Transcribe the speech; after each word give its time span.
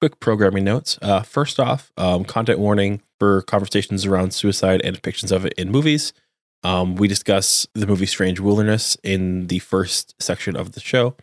quick 0.00 0.18
programming 0.18 0.64
notes. 0.64 0.98
Uh, 1.02 1.22
first 1.22 1.60
off, 1.60 1.92
um, 1.96 2.24
content 2.24 2.58
warning 2.58 3.02
for 3.18 3.42
conversations 3.42 4.06
around 4.06 4.32
suicide 4.32 4.80
and 4.82 5.00
depictions 5.00 5.30
of 5.30 5.44
it 5.44 5.52
in 5.54 5.70
movies. 5.70 6.12
Um, 6.62 6.96
we 6.96 7.06
discuss 7.06 7.66
the 7.74 7.86
movie 7.86 8.06
Strange 8.06 8.40
Wilderness 8.40 8.96
in 9.02 9.46
the 9.46 9.58
first 9.60 10.14
section 10.20 10.56
of 10.56 10.72
the 10.72 10.80
show. 10.80 11.16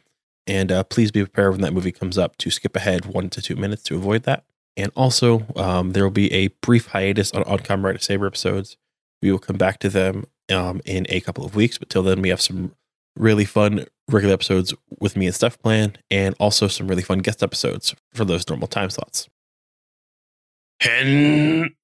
And 0.46 0.72
uh, 0.72 0.84
please 0.84 1.12
be 1.12 1.22
prepared 1.22 1.52
when 1.52 1.62
that 1.62 1.74
movie 1.74 1.92
comes 1.92 2.18
up 2.18 2.38
to 2.38 2.50
skip 2.50 2.76
ahead 2.76 3.06
one 3.06 3.30
to 3.32 3.42
two 3.42 3.56
minutes 3.56 3.84
to 3.84 3.96
avoid 3.96 4.24
that. 4.24 4.46
And 4.78 4.92
also, 4.96 5.46
um, 5.56 5.92
there 5.92 6.04
will 6.04 6.12
be 6.12 6.32
a 6.32 6.48
brief 6.62 6.88
hiatus 6.88 7.34
on 7.34 7.44
Kamen 7.44 7.84
Rider 7.84 8.00
Saber 8.00 8.28
episodes. 8.28 8.78
We 9.22 9.32
will 9.32 9.40
come 9.40 9.58
back 9.58 9.80
to 9.80 9.90
them 9.90 10.28
um, 10.50 10.82
in 10.86 11.06
a 11.10 11.20
couple 11.20 11.44
of 11.44 11.56
weeks, 11.56 11.78
but 11.78 11.90
till 11.90 12.04
then, 12.04 12.22
we 12.22 12.30
have 12.30 12.42
some 12.42 12.76
really 13.18 13.46
fun 13.46 13.86
regular 14.10 14.34
episodes 14.34 14.74
with 15.00 15.18
me 15.18 15.26
and 15.26 15.36
Steph 15.36 15.62
plan, 15.62 15.98
and 16.10 16.36
also 16.40 16.68
some 16.68 16.88
really 16.88 17.04
fun 17.04 17.20
guest 17.20 17.44
episodes 17.44 17.96
for 18.14 18.26
those 18.26 18.48
normal 18.50 18.68
time 18.68 18.90
slots. 18.90 19.28
Hen. 20.80 21.76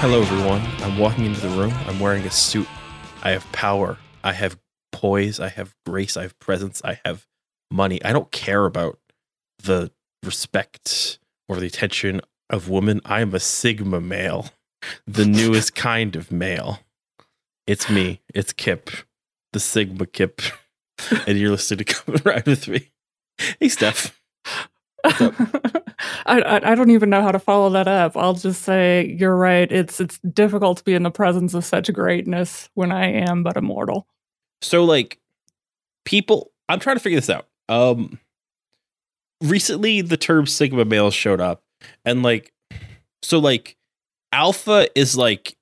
Hello, 0.00 0.22
everyone. 0.22 0.62
I'm 0.78 0.96
walking 0.96 1.26
into 1.26 1.46
the 1.46 1.50
room. 1.50 1.74
I'm 1.86 2.00
wearing 2.00 2.24
a 2.24 2.30
suit. 2.30 2.66
I 3.22 3.32
have 3.32 3.44
power. 3.52 3.98
I 4.24 4.32
have 4.32 4.58
poise. 4.92 5.38
I 5.38 5.50
have 5.50 5.74
grace. 5.84 6.16
I 6.16 6.22
have 6.22 6.38
presence. 6.38 6.80
I 6.82 6.98
have 7.04 7.26
money. 7.70 8.02
I 8.02 8.14
don't 8.14 8.30
care 8.30 8.64
about 8.64 8.98
the 9.62 9.90
respect 10.22 11.18
or 11.50 11.56
the 11.56 11.66
attention 11.66 12.22
of 12.48 12.70
women. 12.70 13.02
I 13.04 13.20
am 13.20 13.34
a 13.34 13.40
Sigma 13.40 14.00
male, 14.00 14.48
the 15.06 15.26
newest 15.26 15.74
kind 15.74 16.16
of 16.16 16.32
male. 16.32 16.78
It's 17.66 17.90
me. 17.90 18.22
It's 18.34 18.54
Kip, 18.54 18.88
the 19.52 19.60
Sigma 19.60 20.06
Kip. 20.06 20.40
And 21.26 21.38
you're 21.38 21.50
listening 21.50 21.84
to 21.84 21.84
Come 21.84 22.16
Ride 22.24 22.46
With 22.46 22.68
Me. 22.68 22.90
Hey, 23.58 23.68
Steph. 23.68 24.19
I, 26.26 26.40
I 26.40 26.72
I 26.72 26.74
don't 26.74 26.90
even 26.90 27.10
know 27.10 27.22
how 27.22 27.32
to 27.32 27.38
follow 27.38 27.70
that 27.70 27.88
up. 27.88 28.16
I'll 28.16 28.34
just 28.34 28.62
say 28.62 29.16
you're 29.18 29.36
right. 29.36 29.70
It's 29.70 30.00
it's 30.00 30.18
difficult 30.20 30.78
to 30.78 30.84
be 30.84 30.94
in 30.94 31.02
the 31.02 31.10
presence 31.10 31.54
of 31.54 31.64
such 31.64 31.92
greatness 31.92 32.68
when 32.74 32.92
I 32.92 33.06
am 33.10 33.42
but 33.42 33.56
a 33.56 33.60
mortal. 33.62 34.06
So 34.62 34.84
like 34.84 35.18
people 36.04 36.52
I'm 36.68 36.80
trying 36.80 36.96
to 36.96 37.00
figure 37.00 37.18
this 37.20 37.30
out. 37.30 37.46
Um 37.68 38.18
recently 39.42 40.00
the 40.02 40.16
term 40.16 40.46
sigma 40.46 40.84
male 40.84 41.10
showed 41.10 41.40
up 41.40 41.62
and 42.04 42.22
like 42.22 42.52
so 43.22 43.38
like 43.38 43.76
alpha 44.32 44.86
is 44.98 45.16
like 45.16 45.56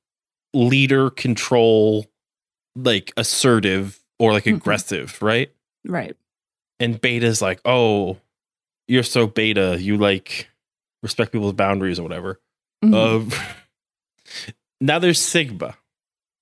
leader 0.53 1.11
control 1.11 2.06
like 2.75 3.12
assertive 3.16 4.00
or 4.19 4.33
like 4.33 4.44
Mhm. 4.44 4.56
aggressive, 4.56 5.20
right? 5.22 5.53
Right. 5.84 6.16
And 6.81 7.00
beta 7.00 7.27
is 7.27 7.41
like, 7.42 7.61
"Oh, 7.64 8.19
you're 8.89 9.03
so 9.03 9.27
beta, 9.27 9.77
you 9.81 9.97
like 9.97 10.48
respect 11.03 11.33
people's 11.33 11.53
boundaries 11.53 11.98
or 11.98 12.03
whatever." 12.03 12.41
Mhm. 12.84 12.94
Um, 12.94 13.31
now 14.81 14.98
there's 14.98 15.20
Sigma, 15.20 15.77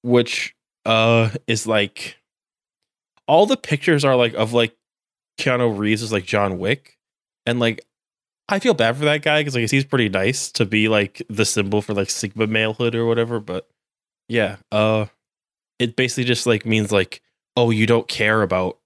which 0.03 0.55
uh 0.85 1.31
is 1.47 1.67
like 1.67 2.17
all 3.29 3.47
the 3.47 3.57
pictures 3.57 4.05
are 4.05 4.17
like 4.17 4.35
of 4.35 4.53
like 4.53 4.77
Keanu 5.39 5.77
Reeves 5.77 6.03
is 6.03 6.13
like 6.13 6.25
John 6.25 6.59
Wick, 6.59 6.97
and 7.45 7.59
like 7.61 7.85
I 8.49 8.61
feel 8.61 8.75
bad 8.75 8.97
for 8.97 9.05
that 9.07 9.23
guy 9.23 9.41
because 9.41 9.55
like 9.55 9.71
he's 9.71 9.85
pretty 9.85 10.09
nice 10.09 10.53
to 10.53 10.65
be 10.65 10.89
like 10.89 11.23
the 11.29 11.45
symbol 11.45 11.83
for 11.83 11.95
like 11.95 12.11
Sigma 12.11 12.47
malehood 12.47 12.95
or 12.95 13.05
whatever. 13.07 13.41
But 13.41 13.69
yeah, 14.29 14.57
uh, 14.71 15.07
it 15.79 15.97
basically 15.97 16.25
just 16.25 16.47
like 16.47 16.65
means 16.65 16.93
like 16.93 17.23
oh 17.57 17.71
you 17.71 17.87
don't 17.87 18.07
care 18.07 18.43
about 18.43 18.79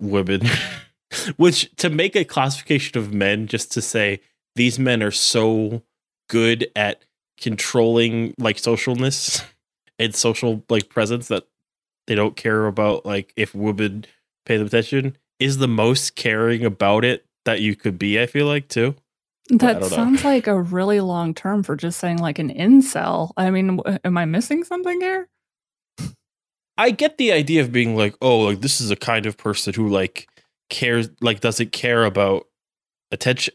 women, 0.00 0.42
which 1.36 1.74
to 1.76 1.90
make 1.90 2.16
a 2.16 2.24
classification 2.24 2.98
of 2.98 3.12
men 3.12 3.46
just 3.46 3.72
to 3.72 3.82
say 3.82 4.20
these 4.54 4.78
men 4.78 5.02
are 5.02 5.10
so 5.10 5.82
good 6.28 6.70
at 6.74 7.04
controlling 7.38 8.34
like 8.38 8.56
socialness 8.56 9.44
and 9.98 10.14
social 10.14 10.64
like 10.68 10.88
presence 10.88 11.28
that 11.28 11.46
they 12.06 12.14
don't 12.14 12.36
care 12.36 12.66
about 12.66 13.04
like 13.04 13.32
if 13.36 13.54
women 13.54 14.04
pay 14.44 14.56
them 14.56 14.66
attention 14.66 15.16
is 15.38 15.58
the 15.58 15.68
most 15.68 16.16
caring 16.16 16.64
about 16.64 17.04
it 17.04 17.26
that 17.44 17.60
you 17.60 17.76
could 17.76 17.98
be 17.98 18.20
i 18.20 18.26
feel 18.26 18.46
like 18.46 18.68
too 18.68 18.94
that 19.50 19.84
sounds 19.84 20.24
like 20.24 20.46
a 20.46 20.60
really 20.60 21.00
long 21.00 21.34
term 21.34 21.62
for 21.62 21.76
just 21.76 22.00
saying 22.00 22.18
like 22.18 22.40
an 22.40 22.52
incel. 22.52 23.30
I 23.36 23.52
mean, 23.52 23.76
w- 23.76 23.98
am 24.04 24.18
I 24.18 24.24
missing 24.24 24.64
something 24.64 25.00
here? 25.00 25.28
i 26.78 26.90
get 26.90 27.16
the 27.18 27.32
idea 27.32 27.60
of 27.60 27.72
being 27.72 27.96
like 27.96 28.14
oh 28.20 28.40
like 28.40 28.60
this 28.60 28.80
is 28.80 28.90
a 28.90 28.96
kind 28.96 29.26
of 29.26 29.36
person 29.36 29.72
who 29.74 29.88
like 29.88 30.28
cares 30.68 31.08
like 31.20 31.40
doesn't 31.40 31.72
care 31.72 32.04
about 32.04 32.46
attention? 33.12 33.54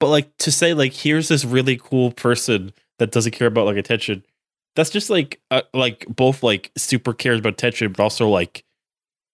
But 0.00 0.08
like 0.08 0.36
to 0.38 0.52
say 0.52 0.74
like 0.74 0.92
here's 0.92 1.28
this 1.28 1.44
really 1.44 1.76
cool 1.76 2.12
person 2.12 2.72
that 2.98 3.10
doesn't 3.10 3.32
care 3.32 3.48
about 3.48 3.66
like 3.66 3.76
attention 3.76 4.24
that's 4.76 4.90
just 4.90 5.10
like 5.10 5.40
uh, 5.50 5.62
like 5.74 6.06
both 6.08 6.42
like 6.44 6.70
super 6.76 7.12
cares 7.12 7.40
about 7.40 7.54
attention 7.54 7.90
but 7.92 8.00
also 8.02 8.28
like 8.28 8.64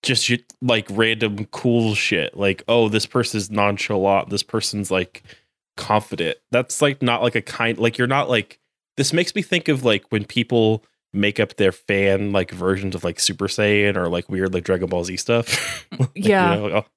just 0.03 0.31
like 0.63 0.87
random 0.91 1.45
cool 1.47 1.95
shit. 1.95 2.37
Like 2.37 2.63
oh 2.69 2.89
this 2.89 3.05
person's 3.07 3.51
nonchalant. 3.51 4.31
This 4.31 4.43
person's 4.43 4.91
like 4.91 5.23
confident. 5.77 6.39
That's 6.51 6.81
like 6.81 7.03
not 7.03 7.23
like 7.23 7.35
a 7.35 7.43
kind 7.43 7.79
like 7.79 7.99
you're 7.99 8.07
not 8.07 8.29
like 8.31 8.59
this 8.97 9.13
makes 9.13 9.35
me 9.35 9.43
think 9.43 9.69
of 9.69 9.85
like 9.85 10.05
when 10.11 10.25
people 10.25 10.85
make 11.13 11.39
up 11.39 11.57
their 11.57 11.73
fan 11.73 12.33
like 12.33 12.51
versions 12.51 12.95
of 12.95 13.05
like 13.05 13.21
super 13.21 13.47
saiyan 13.47 13.97
or 13.97 14.09
like 14.09 14.29
weird 14.29 14.53
like 14.55 14.65
dragon 14.65 14.89
ball 14.89 15.05
z 15.05 15.17
stuff. 15.17 15.87
Like, 15.99 16.11
you 16.15 16.31
Yeah. 16.31 16.55
know, 16.57 16.65
like, 16.67 16.73
oh, 16.85 16.89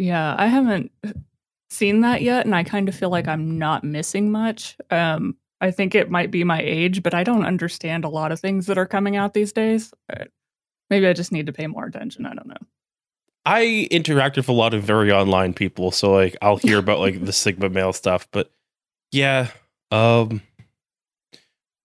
Yeah, 0.00 0.34
I 0.38 0.46
haven't 0.46 0.90
seen 1.68 2.00
that 2.00 2.22
yet, 2.22 2.46
and 2.46 2.54
I 2.54 2.64
kind 2.64 2.88
of 2.88 2.94
feel 2.94 3.10
like 3.10 3.28
I'm 3.28 3.58
not 3.58 3.84
missing 3.84 4.32
much. 4.32 4.76
Um, 4.90 5.36
I 5.60 5.70
think 5.70 5.94
it 5.94 6.10
might 6.10 6.30
be 6.30 6.42
my 6.42 6.60
age, 6.60 7.02
but 7.02 7.12
I 7.12 7.22
don't 7.22 7.44
understand 7.44 8.04
a 8.04 8.08
lot 8.08 8.32
of 8.32 8.40
things 8.40 8.66
that 8.66 8.78
are 8.78 8.86
coming 8.86 9.16
out 9.16 9.34
these 9.34 9.52
days. 9.52 9.92
Uh, 10.10 10.24
Maybe 10.88 11.06
I 11.06 11.12
just 11.12 11.32
need 11.32 11.46
to 11.46 11.52
pay 11.52 11.66
more 11.68 11.84
attention. 11.84 12.26
I 12.26 12.34
don't 12.34 12.48
know. 12.48 12.56
I 13.46 13.88
interact 13.90 14.36
with 14.36 14.48
a 14.48 14.52
lot 14.52 14.74
of 14.74 14.82
very 14.82 15.12
online 15.12 15.54
people, 15.54 15.92
so 15.92 16.12
like 16.12 16.36
I'll 16.42 16.56
hear 16.56 16.78
about 16.78 16.98
like 16.98 17.24
the 17.24 17.32
Sigma 17.32 17.68
male 17.68 17.92
stuff, 17.92 18.26
but 18.32 18.50
yeah, 19.12 19.48
um 19.90 20.42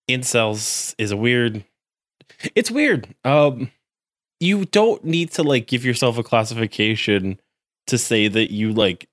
incels 0.10 0.96
is 0.98 1.12
a 1.12 1.18
weird 1.18 1.64
it's 2.56 2.72
weird. 2.72 3.14
Um 3.24 3.72
you 4.40 4.66
don't 4.66 5.04
need 5.06 5.32
to 5.32 5.44
like 5.44 5.68
give 5.68 5.86
yourself 5.86 6.18
a 6.18 6.24
classification 6.24 7.40
to 7.88 7.98
say 7.98 8.28
that 8.28 8.52
you 8.52 8.74
like 8.74 9.10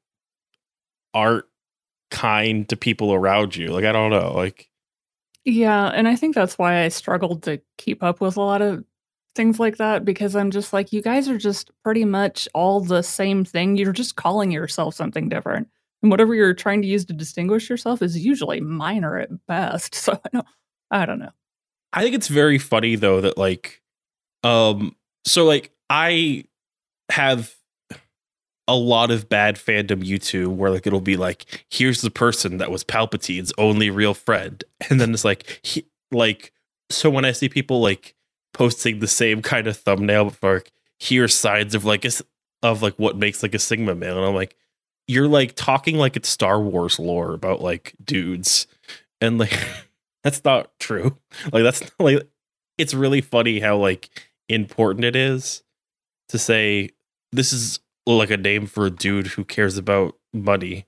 aren't 1.15 1.45
kind 2.11 2.69
to 2.69 2.77
people 2.77 3.13
around 3.13 3.57
you. 3.57 3.69
Like 3.69 3.85
I 3.85 3.93
don't 3.93 4.11
know, 4.11 4.33
like 4.35 4.69
Yeah, 5.45 5.89
and 5.89 6.07
I 6.09 6.17
think 6.17 6.35
that's 6.35 6.59
why 6.59 6.83
I 6.85 6.89
struggled 6.89 7.43
to 7.45 7.61
keep 7.79 8.03
up 8.03 8.21
with 8.21 8.37
a 8.37 8.43
lot 8.43 8.63
of 8.63 8.85
things 9.35 9.59
like 9.59 9.79
that 9.79 10.05
because 10.05 10.37
I'm 10.37 10.51
just 10.51 10.73
like, 10.73 10.93
you 10.93 11.03
guys 11.03 11.29
are 11.29 11.39
just 11.39 11.71
pretty 11.83 12.05
much 12.05 12.49
all 12.55 12.81
the 12.81 13.03
same 13.03 13.45
thing. 13.45 13.77
You're 13.77 13.93
just 13.93 14.17
calling 14.17 14.51
yourself 14.51 14.95
something 14.95 15.29
different. 15.29 15.69
And 16.03 16.11
whatever 16.11 16.35
you're 16.35 16.55
trying 16.55 16.83
to 16.83 16.89
use 16.89 17.05
to 17.07 17.13
distinguish 17.13 17.71
yourself 17.71 18.03
is 18.03 18.19
usually 18.19 18.61
minor 18.61 19.19
at 19.19 19.31
best. 19.47 19.95
So 20.03 20.13
I 20.13 20.29
don't, 20.33 20.47
I 20.91 21.07
don't 21.07 21.19
know. 21.19 21.31
I 21.93 22.03
think 22.03 22.15
it's 22.15 22.29
very 22.29 22.59
funny 22.59 22.97
though 22.97 23.21
that 23.21 23.37
like 23.37 23.83
um 24.45 24.97
so 25.25 25.45
like 25.45 25.71
I 25.91 26.45
have 27.11 27.55
a 28.69 28.77
lot 28.77 29.11
of 29.11 29.29
bad 29.29 29.57
fandom 29.57 30.03
YouTube 30.03 30.55
where 30.55 30.71
like 30.71 30.87
it'll 30.87 31.01
be 31.01 31.17
like 31.17 31.65
here's 31.71 32.01
the 32.01 32.11
person 32.11 32.59
that 32.59 32.71
was 32.71 32.85
Palpatine's 32.85 33.53
only 33.59 33.91
real 33.91 34.15
friend. 34.15 34.65
And 34.91 35.01
then 35.01 35.15
it's 35.15 35.25
like 35.25 35.61
he, 35.63 35.87
like 36.11 36.53
so 36.91 37.09
when 37.09 37.25
I 37.25 37.33
see 37.33 37.49
people 37.49 37.81
like 37.81 38.15
posting 38.53 38.99
the 38.99 39.09
same 39.09 39.43
kind 39.43 39.67
of 39.67 39.77
thumbnail 39.77 40.31
for 40.31 40.55
like 40.55 40.73
here's 40.99 41.35
signs 41.35 41.75
of 41.75 41.85
like 41.85 42.05
a, 42.05 42.11
of 42.63 42.83
like 42.83 42.95
what 42.97 43.17
makes 43.17 43.43
like 43.43 43.55
a 43.55 43.59
sigma 43.59 43.95
male 43.95 44.19
and 44.19 44.27
I'm 44.27 44.35
like 44.35 44.57
you're 45.07 45.29
like 45.29 45.55
talking 45.55 45.97
like 45.97 46.17
it's 46.17 46.29
Star 46.29 46.61
Wars 46.61 46.99
lore 46.99 47.35
about 47.35 47.61
like 47.61 47.95
dudes. 48.03 48.67
And 49.21 49.39
like 49.39 49.59
that's 50.25 50.45
not 50.45 50.79
true. 50.79 51.17
Like 51.53 51.63
that's 51.63 51.83
not, 51.83 51.93
like 51.99 52.29
it's 52.79 52.95
really 52.95 53.21
funny 53.21 53.61
how 53.61 53.77
like 53.77 54.31
important 54.49 55.05
it 55.05 55.17
is 55.17 55.63
to 56.29 56.39
say 56.39 56.91
this 57.33 57.53
is 57.53 57.81
like 58.07 58.31
a 58.31 58.37
name 58.37 58.67
for 58.67 58.87
a 58.87 58.91
dude 58.91 59.29
who 59.29 59.45
cares 59.45 59.79
about 59.79 60.17
money. 60.33 60.87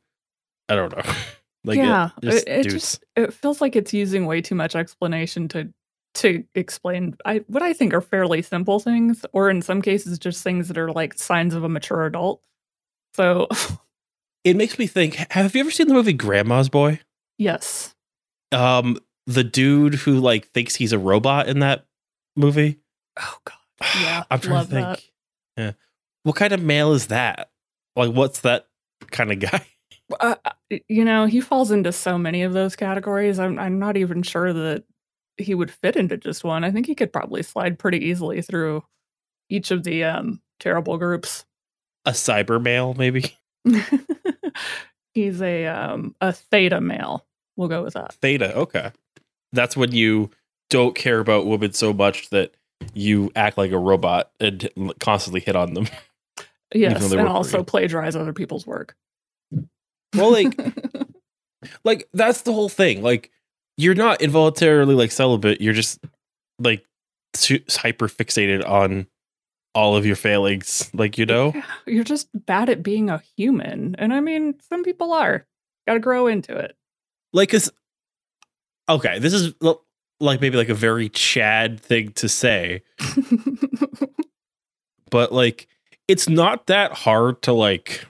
I 0.69 0.75
don't 0.77 0.95
know. 0.97 1.03
like 1.65 1.77
yeah, 1.79 2.11
it, 2.23 2.31
just 2.31 2.47
it, 2.47 2.67
it 2.67 2.71
just 2.71 3.05
it 3.17 3.33
feels 3.33 3.61
like 3.61 3.77
it's 3.77 3.93
using 3.93 4.27
way 4.27 4.41
too 4.41 4.55
much 4.55 4.75
explanation 4.75 5.49
to 5.49 5.73
to 6.15 6.45
explain 6.55 7.17
I 7.25 7.39
what 7.49 7.63
I 7.63 7.73
think 7.73 7.93
are 7.93 8.01
fairly 8.01 8.41
simple 8.43 8.79
things, 8.81 9.25
or 9.33 9.51
in 9.51 9.63
some 9.63 9.83
cases 9.83 10.19
just 10.19 10.43
things 10.45 10.69
that 10.69 10.79
are 10.79 10.93
like 10.93 11.15
signs 11.15 11.55
of 11.55 11.65
a 11.65 11.69
mature 11.69 12.05
adult. 12.07 12.43
So 13.15 13.49
it 14.45 14.57
makes 14.57 14.79
me 14.79 14.87
think. 14.87 15.15
Have 15.31 15.55
you 15.55 15.61
ever 15.61 15.71
seen 15.71 15.89
the 15.89 15.95
movie 15.95 16.13
Grandma's 16.13 16.69
Boy? 16.69 17.01
yes, 17.39 17.95
Um, 18.53 18.99
the 19.27 19.43
dude 19.45 19.95
who 19.95 20.21
like 20.21 20.49
thinks 20.49 20.75
he's 20.77 20.93
a 20.93 20.99
robot 20.99 21.49
in 21.49 21.59
that 21.61 21.85
movie. 22.37 22.79
oh 23.19 23.37
god, 23.45 23.57
Yeah, 24.03 24.25
I'm 24.31 24.41
trying 24.41 24.67
to 24.67 24.71
think. 24.71 24.87
that. 24.87 25.03
Yeah, 25.57 25.73
what 26.25 26.37
kind 26.37 26.53
of 26.53 26.63
male 26.63 26.93
is 26.93 27.07
that? 27.07 27.51
Like, 27.97 28.13
what's 28.13 28.41
that 28.41 28.67
kind 29.11 29.31
of 29.31 29.39
guy? 29.39 29.65
uh, 30.21 30.35
you 30.89 31.05
know 31.05 31.27
he 31.27 31.41
falls 31.41 31.71
into 31.71 31.93
so 31.93 32.19
many 32.19 32.43
of 32.43 32.53
those 32.53 32.77
categories. 32.77 33.39
I'm 33.39 33.59
I'm 33.59 33.79
not 33.79 33.97
even 33.97 34.23
sure 34.23 34.53
that 34.53 34.85
he 35.37 35.55
would 35.55 35.71
fit 35.71 35.97
into 35.97 36.17
just 36.17 36.45
one. 36.45 36.65
I 36.65 36.71
think 36.71 36.87
he 36.87 36.95
could 36.95 37.13
probably 37.13 37.43
slide 37.43 37.79
pretty 37.79 38.05
easily 38.05 38.43
through 38.43 38.85
each 39.49 39.71
of 39.71 39.85
the 39.85 40.05
um 40.05 40.41
terrible 40.61 40.99
groups. 40.99 41.45
A 42.05 42.11
cyber 42.11 42.61
male, 42.61 42.95
maybe 42.95 43.35
He's 45.15 45.41
a 45.41 45.67
um 45.67 46.15
a 46.21 46.33
theta 46.33 46.81
male. 46.81 47.25
We'll 47.57 47.69
go 47.69 47.83
with 47.85 47.95
that. 47.95 48.15
theta. 48.15 48.55
Okay, 48.57 48.91
that's 49.53 49.77
when 49.77 49.93
you 49.93 50.31
don't 50.71 50.95
care 50.95 51.21
about 51.21 51.47
women 51.47 51.73
so 51.73 51.93
much 51.93 52.31
that 52.31 52.55
you 52.93 53.31
act 53.37 53.57
like 53.57 53.71
a 53.71 53.79
robot 53.79 54.31
and 54.41 54.69
constantly 54.99 55.41
hit 55.41 55.57
on 55.57 55.75
them. 55.75 55.87
Yes, 56.75 57.13
and 57.13 57.23
work 57.23 57.31
also 57.31 57.63
plagiarize 57.63 58.17
other 58.17 58.33
people's 58.33 58.67
work. 58.67 58.97
Well, 60.15 60.33
like, 60.33 60.55
like 61.85 62.09
that's 62.13 62.43
the 62.43 62.53
whole 62.53 62.69
thing. 62.69 63.03
Like, 63.03 63.31
you're 63.77 63.95
not 63.95 64.21
involuntarily 64.21 64.95
like 64.95 65.13
celibate. 65.13 65.61
You're 65.61 65.73
just 65.73 66.05
like 66.59 66.85
hyper 67.71 68.09
fixated 68.09 68.69
on 68.69 69.07
all 69.75 69.97
of 69.97 70.07
your 70.07 70.17
failings. 70.17 70.91
Like, 70.95 71.19
you 71.19 71.27
know. 71.27 71.53
Yeah, 71.55 71.63
You're 71.87 72.05
just 72.05 72.29
bad 72.47 72.69
at 72.69 72.83
being 72.83 73.11
a 73.11 73.23
human. 73.37 73.95
And 73.99 74.13
I 74.13 74.21
mean, 74.21 74.55
some 74.69 74.83
people 74.85 75.13
are. 75.13 75.47
Got 75.87 75.95
to 75.95 76.01
grow 76.01 76.27
into 76.27 76.57
it. 76.57 76.77
like 77.35 77.51
cause 77.51 77.71
okay 78.89 79.19
this 79.19 79.33
is 79.35 79.53
like 80.21 80.41
maybe 80.41 80.57
like 80.57 80.69
a 80.71 80.75
very 80.75 81.09
chad 81.11 81.79
thing 81.81 82.11
to 82.13 82.27
say 82.29 82.83
but 85.11 85.33
like 85.33 85.69
it's 86.09 86.29
not 86.29 86.67
that 86.67 86.93
hard 86.93 87.43
to 87.43 87.53
like 87.53 88.07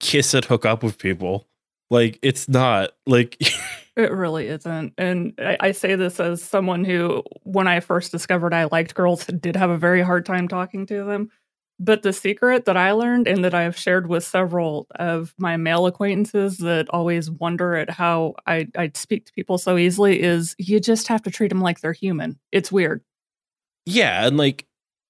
kiss 0.00 0.34
and 0.34 0.44
hook 0.44 0.64
up 0.64 0.82
with 0.82 0.98
people 0.98 1.48
like 1.90 2.18
it's 2.22 2.48
not 2.48 2.90
like 3.06 3.40
It 3.96 4.12
really 4.12 4.48
isn't. 4.48 4.92
And 4.98 5.32
I, 5.38 5.56
I 5.58 5.72
say 5.72 5.96
this 5.96 6.20
as 6.20 6.42
someone 6.42 6.84
who, 6.84 7.22
when 7.44 7.66
I 7.66 7.80
first 7.80 8.12
discovered 8.12 8.52
I 8.52 8.64
liked 8.64 8.94
girls, 8.94 9.24
did 9.40 9.56
have 9.56 9.70
a 9.70 9.78
very 9.78 10.02
hard 10.02 10.26
time 10.26 10.48
talking 10.48 10.84
to 10.86 11.04
them. 11.04 11.30
But 11.78 12.02
the 12.02 12.12
secret 12.12 12.66
that 12.66 12.76
I 12.76 12.92
learned 12.92 13.26
and 13.26 13.42
that 13.44 13.54
I've 13.54 13.76
shared 13.76 14.06
with 14.06 14.24
several 14.24 14.86
of 14.96 15.34
my 15.38 15.56
male 15.56 15.86
acquaintances 15.86 16.58
that 16.58 16.88
always 16.90 17.30
wonder 17.30 17.74
at 17.74 17.88
how 17.90 18.34
I, 18.46 18.68
I 18.76 18.90
speak 18.94 19.26
to 19.26 19.32
people 19.32 19.56
so 19.58 19.78
easily 19.78 20.22
is 20.22 20.54
you 20.58 20.78
just 20.78 21.08
have 21.08 21.22
to 21.22 21.30
treat 21.30 21.48
them 21.48 21.60
like 21.60 21.80
they're 21.80 21.92
human. 21.92 22.38
It's 22.52 22.70
weird. 22.72 23.02
yeah 23.86 24.26
and 24.26 24.36
like 24.36 24.66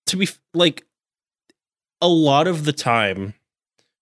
to 0.07 0.17
be 0.17 0.29
like 0.55 0.86
a 2.01 2.09
lot 2.09 2.47
of 2.47 2.65
the 2.65 2.73
time 2.73 3.35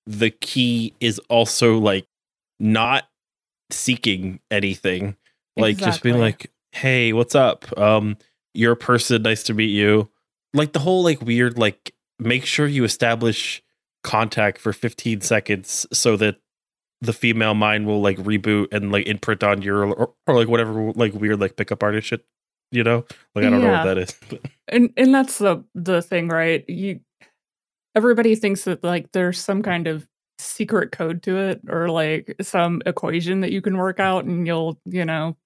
the 0.07 0.31
key 0.31 0.95
is 1.01 1.19
also 1.31 1.79
like 1.79 2.07
not 2.61 3.05
seeking 3.71 4.41
anything. 4.51 5.17
Like 5.57 5.77
just 5.77 6.03
being 6.03 6.19
like 6.19 6.51
hey 6.73 7.13
what's 7.13 7.35
up? 7.35 7.77
Um 7.79 8.17
you're 8.53 8.73
a 8.73 8.77
person 8.77 9.23
nice 9.23 9.43
to 9.45 9.55
meet 9.55 9.71
you. 9.71 10.11
Like 10.53 10.73
the 10.73 10.81
whole 10.81 11.03
like 11.03 11.21
weird 11.23 11.59
like 11.59 11.95
make 12.19 12.45
sure 12.45 12.67
you 12.67 12.85
establish 12.85 13.63
contact 14.03 14.59
for 14.59 14.73
15 14.73 15.21
seconds 15.23 15.87
so 15.93 16.17
that 16.17 16.37
the 17.01 17.13
female 17.13 17.55
mind 17.55 17.87
will 17.87 18.01
like 18.01 18.19
reboot 18.19 18.73
and 18.73 18.93
like 18.93 19.07
imprint 19.07 19.43
on 19.43 19.63
your 19.63 19.87
or, 19.87 20.15
or 20.27 20.35
like 20.35 20.49
whatever 20.49 20.93
like 20.93 21.15
weird 21.15 21.41
like 21.41 21.57
pickup 21.57 21.83
artist 21.83 22.09
shit 22.09 22.25
you 22.71 22.83
know? 22.83 23.05
Like 23.35 23.45
i 23.45 23.51
don't 23.51 23.63
know 23.63 23.71
what 23.71 23.85
that 23.85 23.99
is 23.99 24.17
but 24.29 24.41
and 24.69 24.93
and 24.97 25.15
that's 25.15 25.39
the 25.39 25.65
the 25.75 26.03
thing 26.03 26.29
right? 26.29 26.65
You 26.69 27.01
everybody 27.95 28.35
thinks 28.35 28.65
that 28.65 28.83
like 28.83 29.13
there's 29.13 29.41
some 29.41 29.63
kind 29.63 29.87
of 29.87 30.07
secret 30.39 30.93
code 30.93 31.23
to 31.23 31.37
it 31.39 31.61
or 31.69 31.89
like 31.89 32.35
some 32.43 32.83
equation 32.87 33.41
that 33.41 33.53
you 33.53 33.63
can 33.63 33.77
work 33.77 34.01
out 34.01 34.25
and 34.25 34.47
you'll 34.47 34.79
you 34.85 35.05
know 35.05 35.37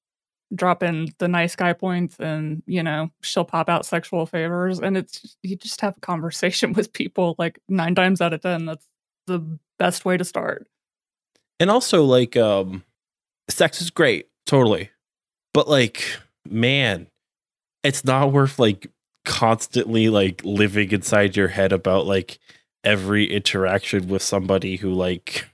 drop 0.54 0.82
in 0.82 1.08
the 1.18 1.28
nice 1.28 1.54
guy 1.54 1.72
points 1.74 2.16
and 2.18 2.62
you 2.66 2.82
know 2.82 3.10
she'll 3.22 3.44
pop 3.44 3.68
out 3.68 3.84
sexual 3.84 4.26
favors. 4.26 4.80
And 4.80 4.96
it's 4.96 5.36
you 5.42 5.56
just 5.56 5.80
have 5.80 5.96
a 5.96 6.00
conversation 6.00 6.72
with 6.74 6.92
people 6.92 7.34
like 7.38 7.58
nine 7.68 7.94
times 7.94 8.20
out 8.20 8.32
of 8.32 8.40
ten 8.40 8.66
that's 8.66 8.86
the 9.26 9.58
best 9.78 10.04
way 10.04 10.16
to 10.16 10.24
start. 10.24 10.66
And 11.60 11.70
also 11.70 12.04
like 12.04 12.36
um 12.36 12.84
sex 13.48 13.80
is 13.80 13.90
great 13.90 14.28
totally. 14.46 14.90
But 15.52 15.68
like 15.68 16.04
man 16.48 17.08
it's 17.84 18.04
not 18.04 18.32
worth 18.32 18.58
like 18.58 18.90
constantly 19.28 20.08
like 20.08 20.42
living 20.44 20.90
inside 20.90 21.36
your 21.36 21.48
head 21.48 21.70
about 21.70 22.06
like 22.06 22.38
every 22.82 23.30
interaction 23.30 24.08
with 24.08 24.22
somebody 24.22 24.76
who 24.76 24.90
like 24.92 25.46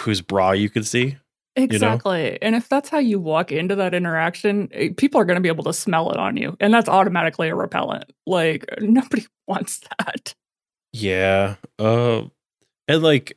whose 0.00 0.20
bra 0.20 0.50
you 0.52 0.68
can 0.68 0.82
see 0.84 1.16
Exactly. 1.54 2.40
And 2.40 2.54
if 2.54 2.66
that's 2.70 2.88
how 2.88 2.98
you 2.98 3.20
walk 3.20 3.52
into 3.52 3.74
that 3.76 3.92
interaction, 3.92 4.70
eh, 4.72 4.88
people 4.96 5.20
are 5.20 5.26
going 5.26 5.34
to 5.34 5.42
be 5.42 5.50
able 5.50 5.64
to 5.64 5.74
smell 5.74 6.10
it 6.10 6.16
on 6.16 6.38
you. 6.38 6.56
And 6.60 6.72
that's 6.72 6.88
automatically 6.88 7.50
a 7.50 7.54
repellent. 7.54 8.10
Like, 8.26 8.64
nobody 8.80 9.26
wants 9.46 9.80
that. 9.98 10.34
yeah 10.92 11.56
uh 11.78 12.22
and 12.88 13.02
like 13.02 13.36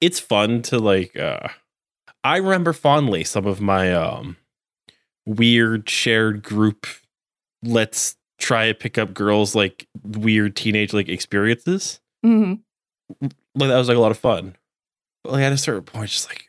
it's 0.00 0.20
fun 0.20 0.62
to 0.62 0.78
like 0.78 1.18
uh 1.18 1.48
i 2.24 2.36
remember 2.36 2.72
fondly 2.72 3.24
some 3.24 3.46
of 3.46 3.60
my 3.60 3.92
um 3.92 4.36
weird 5.26 5.88
shared 5.88 6.42
group 6.42 6.86
let's 7.62 8.16
try 8.42 8.66
to 8.66 8.74
pick 8.74 8.98
up 8.98 9.14
girls 9.14 9.54
like 9.54 9.86
weird 10.02 10.56
teenage 10.56 10.92
like 10.92 11.08
experiences 11.08 12.00
hmm 12.22 12.54
like 13.20 13.68
that 13.68 13.78
was 13.78 13.88
like 13.88 13.96
a 13.96 14.00
lot 14.00 14.10
of 14.10 14.18
fun. 14.18 14.56
But 15.24 15.34
like 15.34 15.42
at 15.42 15.52
a 15.52 15.58
certain 15.58 15.82
point, 15.82 16.10
just 16.10 16.28
like 16.28 16.48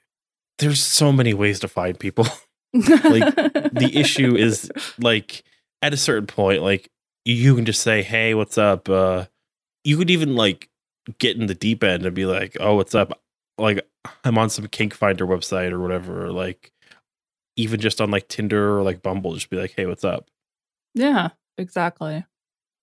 there's 0.59 0.81
so 0.81 1.11
many 1.11 1.33
ways 1.33 1.59
to 1.61 1.67
find 1.67 1.99
people. 1.99 2.27
Like 2.75 3.35
the 3.35 3.91
issue 3.93 4.35
is 4.35 4.71
like 4.99 5.43
at 5.83 5.93
a 5.93 5.97
certain 5.97 6.25
point, 6.25 6.63
like 6.63 6.89
you 7.23 7.53
can 7.53 7.65
just 7.65 7.83
say, 7.83 8.01
"Hey, 8.01 8.33
what's 8.33 8.57
up?" 8.57 8.89
Uh, 8.89 9.25
you 9.83 9.95
could 9.95 10.09
even 10.09 10.35
like 10.35 10.71
get 11.19 11.37
in 11.37 11.45
the 11.45 11.53
deep 11.53 11.83
end 11.83 12.03
and 12.03 12.15
be 12.15 12.25
like, 12.25 12.57
"Oh, 12.59 12.73
what's 12.73 12.95
up?" 12.95 13.21
Like 13.59 13.87
I'm 14.23 14.39
on 14.39 14.49
some 14.49 14.65
kink 14.65 14.95
finder 14.95 15.27
website 15.27 15.71
or 15.71 15.79
whatever, 15.79 16.25
or 16.25 16.31
like 16.31 16.71
even 17.55 17.79
just 17.79 18.01
on 18.01 18.09
like 18.09 18.27
Tinder 18.27 18.79
or 18.79 18.81
like 18.81 19.03
Bumble, 19.03 19.35
just 19.35 19.51
be 19.51 19.57
like, 19.57 19.73
"Hey, 19.75 19.85
what's 19.85 20.03
up?" 20.03 20.31
yeah, 20.95 21.29
exactly. 21.57 22.25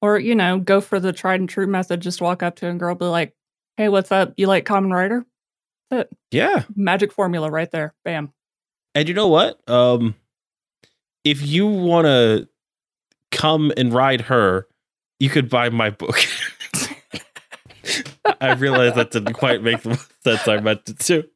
Or, 0.02 0.18
you 0.18 0.34
know, 0.34 0.58
go 0.58 0.80
for 0.80 0.98
the 0.98 1.12
tried 1.12 1.40
and 1.40 1.48
true 1.48 1.66
method. 1.66 2.00
Just 2.00 2.22
walk 2.22 2.42
up 2.42 2.56
to 2.56 2.68
a 2.68 2.74
girl, 2.74 2.94
be 2.94 3.04
like, 3.04 3.34
hey, 3.76 3.88
what's 3.88 4.10
up? 4.10 4.32
You 4.36 4.46
like 4.46 4.64
Kamen 4.64 4.92
Rider? 4.92 5.26
That's 5.90 6.10
it. 6.10 6.18
Yeah, 6.30 6.64
Magic 6.74 7.12
formula 7.12 7.50
right 7.50 7.70
there. 7.70 7.94
Bam. 8.04 8.32
And 8.94 9.08
you 9.08 9.14
know 9.14 9.28
what? 9.28 9.60
Um, 9.68 10.14
if 11.24 11.46
you 11.46 11.66
want 11.66 12.06
to 12.06 12.48
come 13.30 13.72
and 13.76 13.92
ride 13.92 14.22
her, 14.22 14.66
you 15.18 15.28
could 15.28 15.48
buy 15.48 15.68
my 15.70 15.90
book. 15.90 16.18
I 18.40 18.54
realize 18.54 18.94
that 18.94 19.10
didn't 19.10 19.34
quite 19.34 19.62
make 19.62 19.82
the 19.82 19.96
sense 20.24 20.48
I 20.48 20.60
meant 20.60 20.88
it 20.88 20.98
to, 21.00 21.28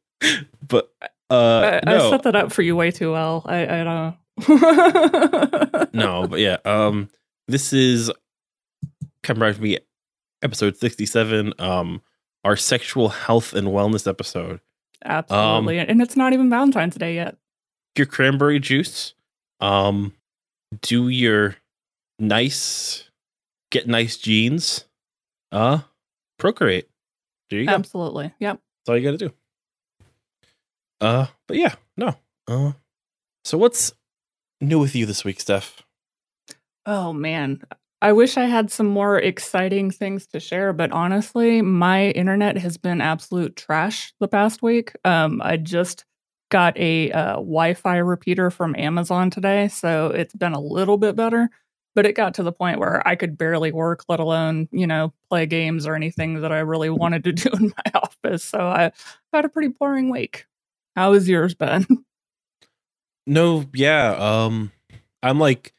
but 0.66 0.90
uh, 1.30 1.80
I, 1.84 1.90
I 1.90 1.96
no, 1.96 2.10
set 2.10 2.22
that 2.22 2.36
up 2.36 2.52
for 2.52 2.62
you 2.62 2.76
way 2.76 2.90
too 2.90 3.12
well. 3.12 3.42
I, 3.46 3.62
I 3.62 3.84
don't. 3.84 4.16
Know. 4.48 5.86
no, 5.92 6.26
but 6.26 6.40
yeah. 6.40 6.58
Um, 6.64 7.10
this 7.48 7.72
is 7.72 8.10
Come 9.22 9.40
Ride 9.40 9.48
With 9.48 9.60
Me, 9.60 9.78
episode 10.42 10.76
sixty-seven. 10.76 11.54
Um, 11.58 12.02
our 12.44 12.56
sexual 12.56 13.08
health 13.08 13.52
and 13.54 13.68
wellness 13.68 14.06
episode. 14.06 14.60
Absolutely. 15.04 15.78
and 15.78 16.00
it's 16.00 16.16
not 16.16 16.32
even 16.32 16.48
Valentine's 16.48 16.94
Day 16.96 17.14
yet. 17.14 17.36
your 17.96 18.06
cranberry 18.06 18.58
juice. 18.58 19.14
Um, 19.60 20.14
do 20.82 21.08
your 21.08 21.56
nice, 22.18 23.10
get 23.70 23.86
nice 23.86 24.16
jeans. 24.16 24.86
Uh, 25.52 25.80
procreate. 26.38 26.88
There 27.50 27.60
you 27.60 27.66
go. 27.66 27.72
Absolutely. 27.72 28.32
Yep. 28.40 28.60
That's 28.60 28.88
all 28.88 28.96
you 28.98 29.04
got 29.04 29.18
to 29.18 29.28
do. 29.28 29.34
Uh, 31.00 31.26
but 31.46 31.56
yeah, 31.58 31.74
no. 31.96 32.16
Uh, 32.48 32.72
so 33.44 33.58
what's 33.58 33.92
new 34.60 34.78
with 34.78 34.94
you 34.96 35.04
this 35.06 35.24
week, 35.24 35.40
Steph? 35.40 35.82
Oh 36.86 37.12
man. 37.12 37.62
I 38.02 38.12
wish 38.12 38.36
I 38.36 38.44
had 38.44 38.70
some 38.70 38.86
more 38.86 39.18
exciting 39.18 39.90
things 39.90 40.26
to 40.28 40.40
share, 40.40 40.74
but 40.74 40.92
honestly, 40.92 41.62
my 41.62 42.10
internet 42.10 42.58
has 42.58 42.76
been 42.76 43.00
absolute 43.00 43.56
trash 43.56 44.12
the 44.20 44.28
past 44.28 44.62
week. 44.62 44.92
Um, 45.06 45.40
I 45.42 45.56
just 45.56 46.04
got 46.50 46.76
a 46.78 47.10
uh, 47.12 47.32
Wi-Fi 47.36 47.96
repeater 47.96 48.50
from 48.50 48.76
Amazon 48.76 49.30
today, 49.30 49.68
so 49.68 50.08
it's 50.08 50.34
been 50.34 50.52
a 50.52 50.60
little 50.60 50.98
bit 50.98 51.16
better. 51.16 51.48
But 51.94 52.06
it 52.06 52.14
got 52.14 52.34
to 52.34 52.42
the 52.42 52.52
point 52.52 52.80
where 52.80 53.06
I 53.06 53.14
could 53.14 53.38
barely 53.38 53.72
work, 53.72 54.04
let 54.08 54.20
alone 54.20 54.68
you 54.70 54.86
know 54.86 55.14
play 55.30 55.46
games 55.46 55.86
or 55.86 55.94
anything 55.94 56.42
that 56.42 56.52
I 56.52 56.58
really 56.58 56.90
wanted 56.90 57.24
to 57.24 57.32
do 57.32 57.50
in 57.54 57.72
my 57.84 58.00
office. 58.00 58.44
So 58.44 58.58
I 58.58 58.92
had 59.32 59.44
a 59.44 59.48
pretty 59.48 59.68
boring 59.68 60.10
week. 60.10 60.46
How 60.96 61.14
has 61.14 61.28
yours 61.28 61.54
been? 61.54 61.86
No, 63.26 63.64
yeah. 63.72 64.10
Um, 64.18 64.70
I'm 65.22 65.38
like 65.40 65.73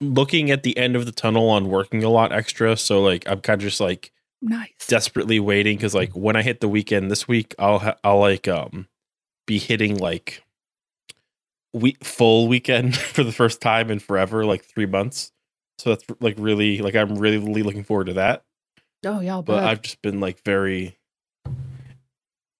looking 0.00 0.50
at 0.50 0.62
the 0.62 0.76
end 0.76 0.96
of 0.96 1.06
the 1.06 1.12
tunnel 1.12 1.48
on 1.50 1.68
working 1.68 2.02
a 2.02 2.08
lot 2.08 2.32
extra. 2.32 2.76
So 2.76 3.02
like 3.02 3.28
I'm 3.28 3.40
kind 3.40 3.60
of 3.60 3.64
just 3.64 3.80
like 3.80 4.12
nice. 4.40 4.72
desperately 4.88 5.40
waiting 5.40 5.76
because 5.76 5.94
like 5.94 6.12
when 6.12 6.36
I 6.36 6.42
hit 6.42 6.60
the 6.60 6.68
weekend 6.68 7.10
this 7.10 7.28
week, 7.28 7.54
I'll 7.58 7.78
ha- 7.78 7.98
I'll 8.02 8.20
like 8.20 8.48
um 8.48 8.88
be 9.46 9.58
hitting 9.58 9.98
like 9.98 10.42
week 11.72 12.04
full 12.04 12.48
weekend 12.48 12.96
for 12.98 13.22
the 13.22 13.32
first 13.32 13.60
time 13.60 13.90
in 13.90 13.98
forever, 13.98 14.44
like 14.44 14.64
three 14.64 14.86
months. 14.86 15.32
So 15.78 15.90
that's 15.90 16.04
like 16.20 16.34
really 16.38 16.78
like 16.78 16.94
I'm 16.94 17.16
really 17.16 17.38
really 17.38 17.62
looking 17.62 17.84
forward 17.84 18.06
to 18.06 18.14
that. 18.14 18.44
oh 19.04 19.20
yeah, 19.20 19.34
I'll 19.34 19.42
But. 19.42 19.64
I've 19.64 19.82
just 19.82 20.02
been 20.02 20.20
like 20.20 20.42
very 20.44 20.98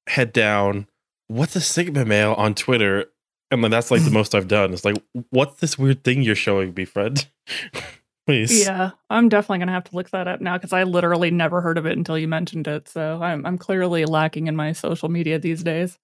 head 0.06 0.32
down. 0.32 0.86
What's 1.28 1.54
a 1.54 1.60
Sigma 1.60 2.04
male 2.04 2.32
on 2.32 2.54
Twitter? 2.54 3.06
And 3.50 3.62
then 3.64 3.70
that's 3.70 3.90
like 3.90 4.04
the 4.04 4.10
most 4.12 4.34
I've 4.34 4.48
done. 4.48 4.72
It's 4.72 4.84
like, 4.84 4.96
what's 5.30 5.60
this 5.60 5.78
weird 5.78 6.04
thing 6.04 6.22
you're 6.22 6.34
showing 6.34 6.74
me, 6.74 6.84
Fred? 6.84 7.24
Please. 8.26 8.64
Yeah, 8.64 8.90
I'm 9.08 9.28
definitely 9.28 9.58
gonna 9.58 9.72
have 9.72 9.84
to 9.84 9.96
look 9.96 10.10
that 10.10 10.28
up 10.28 10.40
now 10.40 10.56
because 10.56 10.72
I 10.72 10.84
literally 10.84 11.30
never 11.30 11.60
heard 11.60 11.78
of 11.78 11.86
it 11.86 11.98
until 11.98 12.16
you 12.16 12.28
mentioned 12.28 12.68
it. 12.68 12.86
So 12.88 13.20
I'm 13.20 13.44
I'm 13.44 13.58
clearly 13.58 14.04
lacking 14.04 14.46
in 14.46 14.54
my 14.54 14.72
social 14.72 15.08
media 15.08 15.38
these 15.38 15.64
days. 15.64 15.98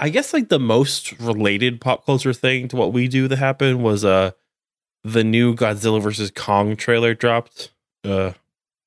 I 0.00 0.08
guess 0.08 0.32
like 0.32 0.48
the 0.48 0.60
most 0.60 1.12
related 1.20 1.80
pop 1.80 2.06
culture 2.06 2.32
thing 2.32 2.68
to 2.68 2.76
what 2.76 2.92
we 2.92 3.08
do 3.08 3.28
that 3.28 3.36
happened 3.36 3.82
was 3.82 4.04
uh 4.04 4.30
the 5.04 5.24
new 5.24 5.54
Godzilla 5.54 6.00
versus 6.00 6.30
Kong 6.30 6.74
trailer 6.76 7.12
dropped. 7.12 7.70
Uh 8.02 8.32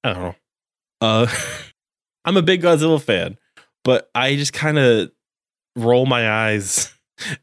I 0.04 0.14
don't 0.14 0.24
know. 0.24 0.36
Uh 1.02 1.28
I'm 2.26 2.38
a 2.38 2.42
big 2.42 2.64
Godzilla 2.64 3.02
fan, 3.02 3.38
but 3.84 4.10
I 4.16 4.36
just 4.38 4.54
kind 4.54 4.80
of 4.80 5.12
roll 5.76 6.06
my 6.06 6.32
eyes 6.32 6.92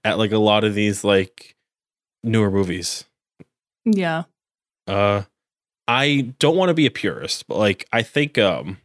at 0.05 0.19
like 0.19 0.33
a 0.33 0.39
lot 0.39 0.65
of 0.65 0.75
these 0.75 1.05
like 1.05 1.57
newer 2.23 2.51
movies. 2.51 3.05
Yeah, 3.85 4.25
Uh 4.87 5.23
I 5.87 6.35
don't 6.39 6.57
want 6.57 6.69
to 6.69 6.75
be 6.75 6.87
a 6.87 6.91
purist, 6.91 7.47
but 7.49 7.57
like 7.57 7.87
I 7.93 8.03
think 8.03 8.37
um 8.39 8.79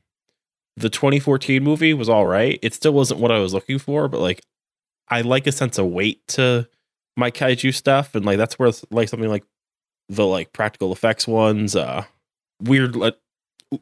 the 0.78 0.90
2014 0.90 1.64
movie 1.64 1.94
was 1.94 2.10
all 2.10 2.26
right. 2.26 2.58
It 2.62 2.74
still 2.74 2.94
wasn't 2.94 3.20
what 3.20 3.32
I 3.32 3.40
was 3.40 3.54
looking 3.54 3.78
for, 3.80 4.08
but 4.08 4.22
like 4.22 4.42
I 5.10 5.22
like 5.22 5.46
a 5.46 5.52
sense 5.52 5.78
of 5.78 5.88
weight 5.88 6.26
to 6.30 6.68
my 7.16 7.30
kaiju 7.30 7.74
stuff 7.74 8.16
and 8.16 8.26
like 8.26 8.38
that's 8.38 8.58
where 8.58 8.72
like 8.90 9.10
something 9.10 9.30
like 9.30 9.44
the 10.10 10.26
like 10.26 10.52
practical 10.52 10.92
effects 10.92 11.28
ones 11.28 11.76
uh 11.76 12.04
weird 12.62 12.96
like 12.96 13.16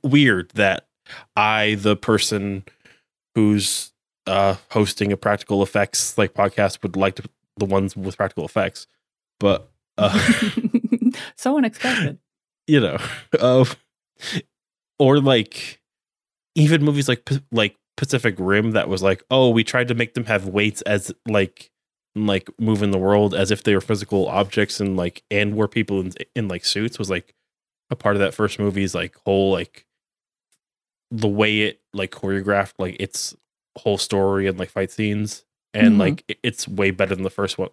weird 0.04 0.50
that 0.52 0.88
I 1.36 1.76
the 1.80 1.96
person 1.96 2.64
who's 3.36 3.91
uh 4.28 4.56
hosting 4.70 5.12
a 5.12 5.18
practical 5.18 5.64
effects 5.64 6.18
like 6.18 6.34
podcast 6.34 6.82
would 6.84 6.96
like 6.96 7.16
to, 7.16 7.24
the 7.58 7.66
ones 7.66 7.96
with 7.96 8.18
practical 8.18 8.46
effects. 8.46 8.88
But 9.40 9.70
uh 9.98 10.18
so 11.36 11.58
unexpected. 11.58 12.20
you 12.68 12.80
know, 12.80 12.98
uh, 13.40 13.66
or 15.00 15.20
like 15.20 15.82
even 16.56 16.84
movies 16.84 17.08
like 17.08 17.28
like 17.52 17.76
Pacific 17.98 18.36
Rim 18.38 18.72
that 18.72 18.90
was 18.90 19.04
like, 19.04 19.24
oh, 19.30 19.50
we 19.50 19.64
tried 19.64 19.88
to 19.90 19.94
make 19.96 20.14
them 20.14 20.26
have 20.26 20.48
weights 20.48 20.82
as 20.84 21.12
like 21.28 21.72
like 22.16 22.50
move 22.60 22.84
in 22.84 22.92
the 22.92 22.98
world 22.98 23.34
as 23.34 23.52
if 23.52 23.64
they 23.64 23.74
were 23.74 23.82
physical 23.82 24.28
objects 24.28 24.80
and 24.80 24.98
like 24.98 25.24
and 25.32 25.56
were 25.56 25.68
people 25.68 26.00
in 26.02 26.12
in 26.36 26.48
like 26.48 26.66
suits 26.66 27.00
was 27.00 27.10
like 27.10 27.34
a 27.90 27.96
part 27.96 28.16
of 28.16 28.20
that 28.20 28.34
first 28.34 28.60
movie's 28.60 28.94
like 28.94 29.16
whole 29.26 29.52
like 29.52 29.86
the 31.10 31.28
way 31.28 31.62
it 31.62 31.82
like 31.94 32.12
choreographed 32.12 32.74
like 32.80 32.98
its 33.00 33.36
whole 33.78 33.98
story 33.98 34.48
and 34.48 34.58
like 34.60 34.70
fight 34.70 34.92
scenes 34.92 35.44
and 35.74 35.96
Mhm. 35.96 36.00
like 36.00 36.38
it's 36.44 36.68
way 36.68 36.92
better 36.92 37.16
than 37.16 37.24
the 37.24 37.30
first 37.30 37.58
one. 37.58 37.70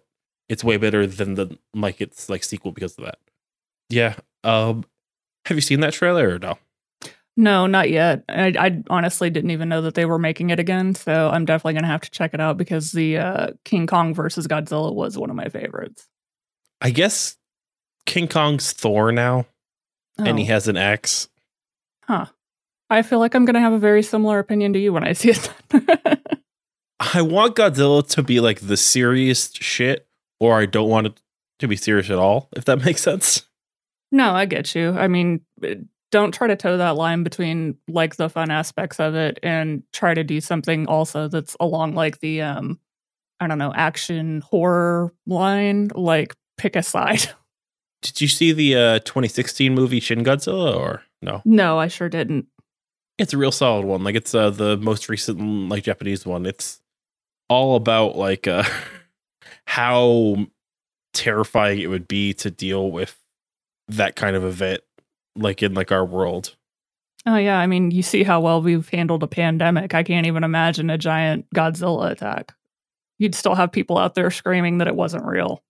It's 0.47 0.63
way 0.63 0.77
better 0.77 1.05
than 1.05 1.35
the 1.35 1.57
like 1.73 1.99
its 2.01 2.29
like 2.29 2.43
sequel 2.43 2.71
because 2.71 2.97
of 2.97 3.05
that. 3.05 3.17
Yeah. 3.89 4.15
Um 4.43 4.85
have 5.45 5.57
you 5.57 5.61
seen 5.61 5.79
that 5.81 5.93
trailer 5.93 6.35
or 6.35 6.39
no? 6.39 6.57
No, 7.37 7.67
not 7.67 7.89
yet. 7.89 8.23
I, 8.27 8.53
I 8.59 8.83
honestly 8.89 9.29
didn't 9.29 9.51
even 9.51 9.69
know 9.69 9.81
that 9.83 9.93
they 9.95 10.05
were 10.05 10.19
making 10.19 10.49
it 10.49 10.59
again. 10.59 10.93
So 10.95 11.29
I'm 11.29 11.45
definitely 11.45 11.75
gonna 11.75 11.87
have 11.87 12.01
to 12.01 12.11
check 12.11 12.33
it 12.33 12.39
out 12.41 12.57
because 12.57 12.91
the 12.91 13.17
uh, 13.17 13.47
King 13.65 13.87
Kong 13.87 14.13
versus 14.13 14.45
Godzilla 14.47 14.93
was 14.93 15.17
one 15.17 15.29
of 15.29 15.35
my 15.35 15.47
favorites. 15.47 16.07
I 16.81 16.89
guess 16.91 17.37
King 18.05 18.27
Kong's 18.27 18.71
Thor 18.73 19.11
now 19.11 19.45
and 20.17 20.37
he 20.39 20.45
Oh, 20.45 20.47
has 20.47 20.67
an 20.67 20.75
axe. 20.77 21.29
huh. 22.03 22.25
I 22.89 23.01
feel 23.01 23.19
like 23.19 23.35
I'm 23.35 23.45
gonna 23.45 23.59
have 23.59 23.73
a 23.73 23.79
very 23.79 24.03
similar 24.03 24.39
opinion 24.39 24.73
to 24.73 24.79
you 24.79 24.91
when 24.93 25.03
I 25.03 25.13
see 25.13 25.31
it. 25.31 25.51
I 26.99 27.21
want 27.21 27.55
Godzilla 27.55 28.07
to 28.09 28.23
be 28.23 28.39
like 28.39 28.59
the 28.61 28.77
serious 28.77 29.51
shit, 29.53 30.07
or 30.39 30.59
I 30.59 30.65
don't 30.65 30.89
want 30.89 31.07
it 31.07 31.21
to 31.59 31.67
be 31.67 31.75
serious 31.75 32.09
at 32.09 32.17
all, 32.17 32.49
if 32.55 32.65
that 32.65 32.81
makes 32.85 33.01
sense. 33.01 33.43
No, 34.11 34.31
I 34.31 34.45
get 34.45 34.73
you. 34.75 34.91
I 34.97 35.07
mean, 35.07 35.41
eh, 35.63 35.75
don't 36.11 36.33
try 36.33 36.47
to 36.47 36.55
toe 36.55 36.77
that 36.77 36.95
line 36.95 37.23
between 37.23 37.77
like 37.87 38.15
the 38.15 38.29
fun 38.29 38.49
aspects 38.49 38.99
of 38.99 39.13
it 39.13 39.39
and 39.43 39.83
try 39.93 40.13
to 40.15 40.23
do 40.23 40.41
something 40.41 40.87
also 40.87 41.27
that's 41.27 41.55
along 41.59 41.93
like 41.93 42.19
the 42.19 42.41
um 42.41 42.79
I 43.39 43.47
don't 43.47 43.59
know, 43.59 43.73
action 43.73 44.41
horror 44.41 45.13
line, 45.25 45.89
like 45.95 46.35
pick 46.57 46.75
a 46.75 46.83
side. 46.83 47.29
Did 48.01 48.19
you 48.21 48.27
see 48.27 48.51
the 48.51 48.75
uh 48.75 48.99
2016 48.99 49.73
movie 49.73 49.99
Shin 49.99 50.23
Godzilla 50.23 50.75
or 50.75 51.03
no? 51.21 51.41
No, 51.45 51.77
I 51.77 51.87
sure 51.87 52.09
didn't. 52.09 52.47
It's 53.19 53.33
a 53.33 53.37
real 53.37 53.51
solid 53.51 53.85
one. 53.85 54.03
Like 54.03 54.15
it's 54.15 54.33
uh 54.33 54.49
the 54.49 54.77
most 54.77 55.09
recent 55.09 55.69
like 55.69 55.83
Japanese 55.83 56.25
one. 56.25 56.45
It's 56.45 56.81
all 57.49 57.75
about 57.75 58.15
like 58.15 58.47
uh 58.47 58.63
how 59.65 60.37
terrifying 61.13 61.79
it 61.79 61.87
would 61.87 62.07
be 62.07 62.33
to 62.35 62.49
deal 62.49 62.91
with 62.91 63.17
that 63.89 64.15
kind 64.15 64.35
of 64.35 64.43
event 64.43 64.81
like 65.35 65.61
in 65.61 65.73
like 65.73 65.91
our 65.91 66.05
world. 66.05 66.55
Oh 67.25 67.35
yeah, 67.35 67.59
I 67.59 67.67
mean, 67.67 67.91
you 67.91 68.01
see 68.01 68.23
how 68.23 68.39
well 68.39 68.61
we've 68.61 68.87
handled 68.89 69.23
a 69.23 69.27
pandemic. 69.27 69.93
I 69.93 70.03
can't 70.03 70.25
even 70.25 70.43
imagine 70.43 70.89
a 70.89 70.97
giant 70.97 71.45
Godzilla 71.53 72.11
attack. 72.11 72.53
You'd 73.17 73.35
still 73.35 73.55
have 73.55 73.71
people 73.71 73.97
out 73.97 74.15
there 74.15 74.31
screaming 74.31 74.77
that 74.77 74.87
it 74.87 74.95
wasn't 74.95 75.25
real. 75.25 75.61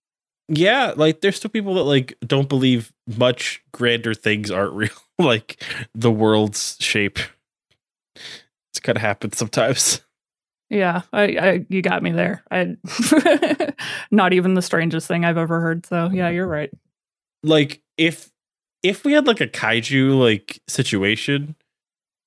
Yeah, 0.48 0.94
like 0.96 1.20
there's 1.20 1.36
still 1.36 1.50
people 1.50 1.74
that 1.74 1.84
like 1.84 2.14
don't 2.24 2.48
believe 2.48 2.92
much 3.16 3.62
grander 3.72 4.14
things 4.14 4.50
aren't 4.50 4.74
real, 4.74 4.90
like 5.18 5.62
the 5.94 6.10
world's 6.10 6.76
shape. 6.80 7.18
It's 8.16 8.80
kind 8.80 8.96
of 8.96 9.02
happen 9.02 9.32
sometimes. 9.32 10.00
Yeah, 10.68 11.02
I, 11.12 11.22
I 11.22 11.66
you 11.68 11.82
got 11.82 12.02
me 12.02 12.12
there. 12.12 12.44
I 12.50 12.76
not 14.12 14.32
even 14.32 14.54
the 14.54 14.62
strangest 14.62 15.08
thing 15.08 15.24
I've 15.24 15.36
ever 15.36 15.60
heard. 15.60 15.84
So 15.84 16.08
yeah, 16.12 16.28
you're 16.28 16.46
right. 16.46 16.70
Like 17.42 17.82
if 17.98 18.30
if 18.84 19.04
we 19.04 19.12
had 19.12 19.26
like 19.26 19.40
a 19.40 19.48
kaiju 19.48 20.16
like 20.18 20.60
situation, 20.68 21.56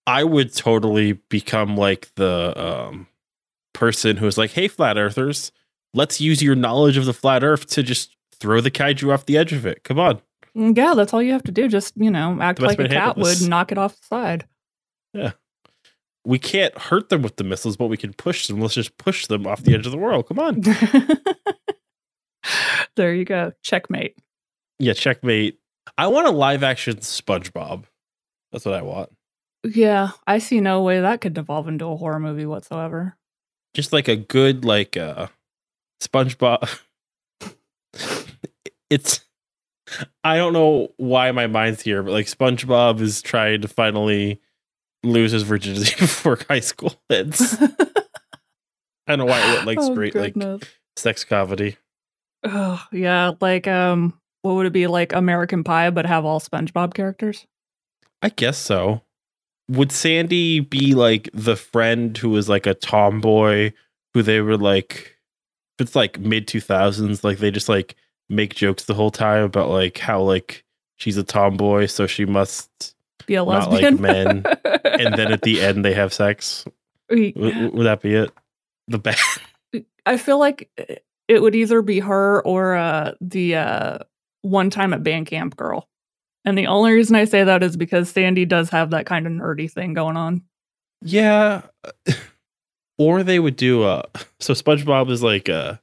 I 0.06 0.25
would 0.25 0.54
totally 0.54 1.13
become 1.30 1.78
like 1.78 2.10
the 2.16 2.54
um 2.62 3.08
person 3.74 4.18
who's 4.18 4.38
like, 4.38 4.52
"Hey, 4.52 4.68
flat 4.68 4.98
earthers, 4.98 5.54
let's 5.94 6.20
use 6.20 6.44
your 6.44 6.56
knowledge 6.56 6.98
of 6.98 7.06
the 7.06 7.13
flat 7.13 7.46
earth 7.46 7.68
to 7.68 7.82
just 7.82 8.16
throw 8.34 8.60
the 8.60 8.72
kaiju 8.72 9.13
off 9.13 9.25
the 9.25 9.38
edge 9.38 9.54
of 9.54 9.66
it. 9.66 9.86
Come 9.86 10.00
on." 10.00 10.22
Mm, 10.54 10.75
Yeah, 10.78 10.96
that's 10.96 11.13
all 11.13 11.24
you 11.24 11.32
have 11.32 11.44
to 11.44 11.52
do. 11.54 11.70
Just 11.70 11.94
you 11.96 12.12
know, 12.12 12.38
act 12.42 12.60
like 12.60 12.78
a 12.78 12.84
way 12.84 12.88
to 12.90 12.94
handle 12.94 13.13
cat 13.13 13.18
would, 13.42 13.50
knock 13.50 13.72
it 13.72 13.78
off 13.78 13.96
the 14.02 14.06
side. 14.06 14.48
We 16.25 16.39
can't 16.39 16.77
hurt 16.77 17.10
them 17.10 17.22
with 17.22 17.36
the 17.36 17.44
missiles, 17.44 17.75
but 17.75 17.88
we 17.88 17.98
can 17.98 18.13
push 18.13 18.48
them. 18.48 18.62
Let's 18.62 18.75
just 18.75 18.98
push 18.98 19.27
them 19.27 19.46
off 19.46 19.63
the 19.63 19.74
edge 19.74 19.86
of 19.86 19.92
the 19.92 19.98
world. 19.98 20.27
Come 20.27 20.39
on. 20.39 20.62
there 22.96 23.13
you 23.13 23.25
go. 23.25 23.51
Checkmate. 23.62 24.18
Yeah, 24.80 24.94
checkmate. 24.94 25.60
I 25.98 26.08
want 26.08 26.27
a 26.27 26.32
live 26.32 26.63
action 26.63 26.98
SpongeBob. 26.98 27.84
That's 28.51 28.65
what 28.65 28.75
I 28.75 28.82
want. 28.82 29.10
Yeah, 29.65 30.12
I 30.27 30.39
see 30.39 30.60
no 30.60 30.82
way 30.82 31.01
that 31.01 31.22
could 31.22 31.34
devolve 31.34 31.68
into 31.68 31.86
a 31.86 31.96
horror 31.96 32.20
movie 32.20 32.46
whatsoever. 32.46 33.18
Just 33.74 33.94
like 33.94 34.08
a 34.08 34.15
good 34.15 34.65
like 34.65 34.98
uh 34.98 35.27
SpongeBob. 36.01 36.80
it's 38.89 39.22
I 40.24 40.38
don't 40.38 40.53
know 40.53 40.89
why 40.98 41.32
my 41.32 41.48
mind's 41.48 41.82
here, 41.82 42.03
but 42.03 42.12
like 42.12 42.27
SpongeBob 42.27 43.00
is 43.00 43.22
trying 43.22 43.62
to 43.62 43.68
finally 43.68 44.42
lose 45.04 45.32
his 45.32 45.44
virginity 45.44 45.94
before 46.00 46.40
high 46.50 46.60
school 46.60 46.94
ends. 47.10 47.58
I 47.62 49.16
don't 49.16 49.20
know 49.20 49.26
why 49.26 49.40
it 49.40 49.54
went 49.56 49.68
like 49.68 49.78
Oh, 49.80 49.92
straight 49.92 50.16
like 50.16 50.36
sex 50.96 51.24
comedy. 51.26 51.78
Oh, 52.44 52.82
yeah, 52.92 53.32
like 53.42 53.68
um 53.68 54.20
what 54.42 54.56
would 54.56 54.66
it 54.66 54.74
be 54.74 54.88
like 54.88 55.14
American 55.14 55.64
Pie 55.64 55.90
but 55.90 56.06
have 56.06 56.26
all 56.26 56.40
SpongeBob 56.40 56.94
characters? 56.94 57.46
I 58.22 58.30
guess 58.30 58.58
so. 58.58 59.02
Would 59.70 59.92
Sandy 59.92 60.60
be 60.60 60.94
like 60.94 61.30
the 61.34 61.56
friend 61.56 62.18
who 62.18 62.30
was 62.30 62.50
like 62.50 62.66
a 62.66 62.74
tomboy 62.74 63.72
who 64.14 64.22
they 64.22 64.42
were 64.42 64.58
like 64.58 65.18
if 65.80 65.88
it's 65.88 65.96
like 65.96 66.20
mid 66.20 66.48
2000s 66.48 67.24
like 67.24 67.40
they 67.40 67.50
just 67.52 67.70
like 67.70 67.96
make 68.30 68.56
jokes 68.56 68.86
the 68.86 68.94
whole 68.94 69.12
time 69.12 69.44
about 69.44 69.70
like 69.70 69.98
how 69.98 70.22
like 70.22 70.64
she's 70.98 71.18
a 71.18 71.24
tomboy 71.24 71.86
so 71.86 72.06
she 72.06 72.26
must 72.26 72.96
Be 73.25 73.36
a 73.36 73.44
Not 73.46 73.72
lesbian. 73.72 73.94
like 73.96 74.01
men. 74.01 74.44
and 74.86 75.15
then 75.15 75.32
at 75.32 75.42
the 75.42 75.62
end 75.62 75.84
they 75.86 75.94
have 75.94 76.13
sex. 76.13 76.65
We- 77.10 77.32
W- 77.34 77.72
would 77.72 77.86
that 77.86 78.01
be 78.01 78.15
it? 78.15 78.32
The 78.88 79.00
bad 79.00 79.18
I 80.06 80.18
feel 80.18 80.38
like 80.39 80.70
it 81.30 81.42
would 81.42 81.56
either 81.56 81.82
be 81.82 82.00
her 82.00 82.42
or 82.46 82.75
uh, 82.75 83.13
the 83.22 83.56
uh, 83.56 84.00
one 84.42 84.70
time 84.70 84.94
at 84.94 85.03
band 85.03 85.27
camp 85.27 85.56
girl. 85.56 85.88
And 86.46 86.58
the 86.58 86.68
only 86.68 86.92
reason 86.92 87.15
I 87.15 87.24
say 87.24 87.46
that 87.46 87.63
is 87.63 87.77
because 87.77 88.10
Sandy 88.10 88.44
does 88.44 88.70
have 88.72 88.89
that 88.89 89.06
kind 89.06 89.25
of 89.25 89.32
nerdy 89.32 89.72
thing 89.72 89.94
going 89.94 90.18
on. 90.18 90.42
Yeah. 91.01 91.62
Or 93.00 93.24
they 93.24 93.39
would 93.39 93.56
do 93.56 93.84
a 93.86 94.06
so 94.39 94.53
SpongeBob 94.53 95.10
is 95.10 95.24
like 95.24 95.50
a 95.50 95.82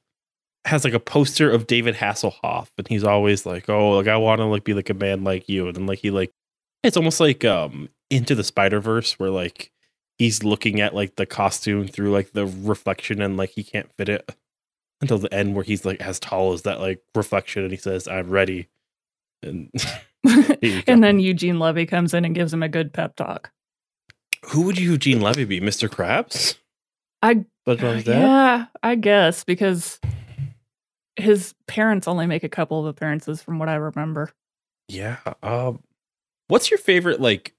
has 0.65 0.85
like 0.85 0.93
a 0.95 1.01
poster 1.01 1.51
of 1.51 1.67
David 1.67 1.97
Hasselhoff 1.97 2.69
and 2.79 2.87
he's 2.87 3.03
always 3.03 3.45
like, 3.45 3.69
"Oh, 3.69 3.97
like 3.97 4.07
I 4.07 4.17
want 4.17 4.39
to 4.39 4.45
like 4.45 4.63
be 4.63 4.75
like 4.75 4.91
a 4.91 4.95
man 4.95 5.25
like 5.25 5.49
you." 5.49 5.67
And 5.67 5.75
then 5.77 5.87
like 5.87 5.99
he 5.99 6.13
like 6.13 6.31
it's 6.83 6.97
almost 6.97 7.21
like 7.21 7.45
um 7.45 7.89
into 8.11 8.35
the 8.35 8.45
Spider-Verse 8.45 9.19
where 9.19 9.31
like 9.31 9.71
he's 10.19 10.45
looking 10.45 10.81
at 10.81 10.95
like 10.95 11.17
the 11.17 11.27
costume 11.27 11.89
through 11.89 12.11
like 12.11 12.33
the 12.33 12.47
reflection 12.47 13.23
and 13.23 13.37
like 13.37 13.51
he 13.51 13.63
can't 13.63 13.91
fit 13.97 14.09
it 14.09 14.35
until 15.01 15.19
the 15.19 15.33
end 15.33 15.55
where 15.55 15.65
he's 15.65 15.85
like 15.85 16.01
as 16.01 16.21
tall 16.21 16.53
as 16.53 16.63
that 16.63 16.81
like 16.81 17.01
reflection 17.15 17.63
and 17.63 17.71
he 17.71 17.79
says, 17.79 18.07
"I'm 18.07 18.29
ready." 18.31 18.69
And 19.43 19.71
and 20.87 21.03
then 21.03 21.19
Eugene 21.19 21.59
Levy 21.59 21.87
comes 21.87 22.13
in 22.13 22.25
and 22.27 22.35
gives 22.35 22.53
him 22.53 22.63
a 22.63 22.69
good 22.69 22.93
pep 22.93 23.17
talk. 23.17 23.51
who 24.47 24.63
would 24.63 24.79
Eugene 24.79 25.21
Levy 25.21 25.45
be? 25.45 25.61
Mr. 25.61 25.89
Krabs? 25.89 26.57
I 27.23 27.45
SpongeBob's 27.67 28.05
dad? 28.05 28.21
yeah, 28.21 28.67
I 28.83 28.95
guess 28.97 29.45
because 29.45 29.99
his 31.17 31.55
parents 31.67 32.07
only 32.09 32.27
make 32.27 32.45
a 32.45 32.49
couple 32.49 32.81
of 32.81 32.87
appearances 32.87 33.43
from 33.43 33.59
what 33.59 33.69
I 33.69 33.77
remember. 33.77 34.31
Yeah. 34.89 35.19
Um 35.43 35.81
what's 36.51 36.71
your 36.71 36.79
favorite 36.79 37.21
like 37.21 37.55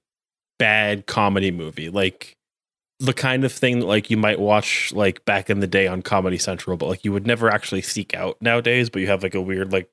bad 0.58 1.06
comedy 1.06 1.50
movie? 1.50 1.88
Like 1.90 2.36
the 3.00 3.12
kind 3.12 3.44
of 3.44 3.52
thing 3.52 3.80
that 3.80 3.86
like 3.86 4.10
you 4.10 4.16
might 4.16 4.38
watch 4.38 4.92
like 4.92 5.24
back 5.24 5.50
in 5.50 5.60
the 5.60 5.66
day 5.66 5.88
on 5.88 6.02
Comedy 6.02 6.38
Central, 6.38 6.76
but 6.76 6.88
like 6.88 7.04
you 7.04 7.12
would 7.12 7.26
never 7.26 7.50
actually 7.50 7.82
seek 7.82 8.14
out 8.14 8.36
nowadays, 8.40 8.88
but 8.90 9.02
you 9.02 9.08
have 9.08 9.22
like 9.22 9.34
a 9.34 9.40
weird 9.40 9.72
like 9.72 9.90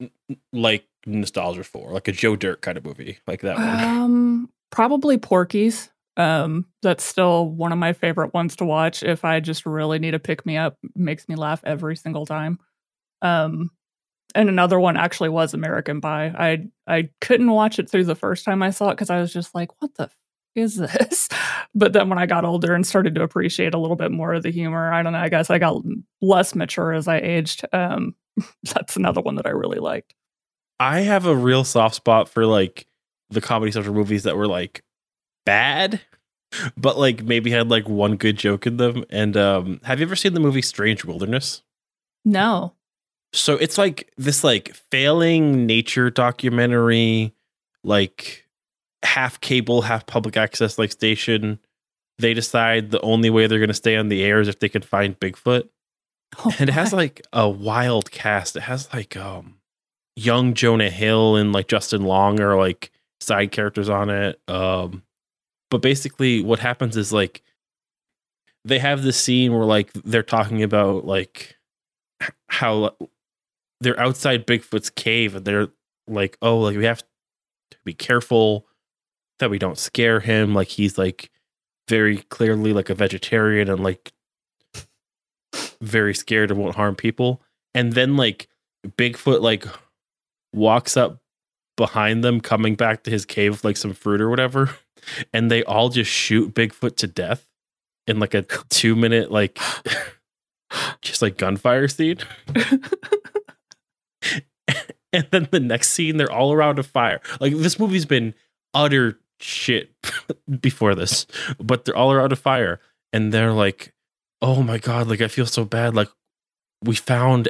n- 0.00 0.10
like 0.52 0.84
nostalgia 1.04 1.64
for, 1.64 1.90
like 1.90 2.06
a 2.06 2.12
Joe 2.12 2.36
Dirt 2.36 2.62
kind 2.62 2.78
of 2.78 2.84
movie, 2.84 3.18
like 3.26 3.40
that 3.40 3.56
one. 3.56 3.84
Um, 3.84 4.50
probably 4.70 5.18
Porky's. 5.18 5.90
Um, 6.16 6.66
that's 6.82 7.02
still 7.02 7.48
one 7.48 7.72
of 7.72 7.78
my 7.78 7.94
favorite 7.94 8.34
ones 8.34 8.54
to 8.56 8.66
watch. 8.66 9.02
If 9.02 9.24
I 9.24 9.40
just 9.40 9.64
really 9.64 9.98
need 9.98 10.10
to 10.10 10.18
pick 10.18 10.44
me 10.44 10.58
up, 10.58 10.76
makes 10.94 11.28
me 11.28 11.34
laugh 11.36 11.62
every 11.64 11.96
single 11.96 12.26
time. 12.26 12.58
Um, 13.22 13.70
and 14.34 14.48
another 14.48 14.80
one 14.80 14.96
actually 14.96 15.28
was 15.28 15.54
American 15.54 16.00
Pie. 16.00 16.34
I 16.36 16.68
I 16.86 17.10
couldn't 17.20 17.50
watch 17.50 17.78
it 17.78 17.90
through 17.90 18.04
the 18.04 18.14
first 18.14 18.44
time 18.44 18.62
I 18.62 18.70
saw 18.70 18.88
it 18.88 18.94
because 18.94 19.10
I 19.10 19.20
was 19.20 19.32
just 19.32 19.54
like, 19.54 19.80
what 19.80 19.94
the 19.94 20.04
f- 20.04 20.16
is 20.54 20.76
this? 20.76 21.28
But 21.74 21.94
then 21.94 22.10
when 22.10 22.18
I 22.18 22.26
got 22.26 22.44
older 22.44 22.74
and 22.74 22.86
started 22.86 23.14
to 23.14 23.22
appreciate 23.22 23.72
a 23.72 23.78
little 23.78 23.96
bit 23.96 24.10
more 24.10 24.34
of 24.34 24.42
the 24.42 24.50
humor, 24.50 24.92
I 24.92 25.02
don't 25.02 25.14
know. 25.14 25.20
I 25.20 25.30
guess 25.30 25.48
I 25.48 25.58
got 25.58 25.82
less 26.20 26.54
mature 26.54 26.92
as 26.92 27.08
I 27.08 27.16
aged. 27.16 27.64
Um, 27.72 28.14
that's 28.74 28.94
another 28.96 29.22
one 29.22 29.36
that 29.36 29.46
I 29.46 29.50
really 29.52 29.78
liked. 29.78 30.14
I 30.78 31.00
have 31.00 31.24
a 31.24 31.34
real 31.34 31.64
soft 31.64 31.94
spot 31.94 32.28
for 32.28 32.44
like 32.44 32.86
the 33.30 33.40
Comedy 33.40 33.72
Central 33.72 33.94
movies 33.94 34.24
that 34.24 34.36
were 34.36 34.46
like 34.46 34.82
bad, 35.46 36.02
but 36.76 36.98
like 36.98 37.22
maybe 37.22 37.50
had 37.50 37.70
like 37.70 37.88
one 37.88 38.16
good 38.16 38.36
joke 38.36 38.66
in 38.66 38.76
them. 38.76 39.04
And 39.08 39.34
um 39.36 39.80
have 39.84 39.98
you 39.98 40.04
ever 40.06 40.16
seen 40.16 40.34
the 40.34 40.40
movie 40.40 40.60
Strange 40.60 41.06
Wilderness? 41.06 41.62
No, 42.24 42.74
So 43.32 43.56
it's 43.56 43.78
like 43.78 44.12
this 44.16 44.44
like 44.44 44.74
failing 44.90 45.66
nature 45.66 46.10
documentary, 46.10 47.34
like 47.82 48.46
half 49.02 49.40
cable, 49.40 49.82
half 49.82 50.06
public 50.06 50.36
access 50.36 50.78
like 50.78 50.92
station. 50.92 51.58
They 52.18 52.34
decide 52.34 52.90
the 52.90 53.00
only 53.00 53.30
way 53.30 53.46
they're 53.46 53.60
gonna 53.60 53.74
stay 53.74 53.96
on 53.96 54.08
the 54.08 54.22
air 54.22 54.40
is 54.40 54.48
if 54.48 54.58
they 54.58 54.68
can 54.68 54.82
find 54.82 55.18
Bigfoot. 55.18 55.68
Oh 56.38 56.54
And 56.58 56.68
it 56.68 56.72
has 56.72 56.92
like 56.92 57.22
a 57.32 57.48
wild 57.48 58.10
cast. 58.10 58.56
It 58.56 58.62
has 58.62 58.92
like 58.92 59.16
um 59.16 59.56
young 60.14 60.52
Jonah 60.54 60.90
Hill 60.90 61.36
and 61.36 61.52
like 61.52 61.68
Justin 61.68 62.02
Long 62.02 62.40
are 62.40 62.56
like 62.56 62.90
side 63.20 63.50
characters 63.50 63.88
on 63.88 64.10
it. 64.10 64.40
Um 64.46 65.02
but 65.70 65.80
basically 65.80 66.42
what 66.42 66.58
happens 66.58 66.98
is 66.98 67.14
like 67.14 67.42
they 68.64 68.78
have 68.78 69.02
this 69.02 69.16
scene 69.16 69.52
where 69.54 69.64
like 69.64 69.90
they're 69.94 70.22
talking 70.22 70.62
about 70.62 71.06
like 71.06 71.56
how 72.48 72.94
they're 73.82 74.00
outside 74.00 74.46
Bigfoot's 74.46 74.90
cave 74.90 75.34
and 75.34 75.44
they're 75.44 75.68
like, 76.06 76.38
oh, 76.40 76.58
like 76.58 76.76
we 76.76 76.84
have 76.84 77.02
to 77.70 77.78
be 77.84 77.94
careful 77.94 78.66
that 79.38 79.50
we 79.50 79.58
don't 79.58 79.78
scare 79.78 80.20
him. 80.20 80.54
Like 80.54 80.68
he's 80.68 80.96
like 80.96 81.30
very 81.88 82.18
clearly 82.18 82.72
like 82.72 82.90
a 82.90 82.94
vegetarian 82.94 83.68
and 83.68 83.82
like 83.82 84.12
very 85.80 86.14
scared 86.14 86.50
and 86.50 86.60
won't 86.60 86.76
harm 86.76 86.94
people. 86.94 87.42
And 87.74 87.92
then 87.92 88.16
like 88.16 88.48
Bigfoot 88.86 89.40
like 89.40 89.66
walks 90.52 90.96
up 90.96 91.20
behind 91.76 92.22
them, 92.22 92.40
coming 92.40 92.74
back 92.74 93.02
to 93.02 93.10
his 93.10 93.24
cave 93.24 93.52
with 93.52 93.64
like 93.64 93.76
some 93.76 93.94
fruit 93.94 94.20
or 94.20 94.28
whatever, 94.28 94.76
and 95.32 95.50
they 95.50 95.64
all 95.64 95.88
just 95.88 96.10
shoot 96.10 96.54
Bigfoot 96.54 96.96
to 96.96 97.06
death 97.06 97.48
in 98.06 98.18
like 98.18 98.34
a 98.34 98.42
two 98.68 98.94
minute 98.94 99.30
like 99.30 99.58
just 101.02 101.22
like 101.22 101.36
gunfire 101.36 101.88
scene. 101.88 102.18
and 105.14 105.26
then 105.30 105.48
the 105.50 105.60
next 105.60 105.90
scene, 105.90 106.16
they're 106.16 106.32
all 106.32 106.52
around 106.52 106.78
a 106.78 106.82
fire. 106.82 107.20
Like 107.40 107.54
this 107.54 107.78
movie's 107.78 108.06
been 108.06 108.34
utter 108.74 109.18
shit 109.40 109.90
before 110.60 110.94
this, 110.94 111.26
but 111.58 111.84
they're 111.84 111.96
all 111.96 112.12
around 112.12 112.32
a 112.32 112.36
fire, 112.36 112.80
and 113.12 113.32
they're 113.32 113.52
like, 113.52 113.92
"Oh 114.40 114.62
my 114.62 114.78
god! 114.78 115.08
Like 115.08 115.20
I 115.20 115.28
feel 115.28 115.46
so 115.46 115.64
bad. 115.64 115.94
Like 115.94 116.08
we 116.82 116.94
found 116.94 117.48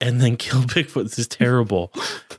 and 0.00 0.20
then 0.20 0.36
killed 0.36 0.68
Bigfoot. 0.68 1.04
This 1.04 1.18
is 1.18 1.28
terrible." 1.28 1.92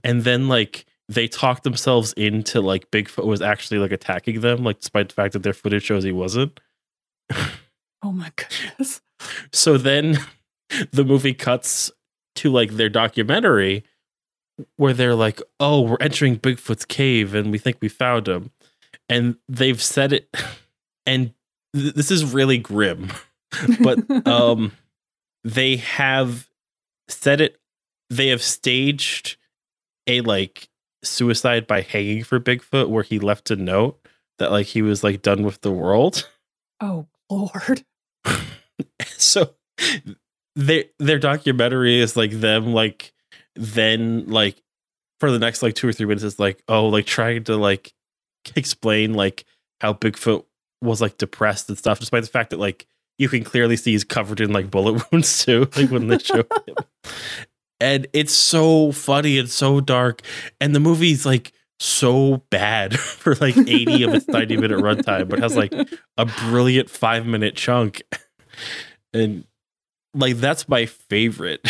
and 0.03 0.23
then 0.23 0.47
like 0.47 0.85
they 1.09 1.27
talked 1.27 1.63
themselves 1.63 2.13
into 2.13 2.59
like 2.59 2.91
Bigfoot 2.91 3.25
was 3.25 3.41
actually 3.41 3.79
like 3.79 3.91
attacking 3.91 4.41
them, 4.41 4.63
like 4.63 4.79
despite 4.79 5.09
the 5.09 5.15
fact 5.15 5.33
that 5.33 5.43
their 5.43 5.53
footage 5.53 5.83
shows 5.83 6.03
he 6.03 6.11
wasn't. 6.11 6.59
Oh 8.03 8.11
my 8.11 8.31
goodness. 8.35 9.01
So 9.51 9.77
then 9.77 10.19
the 10.91 11.03
movie 11.03 11.33
cuts 11.33 11.91
to 12.35 12.51
like 12.51 12.71
their 12.71 12.89
documentary 12.89 13.83
where 14.77 14.93
they're 14.93 15.15
like, 15.15 15.41
"Oh, 15.59 15.81
we're 15.81 15.97
entering 16.01 16.37
Bigfoot's 16.37 16.85
cave 16.85 17.33
and 17.33 17.51
we 17.51 17.57
think 17.57 17.77
we 17.81 17.89
found 17.89 18.27
him." 18.27 18.51
And 19.09 19.37
they've 19.47 19.81
said 19.81 20.13
it 20.13 20.35
and 21.05 21.33
th- 21.75 21.93
this 21.93 22.11
is 22.11 22.33
really 22.33 22.57
grim. 22.57 23.11
But 23.81 24.27
um 24.27 24.73
they 25.45 25.77
have 25.77 26.49
said 27.07 27.39
it 27.39 27.57
they 28.09 28.27
have 28.27 28.41
staged 28.41 29.37
a 30.05 30.19
like 30.21 30.67
suicide 31.03 31.65
by 31.65 31.81
hanging 31.81 32.25
for 32.25 32.39
Bigfoot 32.41 32.89
where 32.89 33.03
he 33.03 33.19
left 33.19 33.49
a 33.49 33.55
note 33.55 33.99
that 34.39 34.51
like 34.51 34.67
he 34.67 34.81
was 34.81 35.03
like 35.03 35.21
done 35.21 35.43
with 35.43 35.61
the 35.61 35.71
world. 35.71 36.27
oh 36.81 37.07
Lord. 37.29 37.85
so 39.05 39.55
their 40.55 40.85
their 40.99 41.19
documentary 41.19 41.99
is 42.01 42.17
like 42.17 42.31
them 42.31 42.73
like 42.73 43.13
then 43.57 44.25
like 44.27 44.61
for 45.19 45.31
the 45.31 45.39
next 45.39 45.63
like 45.63 45.75
two 45.75 45.87
or 45.87 45.93
three 45.93 46.05
minutes 46.05 46.23
is 46.23 46.39
like 46.39 46.61
oh 46.67 46.87
like 46.87 47.05
trying 47.05 47.43
to 47.45 47.57
like 47.57 47.93
explain 48.55 49.13
like 49.13 49.45
how 49.81 49.93
Bigfoot 49.93 50.45
was 50.81 51.01
like 51.01 51.17
depressed 51.17 51.69
and 51.69 51.77
stuff, 51.77 51.99
despite 51.99 52.23
the 52.23 52.29
fact 52.29 52.51
that 52.51 52.59
like 52.59 52.87
you 53.17 53.29
can 53.29 53.43
clearly 53.43 53.75
see 53.75 53.91
he's 53.91 54.03
covered 54.03 54.39
in 54.39 54.51
like 54.51 54.69
bullet 54.69 55.03
wounds 55.11 55.43
too, 55.43 55.69
like 55.75 55.89
when 55.89 56.07
they 56.07 56.19
show 56.19 56.43
him. 56.65 56.75
And 57.79 58.07
it's 58.11 58.33
so 58.33 58.91
funny 58.91 59.37
and 59.37 59.47
so 59.47 59.79
dark. 59.79 60.23
And 60.59 60.73
the 60.73 60.79
movie's 60.79 61.27
like 61.27 61.53
so 61.79 62.37
bad 62.49 62.99
for 62.99 63.35
like 63.35 63.55
80 63.55 64.01
of 64.01 64.15
its 64.15 64.27
90 64.27 64.57
minute 64.57 64.79
runtime, 64.79 65.29
but 65.29 65.37
has 65.37 65.55
like 65.55 65.71
a 66.17 66.25
brilliant 66.25 66.89
five 66.89 67.27
minute 67.27 67.55
chunk. 67.55 68.01
And 69.13 69.45
like 70.15 70.37
that's 70.37 70.67
my 70.67 70.87
favorite 70.87 71.61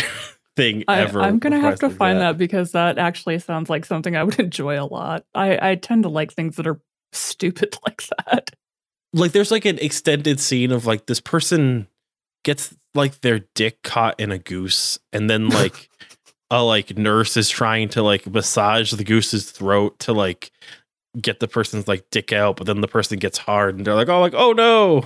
thing 0.57 0.83
I, 0.87 0.99
ever. 0.99 1.21
I'm 1.21 1.39
gonna 1.39 1.59
have 1.59 1.79
to 1.79 1.89
find 1.89 2.19
that. 2.19 2.37
because 2.37 2.73
that 2.73 2.97
actually 2.97 3.39
sounds 3.39 3.69
like 3.69 3.85
something 3.85 4.17
I 4.17 4.23
would 4.23 4.39
enjoy 4.39 4.81
a 4.81 4.83
lot. 4.83 5.25
I, 5.33 5.71
I 5.71 5.75
tend 5.75 6.03
to 6.03 6.09
like 6.09 6.33
things 6.33 6.57
that 6.57 6.67
are 6.67 6.81
stupid 7.13 7.77
like 7.85 8.03
that. 8.25 8.51
like 9.13 9.31
there's 9.31 9.51
like 9.51 9.65
an 9.65 9.79
extended 9.79 10.41
scene 10.41 10.71
of 10.71 10.85
like 10.85 11.05
this 11.05 11.21
person 11.21 11.87
gets 12.43 12.75
like 12.93 13.21
their 13.21 13.41
dick 13.55 13.81
caught 13.83 14.19
in 14.19 14.31
a 14.31 14.37
goose 14.37 14.99
and 15.13 15.29
then 15.29 15.49
like 15.49 15.89
a 16.51 16.63
like 16.63 16.97
nurse 16.97 17.37
is 17.37 17.49
trying 17.49 17.89
to 17.89 18.01
like 18.01 18.25
massage 18.25 18.91
the 18.91 19.03
goose's 19.03 19.51
throat 19.51 19.99
to 19.99 20.13
like 20.13 20.51
get 21.19 21.39
the 21.39 21.47
person's 21.47 21.87
like 21.87 22.09
dick 22.11 22.31
out, 22.31 22.57
but 22.57 22.67
then 22.67 22.81
the 22.81 22.87
person 22.87 23.17
gets 23.19 23.37
hard 23.37 23.75
and 23.75 23.85
they're 23.85 23.95
like, 23.95 24.09
oh, 24.09 24.21
like, 24.21 24.33
oh 24.35 24.53
no. 24.53 25.05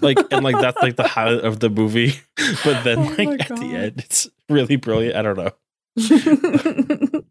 Like 0.00 0.18
and 0.30 0.42
like 0.44 0.58
that's 0.60 0.80
like 0.82 0.96
the 0.96 1.06
highlight 1.08 1.44
of 1.44 1.60
the 1.60 1.70
movie. 1.70 2.14
But 2.64 2.82
then 2.84 2.98
Oh 2.98 3.14
like 3.22 3.50
at 3.50 3.56
the 3.56 3.74
end, 3.76 3.98
it's 4.00 4.28
really 4.48 4.76
brilliant. 4.76 5.16
I 5.16 5.22
don't 5.22 5.36
know. 5.38 5.50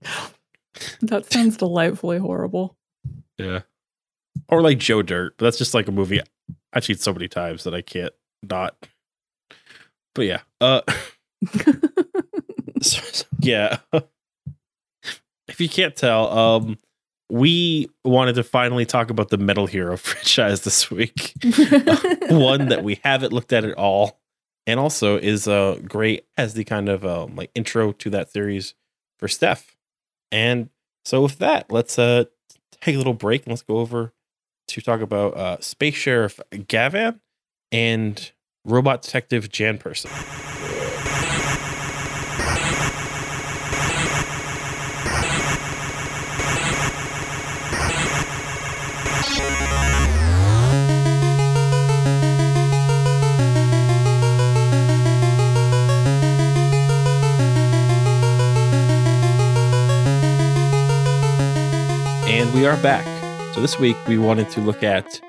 that 1.01 1.31
sounds 1.31 1.57
delightfully 1.57 2.17
horrible. 2.19 2.77
Yeah. 3.37 3.61
Or 4.47 4.61
like 4.61 4.77
Joe 4.77 5.01
Dirt. 5.01 5.35
But 5.37 5.45
that's 5.45 5.57
just 5.57 5.73
like 5.73 5.87
a 5.87 5.91
movie 5.91 6.21
I've 6.73 6.85
seen 6.85 6.97
so 6.97 7.13
many 7.13 7.27
times 7.27 7.63
that 7.63 7.73
I 7.73 7.81
can't 7.81 8.13
not. 8.43 8.75
But 10.15 10.25
yeah. 10.25 10.41
Uh 10.61 10.81
so- 12.81 13.01
so- 13.01 13.25
yeah. 13.39 13.77
if 15.47 15.59
you 15.59 15.69
can't 15.69 15.95
tell, 15.95 16.29
um 16.37 16.77
we 17.29 17.89
wanted 18.03 18.33
to 18.35 18.43
finally 18.43 18.85
talk 18.85 19.09
about 19.09 19.29
the 19.29 19.37
Metal 19.37 19.67
Hero 19.67 19.97
franchise 19.97 20.61
this 20.61 20.89
week. 20.89 21.33
One 22.29 22.69
that 22.69 22.81
we 22.83 22.99
haven't 23.03 23.33
looked 23.33 23.53
at 23.53 23.65
at 23.65 23.77
all. 23.77 24.19
And 24.67 24.79
also 24.79 25.17
is 25.17 25.47
uh 25.47 25.79
great 25.83 26.27
as 26.37 26.53
the 26.53 26.63
kind 26.63 26.89
of 26.89 27.03
um 27.03 27.35
like 27.35 27.49
intro 27.55 27.91
to 27.93 28.09
that 28.11 28.31
series 28.31 28.75
for 29.17 29.27
Steph. 29.27 29.75
And 30.31 30.69
so 31.05 31.23
with 31.23 31.39
that, 31.39 31.71
let's 31.71 31.97
uh 31.97 32.25
take 32.79 32.95
a 32.95 32.97
little 32.97 33.13
break 33.13 33.43
and 33.43 33.51
let's 33.51 33.63
go 33.63 33.77
over 33.77 34.13
to 34.67 34.81
talk 34.81 35.01
about 35.01 35.35
uh 35.35 35.59
Space 35.59 35.95
Sheriff 35.95 36.39
Gavan 36.67 37.19
and 37.71 38.31
Robot 38.63 39.01
Detective 39.01 39.49
Jan 39.49 39.79
Person. 39.79 40.11
And 62.39 62.53
we 62.53 62.65
are 62.65 62.81
back. 62.81 63.05
So 63.53 63.59
this 63.59 63.77
week 63.77 63.97
we 64.07 64.17
wanted 64.17 64.49
to 64.51 64.61
look 64.61 64.81
at 64.81 65.19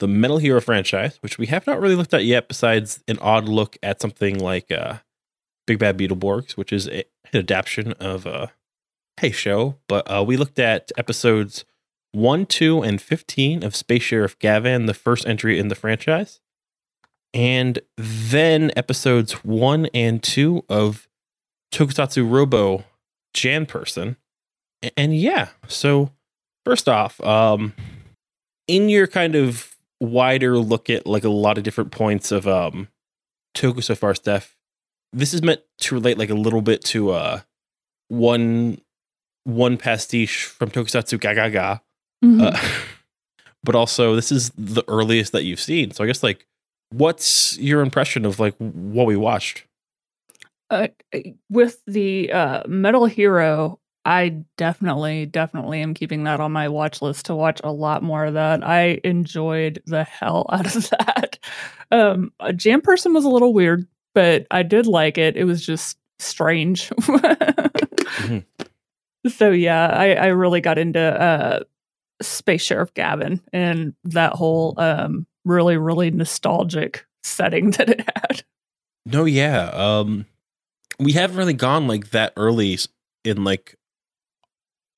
the 0.00 0.08
Metal 0.08 0.38
Hero 0.38 0.60
franchise, 0.60 1.16
which 1.20 1.38
we 1.38 1.46
have 1.46 1.64
not 1.64 1.80
really 1.80 1.94
looked 1.94 2.12
at 2.12 2.24
yet, 2.24 2.48
besides 2.48 3.04
an 3.06 3.20
odd 3.20 3.48
look 3.48 3.76
at 3.84 4.00
something 4.00 4.40
like 4.40 4.72
uh, 4.72 4.94
Big 5.68 5.78
Bad 5.78 5.96
Beetleborgs, 5.96 6.56
which 6.56 6.72
is 6.72 6.88
a, 6.88 7.04
an 7.32 7.38
adaptation 7.38 7.92
of 8.00 8.26
a 8.26 8.50
Hey 9.20 9.30
show. 9.30 9.76
But 9.86 10.10
uh, 10.10 10.24
we 10.24 10.36
looked 10.36 10.58
at 10.58 10.90
episodes 10.98 11.64
1, 12.10 12.46
2, 12.46 12.82
and 12.82 13.00
15 13.00 13.62
of 13.62 13.76
Space 13.76 14.02
Sheriff 14.02 14.36
Gavan, 14.40 14.86
the 14.86 14.92
first 14.92 15.24
entry 15.24 15.60
in 15.60 15.68
the 15.68 15.76
franchise. 15.76 16.40
And 17.32 17.78
then 17.96 18.72
episodes 18.74 19.44
1 19.44 19.86
and 19.94 20.20
2 20.20 20.64
of 20.68 21.06
Tokusou 21.72 22.28
Robo 22.28 22.82
Jan 23.34 23.66
Person. 23.66 24.16
And 24.96 25.16
yeah, 25.16 25.50
so 25.68 26.10
first 26.66 26.88
off, 26.88 27.20
um, 27.20 27.72
in 28.66 28.88
your 28.88 29.06
kind 29.06 29.36
of 29.36 29.76
wider 30.00 30.58
look 30.58 30.90
at 30.90 31.06
like 31.06 31.22
a 31.22 31.28
lot 31.28 31.56
of 31.56 31.64
different 31.64 31.92
points 31.92 32.32
of 32.32 32.46
um 32.48 32.88
Toku 33.56 33.82
so 33.82 33.94
far, 33.94 34.14
Steph, 34.14 34.56
this 35.12 35.32
is 35.32 35.42
meant 35.42 35.60
to 35.78 35.94
relate 35.94 36.18
like 36.18 36.28
a 36.28 36.34
little 36.34 36.60
bit 36.60 36.84
to 36.86 37.12
uh 37.12 37.40
one 38.08 38.78
one 39.44 39.76
pastiche 39.76 40.44
from 40.44 40.70
Tokusatsu 40.70 41.18
GaGaGa. 41.20 41.80
Mhm. 42.24 42.42
Uh, 42.42 42.58
but 43.64 43.76
also 43.76 44.16
this 44.16 44.32
is 44.32 44.50
the 44.58 44.82
earliest 44.88 45.32
that 45.32 45.44
you've 45.44 45.60
seen. 45.60 45.92
So 45.92 46.02
I 46.02 46.08
guess 46.08 46.22
like 46.24 46.46
what's 46.90 47.56
your 47.58 47.80
impression 47.80 48.24
of 48.26 48.40
like 48.40 48.56
what 48.58 49.06
we 49.06 49.16
watched? 49.16 49.64
uh, 50.70 50.88
with 51.48 51.80
the 51.86 52.32
uh, 52.32 52.62
Metal 52.66 53.06
Hero, 53.06 53.78
I 54.06 54.44
definitely, 54.56 55.26
definitely 55.26 55.82
am 55.82 55.92
keeping 55.92 56.24
that 56.24 56.40
on 56.40 56.52
my 56.52 56.68
watch 56.68 57.02
list 57.02 57.26
to 57.26 57.34
watch 57.34 57.60
a 57.64 57.72
lot 57.72 58.02
more 58.02 58.24
of 58.24 58.34
that. 58.34 58.66
I 58.66 59.00
enjoyed 59.04 59.82
the 59.86 60.04
hell 60.04 60.46
out 60.52 60.74
of 60.74 60.88
that. 60.90 61.38
Um, 61.90 62.32
a 62.40 62.52
Jan 62.52 62.80
Person 62.80 63.12
was 63.12 63.24
a 63.24 63.28
little 63.28 63.52
weird, 63.52 63.86
but 64.14 64.46
I 64.50 64.62
did 64.62 64.86
like 64.86 65.18
it. 65.18 65.36
It 65.36 65.44
was 65.44 65.64
just 65.64 65.98
strange. 66.18 66.90
So 69.28 69.50
yeah, 69.50 69.88
I, 69.88 70.14
I 70.14 70.26
really 70.26 70.60
got 70.60 70.78
into 70.78 71.00
uh, 71.00 71.60
Space 72.22 72.62
Sheriff 72.62 72.92
Gavan 72.94 73.40
and 73.52 73.94
that 74.04 74.32
whole 74.32 74.74
um, 74.78 75.26
really, 75.44 75.76
really 75.76 76.10
nostalgic 76.10 77.06
setting 77.22 77.70
that 77.72 77.90
it 77.90 78.00
had. 78.00 78.42
No, 79.04 79.24
yeah. 79.24 79.70
Um 79.72 80.26
we 80.98 81.12
haven't 81.12 81.36
really 81.36 81.52
gone 81.52 81.86
like 81.86 82.10
that 82.10 82.32
early 82.36 82.78
in 83.22 83.44
like 83.44 83.76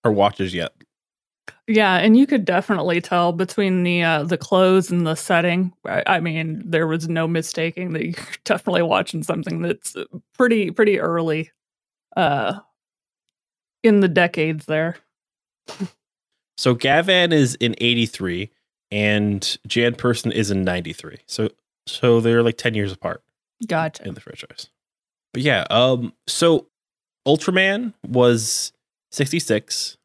our 0.04 0.12
watches 0.12 0.54
yet. 0.54 0.72
Yeah, 1.66 1.96
and 1.96 2.16
you 2.16 2.26
could 2.26 2.44
definitely 2.46 3.00
tell 3.00 3.32
between 3.32 3.82
the 3.82 4.02
uh, 4.02 4.24
the 4.24 4.38
clothes 4.38 4.90
and 4.90 5.06
the 5.06 5.14
setting. 5.14 5.72
I, 5.84 6.02
I 6.06 6.20
mean, 6.20 6.62
there 6.64 6.86
was 6.86 7.08
no 7.08 7.28
mistaking 7.28 7.92
that 7.92 8.04
you're 8.06 8.26
definitely 8.44 8.82
watching 8.82 9.22
something 9.22 9.60
that's 9.62 9.94
uh, 9.94 10.04
pretty 10.34 10.70
pretty 10.70 10.98
early, 10.98 11.50
uh, 12.16 12.58
in 13.82 14.00
the 14.00 14.08
decades 14.08 14.66
there. 14.66 14.96
So 16.58 16.74
Gavan 16.74 17.32
is 17.32 17.54
in 17.54 17.76
83 17.78 18.50
and 18.90 19.58
Jan 19.68 19.94
Person 19.94 20.32
is 20.32 20.50
in 20.50 20.64
93. 20.64 21.18
So 21.26 21.50
so 21.86 22.20
they're 22.20 22.42
like 22.42 22.58
10 22.58 22.74
years 22.74 22.90
apart 22.90 23.22
Gotcha. 23.66 24.06
in 24.06 24.14
the 24.14 24.20
franchise. 24.20 24.68
But 25.32 25.42
yeah, 25.42 25.66
um 25.70 26.12
so 26.26 26.66
Ultraman 27.26 27.94
was 28.04 28.72
66, 29.12 29.96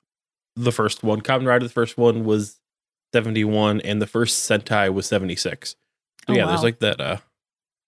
the 0.56 0.72
first 0.72 1.04
one. 1.04 1.22
Kamen 1.22 1.48
Rider 1.48 1.66
the 1.66 1.74
first 1.74 1.98
one 1.98 2.26
was 2.26 2.60
71 3.14 3.82
and 3.82 4.02
the 4.02 4.08
first 4.08 4.50
Sentai 4.50 4.94
was 4.94 5.06
76. 5.06 5.72
So 5.72 5.76
Oh, 6.30 6.34
yeah, 6.34 6.46
there's 6.46 6.64
like 6.64 6.80
that 6.80 7.02
uh 7.02 7.18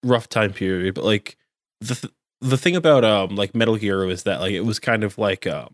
rough 0.04 0.30
time 0.30 0.54
period, 0.54 0.94
but 0.94 1.04
like 1.04 1.38
the 1.82 1.96
th- 1.96 2.14
the 2.42 2.58
thing 2.58 2.76
about 2.76 3.04
um 3.04 3.36
like 3.36 3.56
Metal 3.56 3.76
Hero 3.76 4.10
is 4.10 4.24
that 4.24 4.40
like 4.40 4.54
it 4.54 4.62
was 4.62 4.80
kind 4.80 5.04
of 5.04 5.18
like 5.18 5.48
um 5.48 5.74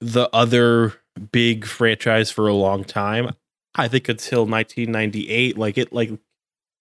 the 0.00 0.28
other 0.32 0.94
big 1.32 1.64
franchise 1.64 2.30
for 2.30 2.48
a 2.48 2.54
long 2.54 2.84
time. 2.84 3.34
I 3.76 3.88
think 3.88 4.08
until 4.08 4.46
1998, 4.46 5.56
like 5.56 5.78
it 5.78 5.92
like 5.92 6.10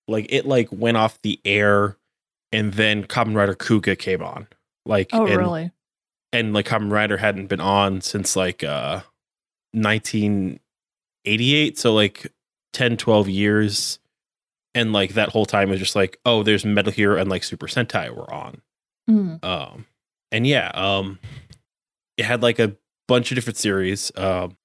like 0.08 0.27
it 0.29 0.45
like 0.45 0.69
went 0.71 0.97
off 0.97 1.21
the 1.21 1.39
air 1.45 1.97
and 2.51 2.73
then 2.73 3.03
Kamen 3.06 3.36
Rider 3.36 3.56
Kuuga 3.56 3.97
came 3.97 4.21
on. 4.21 4.47
Like 4.86 5.10
Oh, 5.13 5.25
and, 5.25 5.38
really? 5.38 5.71
And 6.34 6.54
like 6.54 6.67
Kamen 6.67 6.91
Rider 6.91 7.17
hadn't 7.17 7.48
been 7.48 7.62
on 7.62 8.02
since 8.02 8.36
like 8.36 8.63
uh 8.63 9.02
1988 9.74 11.78
so 11.78 11.93
like 11.93 12.32
10 12.74 12.98
12 12.98 13.30
years 13.30 14.00
and 14.76 14.91
like 14.93 15.13
that 15.13 15.30
whole 15.30 15.46
time 15.46 15.69
was 15.69 15.80
just 15.80 15.96
like 15.96 16.19
oh 16.26 16.43
there's 16.43 16.65
Metal 16.65 16.91
Hero 16.91 17.19
and 17.19 17.30
like 17.30 17.43
Super 17.43 17.67
Sentai 17.67 18.10
were 18.13 18.32
on 18.34 18.62
Mm. 19.10 19.43
um 19.43 19.86
and 20.32 20.48
yeah 20.48 20.72
um 20.74 21.19
it 22.15 22.24
had 22.24 22.41
like 22.41 22.58
a 22.58 22.74
bunch 23.10 23.32
of 23.32 23.36
different 23.36 23.58
series 23.58 24.13
um 24.15 24.56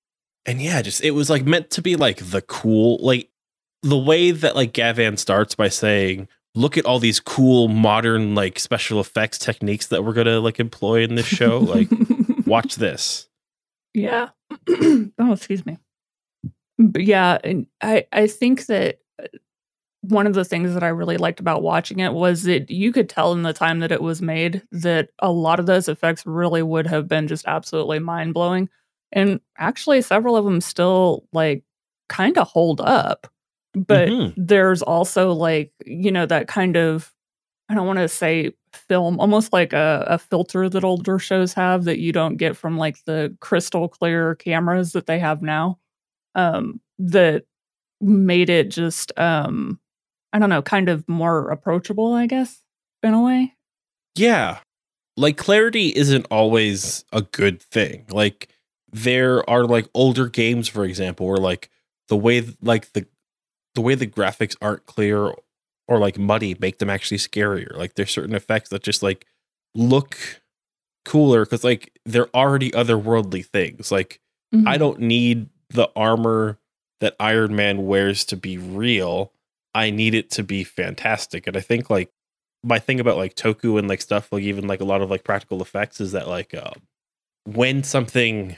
and 0.47 0.63
yeah 0.63 0.81
just 0.81 1.03
it 1.03 1.11
was 1.11 1.29
like 1.29 1.45
meant 1.45 1.71
to 1.71 1.83
be 1.83 1.97
like 1.97 2.19
the 2.19 2.41
cool 2.43 2.99
like 3.01 3.29
the 3.83 3.99
way 3.99 4.31
that 4.31 4.55
like 4.55 4.73
Gavan 4.73 5.17
starts 5.17 5.57
by 5.57 5.69
saying 5.69 6.29
look 6.55 6.77
at 6.77 6.85
all 6.85 6.99
these 6.99 7.21
cool 7.21 7.69
modern 7.69 8.35
like 8.35 8.59
special 8.59 9.01
effects 9.01 9.39
techniques 9.39 9.87
that 9.89 10.05
we're 10.05 10.13
gonna 10.13 10.41
like 10.41 10.59
employ 10.59 11.03
in 11.03 11.15
this 11.15 11.27
show 11.27 11.59
like 11.59 11.89
watch 12.47 12.77
this 12.77 13.29
Yeah. 13.95 14.31
oh, 14.69 15.33
excuse 15.33 15.65
me. 15.67 15.79
But 16.79 17.05
yeah, 17.05 17.39
and 17.43 17.67
I 17.81 18.07
I 18.13 18.27
think 18.29 18.67
that 18.67 19.01
uh, 19.21 19.27
one 20.03 20.27
of 20.27 20.35
the 20.35 20.45
things 20.45 20.75
that 20.75 20.85
I 20.85 20.89
really 20.89 21.17
liked 21.17 21.41
about 21.41 21.63
watching 21.63 21.99
it 21.99 22.13
was 22.13 22.45
that 22.45 22.71
you 22.71 22.93
could 22.93 23.09
tell 23.09 23.33
in 23.33 23.43
the 23.43 23.53
time 23.53 23.81
that 23.81 23.93
it 23.93 24.01
was 24.01 24.23
made 24.23 24.63
that 24.71 25.11
a 25.19 25.33
lot 25.33 25.59
of 25.59 25.67
those 25.67 25.89
effects 25.89 26.25
really 26.25 26.63
would 26.63 26.87
have 26.87 27.09
been 27.09 27.27
just 27.27 27.47
absolutely 27.47 27.99
mind 27.99 28.33
blowing, 28.35 28.69
and 29.11 29.41
actually 29.59 30.03
several 30.03 30.37
of 30.37 30.45
them 30.45 30.61
still 30.61 31.25
like 31.33 31.65
kind 32.09 32.39
of 32.39 32.47
hold 32.47 32.81
up. 32.81 33.27
But 33.75 34.09
Mhm. 34.09 34.35
there's 34.37 34.83
also 34.83 35.33
like 35.33 35.73
you 35.85 36.11
know 36.11 36.27
that 36.27 36.49
kind 36.49 36.77
of 36.77 37.13
I 37.69 37.75
don't 37.75 37.87
want 37.87 37.99
to 37.99 38.09
say 38.09 38.53
film, 38.73 39.21
almost 39.21 39.53
like 39.53 39.73
a, 39.73 40.05
a 40.09 40.19
filter 40.19 40.69
that 40.71 40.85
older 40.85 41.19
shows 41.19 41.53
have 41.55 41.85
that 41.85 41.99
you 41.99 42.13
don't 42.13 42.37
get 42.37 42.57
from 42.57 42.79
like 42.79 43.05
the 43.05 43.37
crystal 43.41 43.89
clear 43.89 44.35
cameras 44.37 44.93
that 44.93 45.07
they 45.07 45.19
have 45.19 45.43
now. 45.43 45.79
Um, 46.35 46.81
that 46.99 47.45
made 48.01 48.49
it 48.51 48.71
just 48.71 49.13
um, 49.19 49.81
I 50.33 50.39
don't 50.39 50.51
know, 50.51 50.63
kind 50.63 50.89
of 50.89 51.09
more 51.09 51.51
approachable, 51.51 52.15
I 52.15 52.27
guess, 52.27 52.63
in 53.03 53.15
a 53.15 53.23
way. 53.23 53.55
yeah 54.17 54.59
like 55.17 55.37
clarity 55.37 55.89
isn't 55.97 56.27
always 56.31 57.05
a 57.13 57.23
good 57.23 57.61
thing 57.61 58.05
like 58.11 58.49
there 58.93 59.49
are 59.51 59.65
like 59.67 59.87
older 59.93 60.29
games, 60.29 60.67
for 60.67 60.85
example, 60.85 61.27
where 61.27 61.37
like 61.37 61.69
the 62.09 62.17
way 62.17 62.43
like 62.63 62.91
the 62.95 63.07
the 63.79 63.83
way 63.83 63.95
the 63.95 64.09
graphics 64.09 64.57
aren't 64.61 64.87
clear 64.87 65.33
or 65.87 65.99
like 66.01 66.19
muddy 66.19 66.57
make 66.59 66.79
them 66.79 66.91
actually 66.91 67.17
scarier. 67.19 67.77
Like 67.77 67.95
there's 67.95 68.11
certain 68.11 68.35
effects 68.35 68.71
that 68.71 68.83
just 68.83 69.05
like 69.05 69.25
look 69.73 70.19
cooler 71.05 71.45
because 71.45 71.63
like 71.63 71.93
they're 72.05 72.29
already 72.35 72.73
otherworldly 72.73 73.47
things. 73.47 73.93
Like 73.93 74.19
Mhm. 74.53 74.67
I 74.67 74.79
don't 74.79 74.99
need 74.99 75.49
the 75.71 75.91
armor 75.95 76.59
that 76.99 77.15
Iron 77.21 77.55
Man 77.55 77.87
wears 77.87 78.25
to 78.25 78.37
be 78.37 78.59
real. 78.59 79.31
I 79.77 79.91
need 79.91 80.13
it 80.13 80.29
to 80.33 80.43
be 80.43 80.65
fantastic. 80.65 81.47
And 81.47 81.57
I 81.57 81.61
think 81.61 81.89
like 81.89 82.11
my 82.65 82.81
thing 82.81 82.99
about 82.99 83.17
like 83.17 83.37
Toku 83.37 83.79
and 83.79 83.87
like 83.87 84.01
stuff, 84.01 84.33
like 84.33 84.43
even 84.43 84.67
like 84.67 84.81
a 84.81 84.85
lot 84.85 85.03
of 85.03 85.09
like 85.11 85.23
practical 85.23 85.63
effects 85.63 86.01
is 86.01 86.11
that 86.11 86.27
like 86.27 86.53
uh, 86.53 86.73
when 87.45 87.85
something 87.85 88.57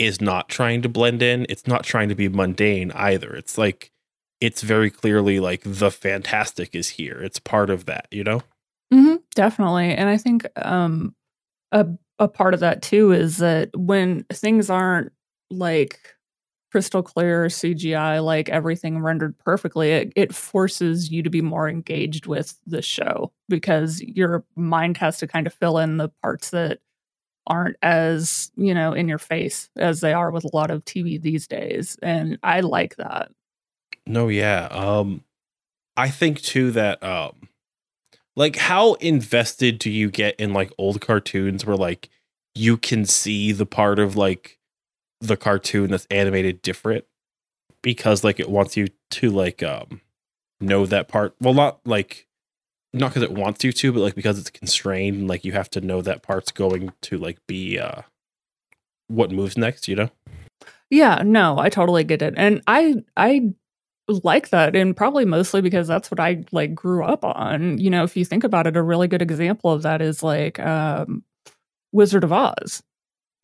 is 0.00 0.20
not 0.20 0.48
trying 0.48 0.82
to 0.82 0.88
blend 0.88 1.22
in, 1.22 1.46
it's 1.48 1.66
not 1.68 1.84
trying 1.84 2.08
to 2.08 2.14
be 2.16 2.28
mundane 2.28 2.90
either. 2.92 3.32
It's 3.36 3.56
like 3.58 3.92
it's 4.40 4.62
very 4.62 4.90
clearly 4.90 5.40
like 5.40 5.62
the 5.64 5.90
fantastic 5.90 6.74
is 6.74 6.90
here. 6.90 7.20
It's 7.22 7.38
part 7.38 7.70
of 7.70 7.86
that, 7.86 8.06
you 8.10 8.24
know? 8.24 8.42
hmm 8.92 9.16
definitely. 9.34 9.94
And 9.94 10.08
I 10.08 10.16
think 10.16 10.46
um, 10.56 11.14
a 11.72 11.86
a 12.18 12.28
part 12.28 12.54
of 12.54 12.60
that 12.60 12.82
too 12.82 13.12
is 13.12 13.38
that 13.38 13.70
when 13.76 14.24
things 14.32 14.70
aren't 14.70 15.12
like 15.50 16.00
crystal 16.72 17.02
clear 17.02 17.48
CGI, 17.48 18.20
like 18.20 18.48
everything 18.50 19.00
rendered 19.00 19.38
perfectly, 19.38 19.90
it, 19.92 20.12
it 20.16 20.34
forces 20.34 21.10
you 21.10 21.22
to 21.22 21.30
be 21.30 21.42
more 21.42 21.68
engaged 21.68 22.26
with 22.26 22.58
the 22.66 22.82
show 22.82 23.32
because 23.48 24.02
your 24.02 24.44
mind 24.56 24.98
has 24.98 25.18
to 25.18 25.26
kind 25.28 25.46
of 25.46 25.54
fill 25.54 25.78
in 25.78 25.98
the 25.98 26.10
parts 26.22 26.50
that 26.50 26.80
aren't 27.46 27.76
as 27.82 28.50
you 28.56 28.74
know 28.74 28.92
in 28.94 29.08
your 29.08 29.18
face 29.18 29.70
as 29.76 30.00
they 30.00 30.12
are 30.12 30.30
with 30.30 30.44
a 30.44 30.56
lot 30.56 30.70
of 30.70 30.84
TV 30.84 31.18
these 31.18 31.46
days, 31.48 31.98
and 32.02 32.38
I 32.42 32.60
like 32.60 32.96
that. 32.96 33.30
No, 34.08 34.28
yeah. 34.28 34.68
Um 34.70 35.22
I 35.96 36.08
think 36.08 36.40
too 36.40 36.70
that 36.72 37.02
um 37.02 37.48
like 38.34 38.56
how 38.56 38.94
invested 38.94 39.78
do 39.78 39.90
you 39.90 40.10
get 40.10 40.34
in 40.36 40.52
like 40.52 40.72
old 40.78 41.00
cartoons 41.00 41.66
where 41.66 41.76
like 41.76 42.08
you 42.54 42.76
can 42.76 43.04
see 43.04 43.52
the 43.52 43.66
part 43.66 43.98
of 43.98 44.16
like 44.16 44.58
the 45.20 45.36
cartoon 45.36 45.90
that's 45.90 46.06
animated 46.10 46.62
different 46.62 47.04
because 47.82 48.24
like 48.24 48.40
it 48.40 48.48
wants 48.48 48.76
you 48.76 48.86
to 49.10 49.30
like 49.30 49.62
um 49.62 50.00
know 50.60 50.86
that 50.86 51.08
part. 51.08 51.34
Well, 51.40 51.54
not 51.54 51.80
like 51.84 52.26
not 52.92 53.10
because 53.10 53.22
it 53.22 53.32
wants 53.32 53.62
you 53.62 53.72
to, 53.72 53.92
but 53.92 54.00
like 54.00 54.14
because 54.14 54.38
it's 54.38 54.50
constrained 54.50 55.18
and 55.18 55.28
like 55.28 55.44
you 55.44 55.52
have 55.52 55.68
to 55.70 55.80
know 55.80 56.00
that 56.00 56.22
part's 56.22 56.50
going 56.50 56.92
to 57.02 57.18
like 57.18 57.44
be 57.46 57.78
uh 57.78 58.02
what 59.08 59.30
moves 59.30 59.58
next, 59.58 59.88
you 59.88 59.96
know? 59.96 60.10
Yeah, 60.90 61.22
no, 61.24 61.58
I 61.58 61.68
totally 61.68 62.04
get 62.04 62.22
it. 62.22 62.34
And 62.36 62.62
I 62.66 63.02
I 63.16 63.52
like 64.08 64.48
that 64.50 64.74
and 64.74 64.96
probably 64.96 65.24
mostly 65.24 65.60
because 65.60 65.86
that's 65.86 66.10
what 66.10 66.20
I 66.20 66.44
like 66.52 66.74
grew 66.74 67.04
up 67.04 67.24
on. 67.24 67.78
You 67.78 67.90
know, 67.90 68.04
if 68.04 68.16
you 68.16 68.24
think 68.24 68.44
about 68.44 68.66
it, 68.66 68.76
a 68.76 68.82
really 68.82 69.08
good 69.08 69.22
example 69.22 69.70
of 69.70 69.82
that 69.82 70.00
is 70.02 70.22
like 70.22 70.58
um 70.60 71.22
Wizard 71.92 72.24
of 72.24 72.32
Oz. 72.32 72.82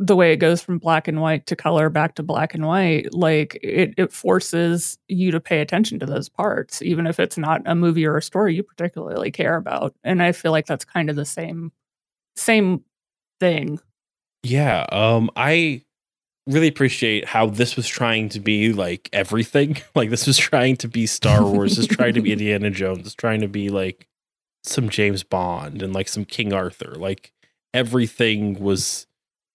The 0.00 0.16
way 0.16 0.32
it 0.32 0.38
goes 0.38 0.60
from 0.60 0.78
black 0.78 1.06
and 1.06 1.20
white 1.20 1.46
to 1.46 1.56
color 1.56 1.88
back 1.88 2.16
to 2.16 2.22
black 2.24 2.54
and 2.54 2.66
white, 2.66 3.14
like 3.14 3.58
it 3.62 3.94
it 3.96 4.12
forces 4.12 4.98
you 5.08 5.30
to 5.30 5.40
pay 5.40 5.60
attention 5.60 5.98
to 6.00 6.06
those 6.06 6.28
parts, 6.28 6.82
even 6.82 7.06
if 7.06 7.20
it's 7.20 7.38
not 7.38 7.62
a 7.66 7.74
movie 7.74 8.06
or 8.06 8.16
a 8.16 8.22
story 8.22 8.56
you 8.56 8.62
particularly 8.62 9.30
care 9.30 9.56
about. 9.56 9.94
And 10.02 10.22
I 10.22 10.32
feel 10.32 10.50
like 10.52 10.66
that's 10.66 10.84
kind 10.84 11.10
of 11.10 11.16
the 11.16 11.24
same 11.24 11.72
same 12.36 12.84
thing. 13.40 13.80
Yeah, 14.42 14.86
um 14.92 15.30
I 15.36 15.82
really 16.46 16.68
appreciate 16.68 17.24
how 17.26 17.46
this 17.46 17.76
was 17.76 17.88
trying 17.88 18.28
to 18.30 18.40
be 18.40 18.72
like 18.72 19.08
everything. 19.12 19.78
Like 19.94 20.10
this 20.10 20.26
was 20.26 20.36
trying 20.38 20.76
to 20.78 20.88
be 20.88 21.06
Star 21.06 21.44
Wars, 21.44 21.76
this 21.76 21.88
is 21.88 21.96
trying 21.96 22.14
to 22.14 22.20
be 22.20 22.32
Indiana 22.36 22.70
Jones, 22.70 23.06
it's 23.06 23.14
trying 23.14 23.40
to 23.42 23.48
be 23.48 23.68
like 23.68 24.08
some 24.64 24.88
James 24.88 25.22
Bond 25.22 25.82
and 25.82 25.92
like 25.94 26.08
some 26.08 26.24
King 26.24 26.52
Arthur. 26.52 26.94
Like 26.96 27.32
everything 27.72 28.58
was 28.60 29.06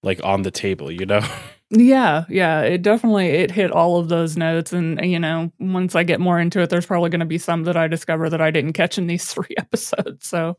like 0.01 0.23
on 0.23 0.43
the 0.43 0.51
table, 0.51 0.91
you 0.91 1.05
know? 1.05 1.21
Yeah, 1.71 2.25
yeah, 2.29 2.61
it 2.61 2.81
definitely 2.81 3.27
it 3.27 3.51
hit 3.51 3.69
all 3.69 3.99
of 3.99 4.09
those 4.09 4.35
notes 4.35 4.73
and 4.73 4.99
you 5.05 5.19
know, 5.19 5.51
once 5.59 5.93
I 5.93 6.01
get 6.03 6.19
more 6.19 6.39
into 6.39 6.61
it 6.61 6.71
there's 6.71 6.87
probably 6.87 7.11
going 7.11 7.19
to 7.19 7.27
be 7.27 7.37
some 7.37 7.65
that 7.65 7.77
I 7.77 7.87
discover 7.87 8.27
that 8.27 8.41
I 8.41 8.49
didn't 8.49 8.73
catch 8.73 8.97
in 8.97 9.05
these 9.05 9.31
3 9.31 9.45
episodes. 9.55 10.27
So, 10.27 10.57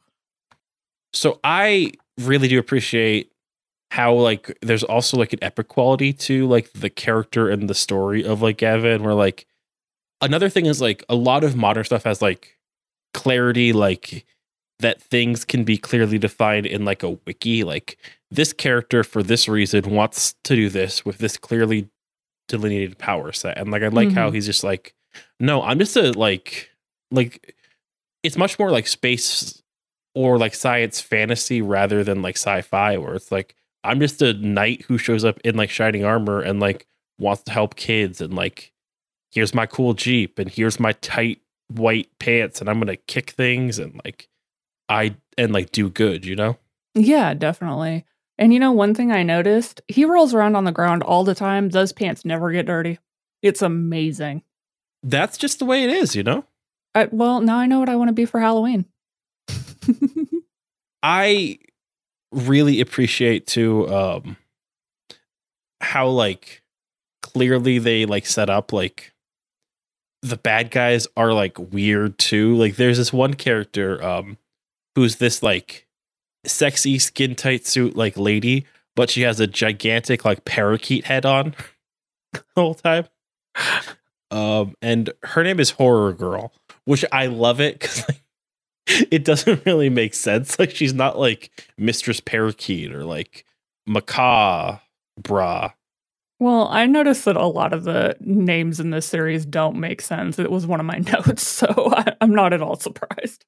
So 1.12 1.40
I 1.42 1.94
really 2.20 2.46
do 2.46 2.60
appreciate 2.60 3.29
how 3.90 4.14
like 4.14 4.56
there's 4.62 4.84
also 4.84 5.16
like 5.16 5.32
an 5.32 5.42
epic 5.42 5.68
quality 5.68 6.12
to 6.12 6.46
like 6.46 6.72
the 6.72 6.90
character 6.90 7.48
and 7.48 7.68
the 7.68 7.74
story 7.74 8.24
of 8.24 8.40
like 8.42 8.58
Gavan 8.58 9.02
where 9.02 9.14
like 9.14 9.46
another 10.20 10.48
thing 10.48 10.66
is 10.66 10.80
like 10.80 11.04
a 11.08 11.14
lot 11.14 11.42
of 11.44 11.56
modern 11.56 11.84
stuff 11.84 12.04
has 12.04 12.22
like 12.22 12.56
clarity 13.14 13.72
like 13.72 14.24
that 14.78 15.02
things 15.02 15.44
can 15.44 15.64
be 15.64 15.76
clearly 15.76 16.18
defined 16.18 16.66
in 16.66 16.84
like 16.84 17.02
a 17.02 17.10
wiki 17.26 17.64
like 17.64 17.98
this 18.30 18.52
character 18.52 19.02
for 19.02 19.22
this 19.22 19.48
reason 19.48 19.90
wants 19.90 20.34
to 20.44 20.54
do 20.54 20.68
this 20.68 21.04
with 21.04 21.18
this 21.18 21.36
clearly 21.36 21.88
delineated 22.48 22.96
power 22.98 23.32
set 23.32 23.58
and 23.58 23.70
like 23.70 23.82
I 23.82 23.88
like 23.88 24.12
how 24.12 24.30
Mhm. 24.30 24.34
he's 24.34 24.46
just 24.46 24.62
like 24.64 24.94
no 25.40 25.62
I'm 25.62 25.78
just 25.80 25.96
a 25.96 26.12
like 26.12 26.70
like 27.10 27.54
it's 28.22 28.36
much 28.36 28.58
more 28.58 28.70
like 28.70 28.86
space 28.86 29.60
or 30.14 30.38
like 30.38 30.54
science 30.54 31.00
fantasy 31.00 31.60
rather 31.60 32.04
than 32.04 32.22
like 32.22 32.36
sci-fi 32.36 32.96
where 32.98 33.14
it's 33.14 33.32
like 33.32 33.56
I'm 33.84 34.00
just 34.00 34.20
a 34.22 34.34
knight 34.34 34.82
who 34.82 34.98
shows 34.98 35.24
up 35.24 35.40
in 35.44 35.56
like 35.56 35.70
shining 35.70 36.04
armor 36.04 36.40
and 36.40 36.60
like 36.60 36.86
wants 37.18 37.42
to 37.44 37.52
help 37.52 37.76
kids 37.76 38.20
and 38.20 38.34
like 38.34 38.72
here's 39.30 39.54
my 39.54 39.66
cool 39.66 39.94
jeep 39.94 40.38
and 40.38 40.50
here's 40.50 40.80
my 40.80 40.92
tight 40.92 41.40
white 41.68 42.08
pants 42.18 42.60
and 42.60 42.68
I'm 42.68 42.78
gonna 42.80 42.96
kick 42.96 43.30
things 43.30 43.78
and 43.78 44.00
like 44.04 44.28
I 44.88 45.16
and 45.38 45.52
like 45.52 45.72
do 45.72 45.88
good, 45.88 46.24
you 46.24 46.36
know? 46.36 46.58
yeah, 46.94 47.34
definitely. 47.34 48.04
And 48.38 48.52
you 48.54 48.58
know, 48.58 48.72
one 48.72 48.94
thing 48.94 49.12
I 49.12 49.22
noticed, 49.22 49.82
he 49.86 50.04
rolls 50.04 50.34
around 50.34 50.56
on 50.56 50.64
the 50.64 50.72
ground 50.72 51.02
all 51.02 51.24
the 51.24 51.34
time. 51.34 51.68
Those 51.68 51.92
pants 51.92 52.24
never 52.24 52.50
get 52.50 52.66
dirty. 52.66 52.98
It's 53.42 53.62
amazing. 53.62 54.42
That's 55.02 55.38
just 55.38 55.58
the 55.58 55.64
way 55.64 55.84
it 55.84 55.90
is, 55.90 56.16
you 56.16 56.22
know? 56.22 56.44
I, 56.94 57.08
well, 57.10 57.40
now 57.40 57.58
I 57.58 57.66
know 57.66 57.78
what 57.78 57.88
I 57.88 57.96
want 57.96 58.08
to 58.08 58.14
be 58.14 58.24
for 58.24 58.40
Halloween. 58.40 58.86
I 61.02 61.58
really 62.32 62.80
appreciate 62.80 63.46
too 63.46 63.92
um 63.92 64.36
how 65.80 66.06
like 66.06 66.62
clearly 67.22 67.78
they 67.78 68.04
like 68.06 68.26
set 68.26 68.50
up 68.50 68.72
like 68.72 69.12
the 70.22 70.36
bad 70.36 70.70
guys 70.70 71.06
are 71.16 71.32
like 71.32 71.58
weird 71.58 72.18
too. 72.18 72.54
Like 72.56 72.76
there's 72.76 72.98
this 72.98 73.12
one 73.12 73.34
character 73.34 74.02
um 74.04 74.36
who's 74.94 75.16
this 75.16 75.42
like 75.42 75.86
sexy 76.44 76.98
skin 76.98 77.34
tight 77.34 77.66
suit 77.66 77.96
like 77.96 78.16
lady, 78.18 78.66
but 78.96 79.10
she 79.10 79.22
has 79.22 79.40
a 79.40 79.46
gigantic 79.46 80.24
like 80.24 80.44
parakeet 80.44 81.06
head 81.06 81.24
on 81.24 81.54
the 82.32 82.42
whole 82.56 82.74
time. 82.74 83.06
Um 84.30 84.74
and 84.82 85.10
her 85.22 85.42
name 85.42 85.58
is 85.58 85.70
Horror 85.70 86.12
Girl, 86.12 86.52
which 86.84 87.04
I 87.10 87.26
love 87.26 87.60
it 87.60 87.80
cuz 87.80 88.06
like 88.08 88.19
it 89.10 89.24
doesn't 89.24 89.64
really 89.64 89.88
make 89.88 90.14
sense. 90.14 90.58
Like 90.58 90.70
she's 90.70 90.94
not 90.94 91.18
like 91.18 91.50
Mistress 91.78 92.20
Parakeet 92.20 92.92
or 92.92 93.04
like 93.04 93.44
Macaw 93.86 94.78
Bra. 95.20 95.72
Well, 96.38 96.68
I 96.68 96.86
noticed 96.86 97.26
that 97.26 97.36
a 97.36 97.46
lot 97.46 97.74
of 97.74 97.84
the 97.84 98.16
names 98.20 98.80
in 98.80 98.90
this 98.90 99.04
series 99.04 99.44
don't 99.44 99.76
make 99.76 100.00
sense. 100.00 100.38
It 100.38 100.50
was 100.50 100.66
one 100.66 100.80
of 100.80 100.86
my 100.86 100.98
notes, 101.12 101.46
so 101.46 101.66
I, 101.94 102.14
I'm 102.20 102.34
not 102.34 102.52
at 102.52 102.62
all 102.62 102.76
surprised. 102.76 103.44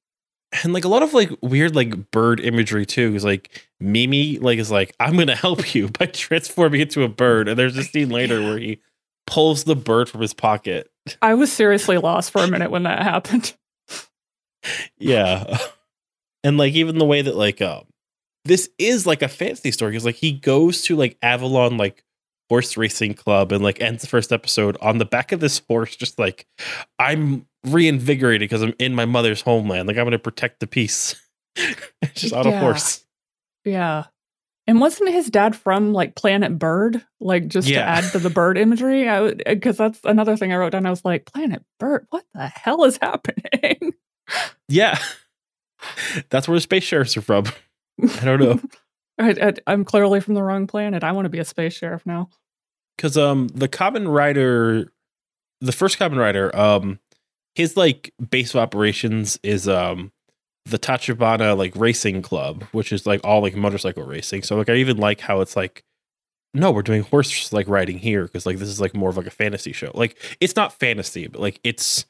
And 0.63 0.71
like 0.71 0.85
a 0.85 0.89
lot 0.89 1.01
of 1.01 1.13
like 1.13 1.31
weird 1.41 1.75
like 1.75 2.11
bird 2.11 2.39
imagery 2.39 2.85
too. 2.85 3.15
Is 3.15 3.25
like 3.25 3.67
Mimi 3.79 4.37
like 4.37 4.59
is 4.59 4.69
like, 4.69 4.95
I'm 4.99 5.17
gonna 5.17 5.35
help 5.35 5.73
you 5.75 5.89
by 5.89 6.05
transforming 6.05 6.81
into 6.81 7.03
a 7.03 7.09
bird. 7.09 7.47
And 7.47 7.57
there's 7.57 7.77
a 7.77 7.83
scene 7.83 8.09
later 8.09 8.41
where 8.41 8.59
he 8.59 8.79
pulls 9.25 9.63
the 9.63 9.75
bird 9.75 10.07
from 10.07 10.21
his 10.21 10.33
pocket. 10.33 10.91
I 11.21 11.33
was 11.33 11.51
seriously 11.51 11.97
lost 11.97 12.31
for 12.31 12.43
a 12.43 12.47
minute 12.47 12.71
when 12.71 12.83
that 12.83 13.01
happened. 13.01 13.55
Yeah. 14.97 15.57
And 16.43 16.57
like 16.57 16.73
even 16.73 16.97
the 16.97 17.05
way 17.05 17.21
that 17.21 17.35
like 17.35 17.61
um 17.61 17.85
this 18.45 18.69
is 18.77 19.05
like 19.05 19.21
a 19.21 19.27
fantasy 19.29 19.71
story 19.71 19.91
because 19.91 20.03
like 20.05 20.15
he 20.15 20.31
goes 20.33 20.81
to 20.83 20.95
like 20.97 21.17
Avalon 21.21 21.77
like 21.77 22.03
horse 22.49 22.75
racing 22.75 23.13
club 23.13 23.51
and 23.53 23.63
like 23.63 23.79
ends 23.81 24.01
the 24.01 24.07
first 24.09 24.31
episode 24.33 24.77
on 24.81 24.97
the 24.97 25.05
back 25.05 25.31
of 25.31 25.39
this 25.39 25.61
horse, 25.69 25.95
just 25.95 26.19
like 26.19 26.45
I'm 26.99 27.47
reinvigorated 27.65 28.41
because 28.41 28.61
I'm 28.61 28.73
in 28.79 28.93
my 28.93 29.05
mother's 29.05 29.41
homeland. 29.41 29.87
Like 29.87 29.97
I'm 29.97 30.05
gonna 30.05 30.19
protect 30.19 30.59
the 30.59 30.67
peace. 30.67 31.15
just 32.13 32.33
on 32.33 32.45
a 32.45 32.49
Yeah. 32.49 32.59
horse. 32.59 33.05
Yeah. 33.63 34.05
And 34.67 34.79
wasn't 34.79 35.11
his 35.11 35.29
dad 35.29 35.55
from 35.55 35.93
like 35.93 36.15
Planet 36.15 36.57
Bird? 36.59 37.05
Like 37.21 37.47
just 37.47 37.67
to 37.69 37.75
add 37.75 38.11
to 38.11 38.19
the 38.19 38.29
bird 38.29 38.57
imagery? 38.57 39.07
I 39.09 39.33
because 39.33 39.77
that's 39.77 39.99
another 40.03 40.35
thing 40.37 40.51
I 40.51 40.57
wrote 40.57 40.71
down. 40.71 40.85
I 40.85 40.89
was 40.89 41.05
like, 41.05 41.25
Planet 41.31 41.63
Bird, 41.79 42.05
what 42.09 42.25
the 42.33 42.47
hell 42.47 42.83
is 42.83 42.97
happening? 43.01 43.93
Yeah. 44.69 44.97
That's 46.29 46.47
where 46.47 46.55
the 46.57 46.61
space 46.61 46.83
sheriffs 46.83 47.17
are 47.17 47.21
from. 47.21 47.45
I 48.01 48.25
don't 48.25 48.39
know. 48.39 48.59
I, 49.19 49.53
I'm 49.67 49.85
clearly 49.85 50.19
from 50.21 50.33
the 50.33 50.41
wrong 50.43 50.65
planet. 50.65 51.03
I 51.03 51.11
want 51.11 51.25
to 51.25 51.29
be 51.29 51.39
a 51.39 51.45
space 51.45 51.73
sheriff 51.73 52.03
now. 52.05 52.29
because 52.97 53.17
um 53.17 53.47
the 53.49 53.67
Kamen 53.69 54.11
Rider 54.11 54.91
the 55.61 55.71
first 55.71 55.99
Kamen 55.99 56.17
Rider 56.17 56.55
um 56.55 56.99
his 57.55 57.77
like 57.77 58.11
base 58.29 58.55
of 58.55 58.59
operations 58.61 59.39
is 59.43 59.67
um 59.67 60.11
the 60.65 60.79
tachibana 60.79 61.55
like 61.57 61.75
racing 61.75 62.21
club 62.21 62.63
which 62.71 62.91
is 62.91 63.05
like 63.05 63.21
all 63.23 63.41
like 63.41 63.55
motorcycle 63.55 64.03
racing 64.03 64.41
so 64.41 64.55
like 64.55 64.69
i 64.69 64.75
even 64.75 64.95
like 64.97 65.19
how 65.19 65.41
it's 65.41 65.55
like 65.57 65.83
no 66.53 66.71
we're 66.71 66.81
doing 66.81 67.03
horse 67.03 67.51
like 67.51 67.67
riding 67.67 67.99
here 67.99 68.23
because 68.23 68.45
like 68.45 68.57
this 68.57 68.69
is 68.69 68.79
like 68.79 68.95
more 68.95 69.09
of 69.09 69.17
like 69.17 69.27
a 69.27 69.31
fantasy 69.31 69.73
show 69.73 69.91
like 69.93 70.17
it's 70.39 70.55
not 70.55 70.71
fantasy 70.79 71.27
but 71.27 71.41
like 71.41 71.59
it's 71.65 72.05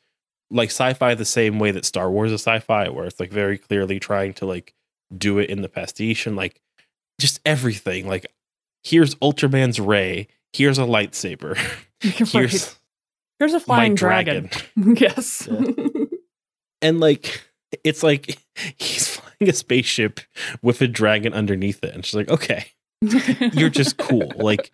like 0.54 0.70
sci-fi 0.70 1.14
the 1.16 1.26
same 1.26 1.60
way 1.60 1.72
that 1.72 1.84
star 1.84 2.10
wars 2.10 2.32
is 2.32 2.42
sci-fi 2.42 2.88
where 2.90 3.06
it's 3.06 3.20
like 3.20 3.32
very 3.32 3.58
clearly 3.58 4.00
trying 4.00 4.34
to 4.36 4.46
like 4.46 4.74
do 5.18 5.38
it 5.40 5.50
in 5.50 5.62
the 5.62 5.68
pastiche 5.70 6.26
and 6.26 6.36
like 6.38 6.62
just 7.20 7.40
everything 7.46 8.08
like 8.08 8.26
here's 8.84 9.16
ultraman's 9.16 9.80
ray 9.80 10.28
here's 10.54 10.78
a 10.80 10.84
lightsaber 10.84 11.56
Right. 12.04 12.28
here's 12.30 12.76
Here's 13.40 13.54
a 13.54 13.60
flying 13.60 13.96
dragon. 13.96 14.50
dragon. 14.76 14.96
yes. 15.00 15.50
and 16.82 17.00
like 17.00 17.42
it's 17.84 18.04
like 18.04 18.38
he's 18.78 19.08
flying 19.18 19.50
a 19.50 19.54
spaceship 19.54 20.20
with 20.62 20.82
a 20.82 20.88
dragon 20.88 21.34
underneath 21.34 21.84
it 21.84 21.94
and 21.94 22.06
she's 22.06 22.16
like 22.16 22.30
okay 22.30 22.68
you're 23.54 23.70
just 23.70 23.98
cool 23.98 24.32
like 24.38 24.74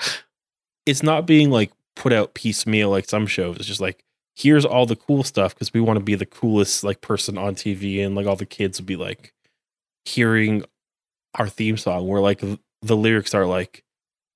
it's 0.85 1.01
not 1.01 1.25
being 1.25 1.49
like 1.49 1.71
put 1.95 2.13
out 2.13 2.33
piecemeal 2.33 2.89
like 2.89 3.09
some 3.09 3.25
shows 3.25 3.55
it's 3.57 3.65
just 3.65 3.81
like 3.81 4.03
here's 4.39 4.65
all 4.65 4.86
the 4.86 4.95
cool 4.95 5.23
stuff 5.23 5.54
because 5.54 5.73
we 5.73 5.82
want 5.82 5.99
to 5.99 6.04
be 6.04 6.15
the 6.15 6.25
coolest 6.25 6.84
like 6.84 7.02
person 7.02 7.38
on 7.38 7.56
tv 7.56 8.06
and 8.06 8.15
like 8.15 8.25
all 8.25 8.36
the 8.36 8.45
kids 8.45 8.80
would 8.80 8.86
be 8.86 8.95
like 8.95 9.34
hearing 10.06 10.63
our 11.36 11.47
theme 11.47 11.78
song 11.78 12.08
where 12.08 12.21
like 12.21 12.41
the 12.82 12.95
lyrics 12.95 13.34
are 13.34 13.45
like 13.45 13.84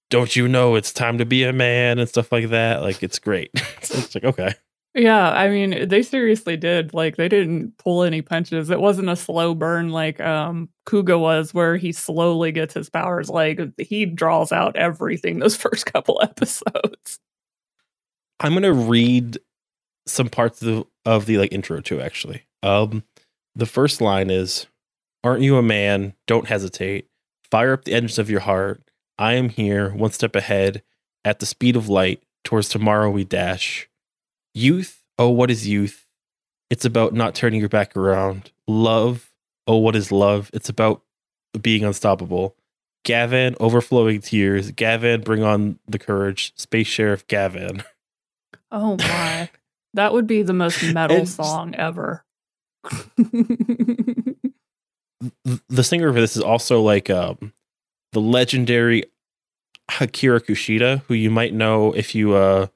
don't 0.10 0.36
you 0.36 0.48
know 0.48 0.76
it's 0.76 0.92
time 0.92 1.18
to 1.18 1.26
be 1.26 1.44
a 1.44 1.54
man 1.54 2.00
and 2.00 2.10
stuff 2.10 2.32
like 2.32 2.50
that 2.50 2.82
like 2.82 3.02
it's 3.02 3.18
great 3.18 3.50
so 3.82 3.98
it's 3.98 4.16
like 4.16 4.24
okay 4.24 4.54
Yeah, 4.96 5.32
I 5.32 5.50
mean, 5.50 5.88
they 5.88 6.04
seriously 6.04 6.56
did. 6.56 6.94
Like, 6.94 7.16
they 7.16 7.28
didn't 7.28 7.80
pull 7.80 8.04
any 8.04 8.22
punches. 8.22 8.70
It 8.70 8.80
wasn't 8.80 9.10
a 9.10 9.16
slow 9.16 9.56
burn 9.56 9.89
like 9.89 10.22
um 10.22 10.70
Kuuga 10.86 11.20
was, 11.20 11.52
where 11.52 11.78
he 11.78 11.92
slowly 11.92 12.52
gets 12.52 12.76
his 12.76 12.92
powers. 12.92 13.28
Like, 13.28 13.60
he 13.80 14.06
draws 14.06 14.52
out 14.52 14.76
everything 14.76 15.39
those 15.39 15.56
first 15.66 15.88
couple 15.88 16.20
episodes. 16.22 17.20
I'm 18.39 18.54
gonna 18.54 18.72
read 18.72 19.39
some 20.06 20.30
parts 20.30 20.62
of 20.62 20.68
the, 20.68 20.86
of 21.06 21.26
the 21.26 21.38
like 21.38 21.54
intro 21.54 21.82
too. 21.82 22.02
Actually, 22.02 22.44
um, 22.62 23.04
the 23.56 23.66
first 23.66 24.02
line 24.02 24.30
is, 24.30 24.68
"Aren't 25.24 25.42
you 25.42 25.58
a 25.58 25.63
man? 25.63 26.13
Don't 26.28 26.48
hesitate. 26.48 27.08
Fire 27.50 27.74
up 27.74 27.86
the 27.86 27.94
engines 27.94 28.20
of 28.20 28.30
your 28.30 28.42
heart. 28.42 28.82
I 29.18 29.34
am 29.34 29.50
here, 29.50 29.94
one 29.94 30.12
step 30.12 30.36
ahead, 30.36 30.82
at 31.24 31.39
the 31.39 31.46
speed 31.46 31.76
of 31.76 31.89
light. 31.89 32.24
Towards 32.44 32.68
tomorrow 32.68 33.10
we 33.10 33.24
dash. 33.24 33.89
Youth, 34.54 35.04
oh 35.18 35.30
what 35.30 35.52
is 35.52 35.68
youth? 35.68 36.08
It's 36.70 36.86
about 36.86 37.13
not 37.13 37.36
turning 37.36 37.60
your 37.60 37.70
back 37.70 37.96
around. 37.96 38.52
Love, 38.68 39.32
oh 39.68 39.78
what 39.78 39.96
is 39.96 40.12
love? 40.12 40.50
It's 40.54 40.70
about 40.70 41.04
being 41.62 41.84
unstoppable." 41.84 42.56
Gavan, 43.04 43.56
overflowing 43.60 44.22
tears. 44.22 44.72
Gavan, 44.72 45.22
bring 45.22 45.44
on 45.44 45.78
the 45.88 46.00
courage. 46.00 46.54
Space 46.56 46.88
Sheriff 46.88 47.28
Gavan. 47.28 47.84
Oh 48.72 48.98
my. 48.98 49.50
that 49.93 50.13
would 50.13 50.27
be 50.27 50.41
the 50.43 50.53
most 50.53 50.84
metal 50.93 51.17
It's- 51.17 51.36
song 51.36 51.75
ever. 51.75 52.23
the 55.69 55.84
singer 55.84 56.12
for 56.12 56.19
this 56.19 56.36
is 56.36 56.41
also 56.43 56.82
like 56.82 57.10
um 57.10 57.53
the 58.12 58.19
legendary 58.21 59.03
Akira 59.99 60.39
Kushida, 60.41 61.01
who 61.08 61.13
you 61.13 61.29
might 61.32 61.53
know 61.53 61.91
if 61.93 62.13
you 62.15 62.34
uh 62.34 62.67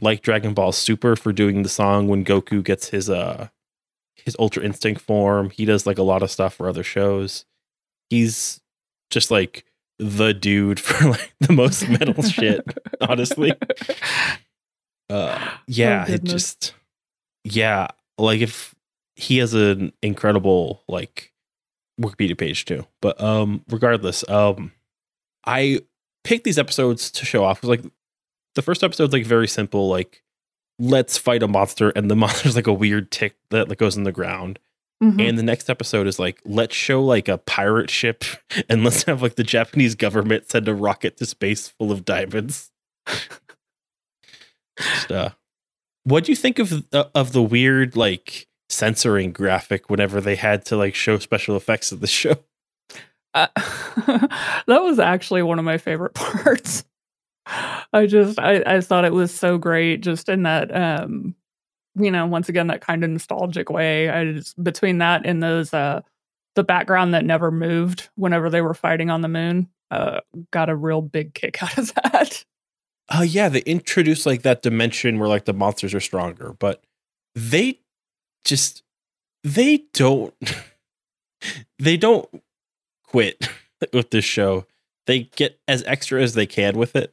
like 0.00 0.22
Dragon 0.22 0.54
Ball 0.54 0.72
Super 0.72 1.16
for 1.16 1.32
doing 1.32 1.62
the 1.62 1.68
song 1.68 2.08
when 2.08 2.24
Goku 2.24 2.62
gets 2.64 2.88
his 2.88 3.08
uh 3.10 3.48
his 4.16 4.36
Ultra 4.38 4.62
Instinct 4.64 5.00
form. 5.00 5.50
He 5.50 5.64
does 5.64 5.86
like 5.86 5.98
a 5.98 6.02
lot 6.02 6.22
of 6.22 6.30
stuff 6.30 6.54
for 6.54 6.68
other 6.68 6.82
shows. 6.84 7.44
He's 8.10 8.60
just 9.10 9.30
like 9.30 9.64
the 9.98 10.32
dude 10.32 10.80
for 10.80 11.10
like 11.10 11.34
the 11.40 11.52
most 11.52 11.88
metal 11.88 12.22
shit, 12.22 12.64
honestly. 13.00 13.52
Uh 15.12 15.38
yeah, 15.66 16.06
it 16.08 16.24
just 16.24 16.74
yeah, 17.44 17.88
like 18.18 18.40
if 18.40 18.74
he 19.14 19.38
has 19.38 19.54
an 19.54 19.92
incredible 20.02 20.82
like 20.88 21.32
Wikipedia 22.00 22.36
page 22.36 22.64
too. 22.64 22.86
But 23.00 23.20
um 23.20 23.64
regardless, 23.68 24.28
um 24.28 24.72
I 25.44 25.80
picked 26.24 26.44
these 26.44 26.58
episodes 26.58 27.10
to 27.10 27.24
show 27.24 27.44
off 27.44 27.62
like 27.64 27.82
the 28.54 28.62
first 28.62 28.82
episode's 28.84 29.12
like 29.12 29.26
very 29.26 29.48
simple, 29.48 29.88
like 29.88 30.22
let's 30.78 31.18
fight 31.18 31.42
a 31.42 31.48
monster 31.48 31.90
and 31.90 32.10
the 32.10 32.16
monster's 32.22 32.56
like 32.56 32.66
a 32.66 32.72
weird 32.72 33.10
tick 33.10 33.36
that 33.50 33.68
like 33.68 33.78
goes 33.78 33.96
in 33.96 34.04
the 34.04 34.12
ground. 34.12 34.58
Mhm. 35.02 35.28
And 35.28 35.36
the 35.38 35.42
next 35.42 35.68
episode 35.68 36.06
is 36.06 36.18
like 36.20 36.40
let's 36.44 36.74
show 36.76 37.02
like 37.04 37.28
a 37.28 37.38
pirate 37.38 37.90
ship 37.90 38.24
and 38.68 38.84
let's 38.84 39.02
have 39.04 39.20
like 39.20 39.34
the 39.34 39.44
Japanese 39.44 39.94
government 39.94 40.48
send 40.48 40.68
a 40.68 40.74
rocket 40.74 41.16
to 41.18 41.26
space 41.26 41.68
full 41.68 41.90
of 41.92 42.04
diamonds. 42.04 42.70
What 46.04 46.24
do 46.24 46.32
you 46.32 46.36
think 46.36 46.58
of 46.58 46.84
uh, 46.92 47.04
of 47.14 47.32
the 47.32 47.42
weird 47.42 47.96
like 47.96 48.48
censoring 48.68 49.32
graphic 49.32 49.88
whenever 49.88 50.20
they 50.20 50.36
had 50.36 50.64
to 50.66 50.76
like 50.76 50.94
show 50.94 51.18
special 51.18 51.56
effects 51.56 51.92
of 51.92 52.00
the 52.00 52.06
show? 52.08 52.36
Uh, 53.34 53.46
that 53.56 54.82
was 54.82 54.98
actually 54.98 55.42
one 55.42 55.58
of 55.58 55.64
my 55.64 55.78
favorite 55.78 56.14
parts. 56.14 56.84
I 57.46 58.06
just 58.06 58.38
I, 58.38 58.62
I 58.64 58.80
thought 58.80 59.04
it 59.04 59.12
was 59.12 59.32
so 59.32 59.58
great 59.58 60.00
just 60.00 60.28
in 60.28 60.44
that 60.44 60.74
um 60.74 61.34
you 61.96 62.10
know 62.10 62.26
once 62.26 62.48
again 62.48 62.68
that 62.68 62.80
kind 62.80 63.04
of 63.04 63.10
nostalgic 63.10 63.70
way. 63.70 64.08
I 64.08 64.32
just 64.32 64.62
between 64.62 64.98
that 64.98 65.22
and 65.24 65.42
those 65.42 65.72
uh 65.72 66.02
the 66.54 66.64
background 66.64 67.14
that 67.14 67.24
never 67.24 67.50
moved 67.50 68.10
whenever 68.14 68.50
they 68.50 68.60
were 68.60 68.74
fighting 68.74 69.10
on 69.10 69.22
the 69.22 69.28
moon 69.28 69.68
uh 69.90 70.20
got 70.50 70.68
a 70.68 70.76
real 70.76 71.02
big 71.02 71.34
kick 71.34 71.62
out 71.62 71.78
of 71.78 71.94
that. 71.94 72.44
Oh 73.14 73.22
yeah, 73.22 73.48
they 73.48 73.60
introduced 73.60 74.26
like 74.26 74.42
that 74.42 74.62
dimension 74.62 75.18
where 75.18 75.28
like 75.28 75.44
the 75.44 75.52
monsters 75.52 75.94
are 75.94 76.00
stronger, 76.00 76.54
but 76.58 76.82
they 77.34 77.80
just 78.44 78.82
they 79.44 79.84
don't 79.92 80.34
they 81.78 81.96
don't 81.96 82.28
quit 83.04 83.48
with 83.92 84.10
this 84.10 84.24
show. 84.24 84.66
They 85.06 85.24
get 85.36 85.58
as 85.66 85.82
extra 85.84 86.22
as 86.22 86.34
they 86.34 86.46
can 86.46 86.76
with 86.76 86.96
it. 86.96 87.12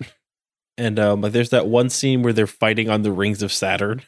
And 0.78 1.00
um 1.00 1.22
there's 1.22 1.50
that 1.50 1.68
one 1.68 1.90
scene 1.90 2.22
where 2.22 2.34
they're 2.34 2.48
fighting 2.48 2.90
on 2.90 3.02
the 3.02 3.12
rings 3.12 3.42
of 3.42 3.52
Saturn. 3.52 4.04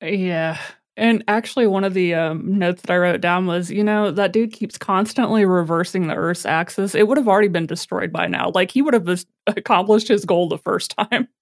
Yeah. 0.00 0.58
And 0.98 1.22
actually, 1.28 1.68
one 1.68 1.84
of 1.84 1.94
the 1.94 2.12
um, 2.14 2.58
notes 2.58 2.82
that 2.82 2.92
I 2.92 2.96
wrote 2.96 3.20
down 3.20 3.46
was, 3.46 3.70
you 3.70 3.84
know, 3.84 4.10
that 4.10 4.32
dude 4.32 4.52
keeps 4.52 4.76
constantly 4.76 5.44
reversing 5.44 6.08
the 6.08 6.16
Earth's 6.16 6.44
axis. 6.44 6.96
It 6.96 7.06
would 7.06 7.16
have 7.16 7.28
already 7.28 7.46
been 7.46 7.66
destroyed 7.66 8.12
by 8.12 8.26
now. 8.26 8.50
Like 8.52 8.72
he 8.72 8.82
would 8.82 8.94
have 8.94 9.24
accomplished 9.46 10.08
his 10.08 10.24
goal 10.24 10.48
the 10.48 10.58
first 10.58 10.94
time. 10.98 11.28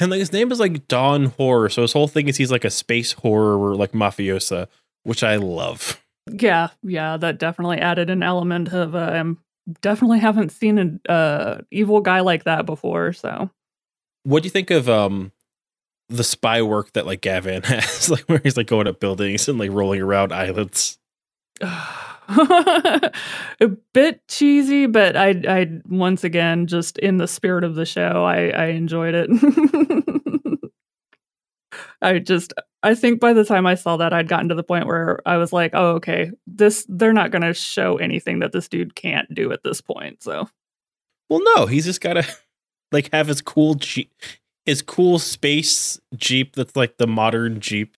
And 0.00 0.10
like 0.10 0.18
his 0.18 0.32
name 0.32 0.50
is 0.50 0.58
like 0.58 0.88
Don 0.88 1.26
Horror, 1.26 1.68
so 1.68 1.82
his 1.82 1.92
whole 1.92 2.08
thing 2.08 2.26
is 2.26 2.36
he's 2.36 2.50
like 2.50 2.64
a 2.64 2.70
space 2.70 3.12
horror 3.12 3.56
or, 3.56 3.76
like 3.76 3.92
mafiosa, 3.92 4.66
which 5.04 5.22
I 5.22 5.36
love. 5.36 6.02
Yeah, 6.28 6.68
yeah, 6.82 7.16
that 7.16 7.38
definitely 7.38 7.78
added 7.78 8.10
an 8.10 8.22
element 8.22 8.72
of 8.72 8.96
um, 8.96 9.38
definitely 9.80 10.18
haven't 10.18 10.50
seen 10.50 10.76
an 10.78 11.00
uh, 11.08 11.58
evil 11.70 12.00
guy 12.00 12.20
like 12.20 12.44
that 12.44 12.66
before. 12.66 13.12
So 13.12 13.48
What 14.24 14.42
do 14.42 14.48
you 14.48 14.50
think 14.50 14.72
of 14.72 14.88
um 14.88 15.30
the 16.10 16.24
spy 16.24 16.60
work 16.60 16.92
that 16.92 17.06
like 17.06 17.22
Gavan 17.22 17.62
has, 17.64 18.10
like 18.10 18.24
where 18.24 18.40
he's 18.42 18.56
like 18.56 18.66
going 18.66 18.86
up 18.86 19.00
buildings 19.00 19.48
and 19.48 19.58
like 19.58 19.70
rolling 19.72 20.02
around 20.02 20.32
islands? 20.32 20.98
a 21.62 23.12
bit 23.92 24.26
cheesy, 24.28 24.86
but 24.86 25.16
I, 25.16 25.30
I 25.48 25.66
once 25.88 26.22
again 26.22 26.66
just 26.66 26.98
in 26.98 27.16
the 27.16 27.26
spirit 27.26 27.64
of 27.64 27.74
the 27.74 27.86
show, 27.86 28.24
I, 28.24 28.48
I 28.50 28.66
enjoyed 28.66 29.14
it. 29.16 29.30
I 32.02 32.18
just, 32.18 32.54
I 32.82 32.94
think 32.94 33.20
by 33.20 33.32
the 33.32 33.44
time 33.44 33.66
I 33.66 33.74
saw 33.74 33.96
that, 33.98 34.12
I'd 34.12 34.28
gotten 34.28 34.48
to 34.48 34.54
the 34.54 34.62
point 34.62 34.86
where 34.86 35.20
I 35.26 35.36
was 35.36 35.52
like, 35.52 35.72
oh, 35.74 35.96
okay, 35.96 36.30
this, 36.46 36.86
they're 36.88 37.12
not 37.12 37.30
going 37.30 37.42
to 37.42 37.52
show 37.52 37.96
anything 37.96 38.38
that 38.38 38.52
this 38.52 38.68
dude 38.68 38.94
can't 38.94 39.32
do 39.34 39.52
at 39.52 39.62
this 39.62 39.80
point. 39.80 40.22
So, 40.22 40.48
Well, 41.28 41.40
no, 41.56 41.66
he's 41.66 41.84
just 41.84 42.00
gotta 42.00 42.26
like 42.92 43.10
have 43.12 43.26
his 43.26 43.42
cool 43.42 43.74
jeep, 43.74 44.12
his 44.66 44.82
cool 44.82 45.18
space 45.18 46.00
jeep 46.16 46.54
that's 46.54 46.76
like 46.76 46.98
the 46.98 47.06
modern 47.06 47.60
jeep, 47.60 47.96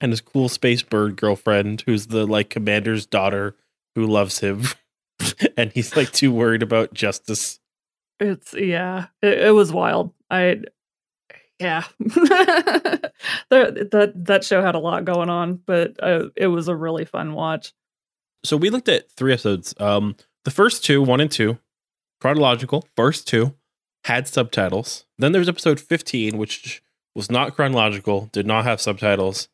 and 0.00 0.12
his 0.12 0.20
cool 0.20 0.48
space 0.48 0.82
bird 0.82 1.16
girlfriend 1.16 1.82
who's 1.86 2.08
the 2.08 2.26
like 2.26 2.50
commander's 2.50 3.06
daughter 3.06 3.56
who 3.94 4.06
loves 4.06 4.40
him, 4.40 4.64
and 5.56 5.72
he's 5.72 5.96
like 5.96 6.12
too 6.12 6.32
worried 6.32 6.62
about 6.62 6.94
justice. 6.94 7.60
it's, 8.20 8.54
yeah, 8.54 9.06
it, 9.20 9.38
it 9.38 9.50
was 9.50 9.72
wild. 9.72 10.12
I, 10.30 10.62
yeah, 11.58 11.84
that, 12.00 13.12
that, 13.50 14.12
that 14.16 14.44
show 14.44 14.62
had 14.62 14.74
a 14.74 14.80
lot 14.80 15.04
going 15.04 15.30
on, 15.30 15.60
but 15.66 16.02
uh, 16.02 16.28
it 16.36 16.48
was 16.48 16.68
a 16.68 16.76
really 16.76 17.04
fun 17.04 17.34
watch. 17.34 17.72
So 18.44 18.56
we 18.56 18.70
looked 18.70 18.88
at 18.88 19.10
three 19.12 19.32
episodes. 19.32 19.74
Um, 19.78 20.16
the 20.44 20.50
first 20.50 20.84
two, 20.84 21.02
one 21.02 21.20
and 21.20 21.30
two, 21.30 21.58
chronological. 22.20 22.88
First 22.96 23.28
two 23.28 23.54
had 24.04 24.26
subtitles. 24.28 25.04
Then 25.18 25.32
there's 25.32 25.48
episode 25.48 25.78
15, 25.80 26.36
which 26.38 26.82
was 27.14 27.30
not 27.30 27.54
chronological, 27.54 28.28
did 28.32 28.46
not 28.46 28.64
have 28.64 28.80
subtitles. 28.80 29.48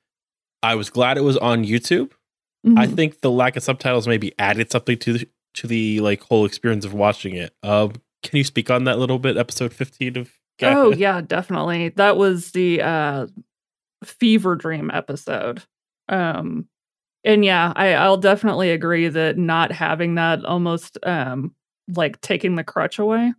I 0.62 0.74
was 0.74 0.90
glad 0.90 1.16
it 1.18 1.22
was 1.22 1.36
on 1.36 1.64
YouTube. 1.64 2.12
I 2.76 2.86
Mhm. 2.86 2.96
think 2.96 3.20
the 3.20 3.30
lack 3.30 3.57
of 3.57 3.62
subtitles 3.62 4.09
maybe 4.09 4.32
added 4.38 4.70
something 4.72 4.99
to 4.99 5.12
the, 5.18 5.28
to 5.55 5.66
the 5.66 6.01
like 6.01 6.22
whole 6.22 6.44
experience 6.44 6.84
of 6.84 6.92
watching 6.94 7.34
it. 7.34 7.55
Um, 7.62 7.92
can 8.22 8.36
you 8.36 8.44
speak 8.44 8.70
on 8.70 8.84
that 8.84 8.99
little 8.99 9.18
bit? 9.18 9.36
Episode 9.36 9.72
15 9.72 10.16
of 10.18 10.30
Oh 10.61 10.92
yeah, 10.92 11.20
definitely. 11.20 11.90
That 11.90 12.16
was 12.16 12.51
the 12.51 12.82
uh 12.82 13.26
fever 14.05 14.57
dream 14.57 14.90
episode. 14.92 15.62
Um 16.09 16.66
and 17.24 17.44
yeah, 17.44 17.72
I, 17.76 17.94
I'll 17.94 18.16
definitely 18.16 18.70
agree 18.70 19.09
that 19.09 19.36
not 19.38 19.70
having 19.72 20.16
that 20.16 20.44
almost 20.44 20.99
um 21.05 21.55
like 21.94 22.20
taking 22.20 22.57
the 22.57 22.64
crutch 22.64 22.99
away. 22.99 23.32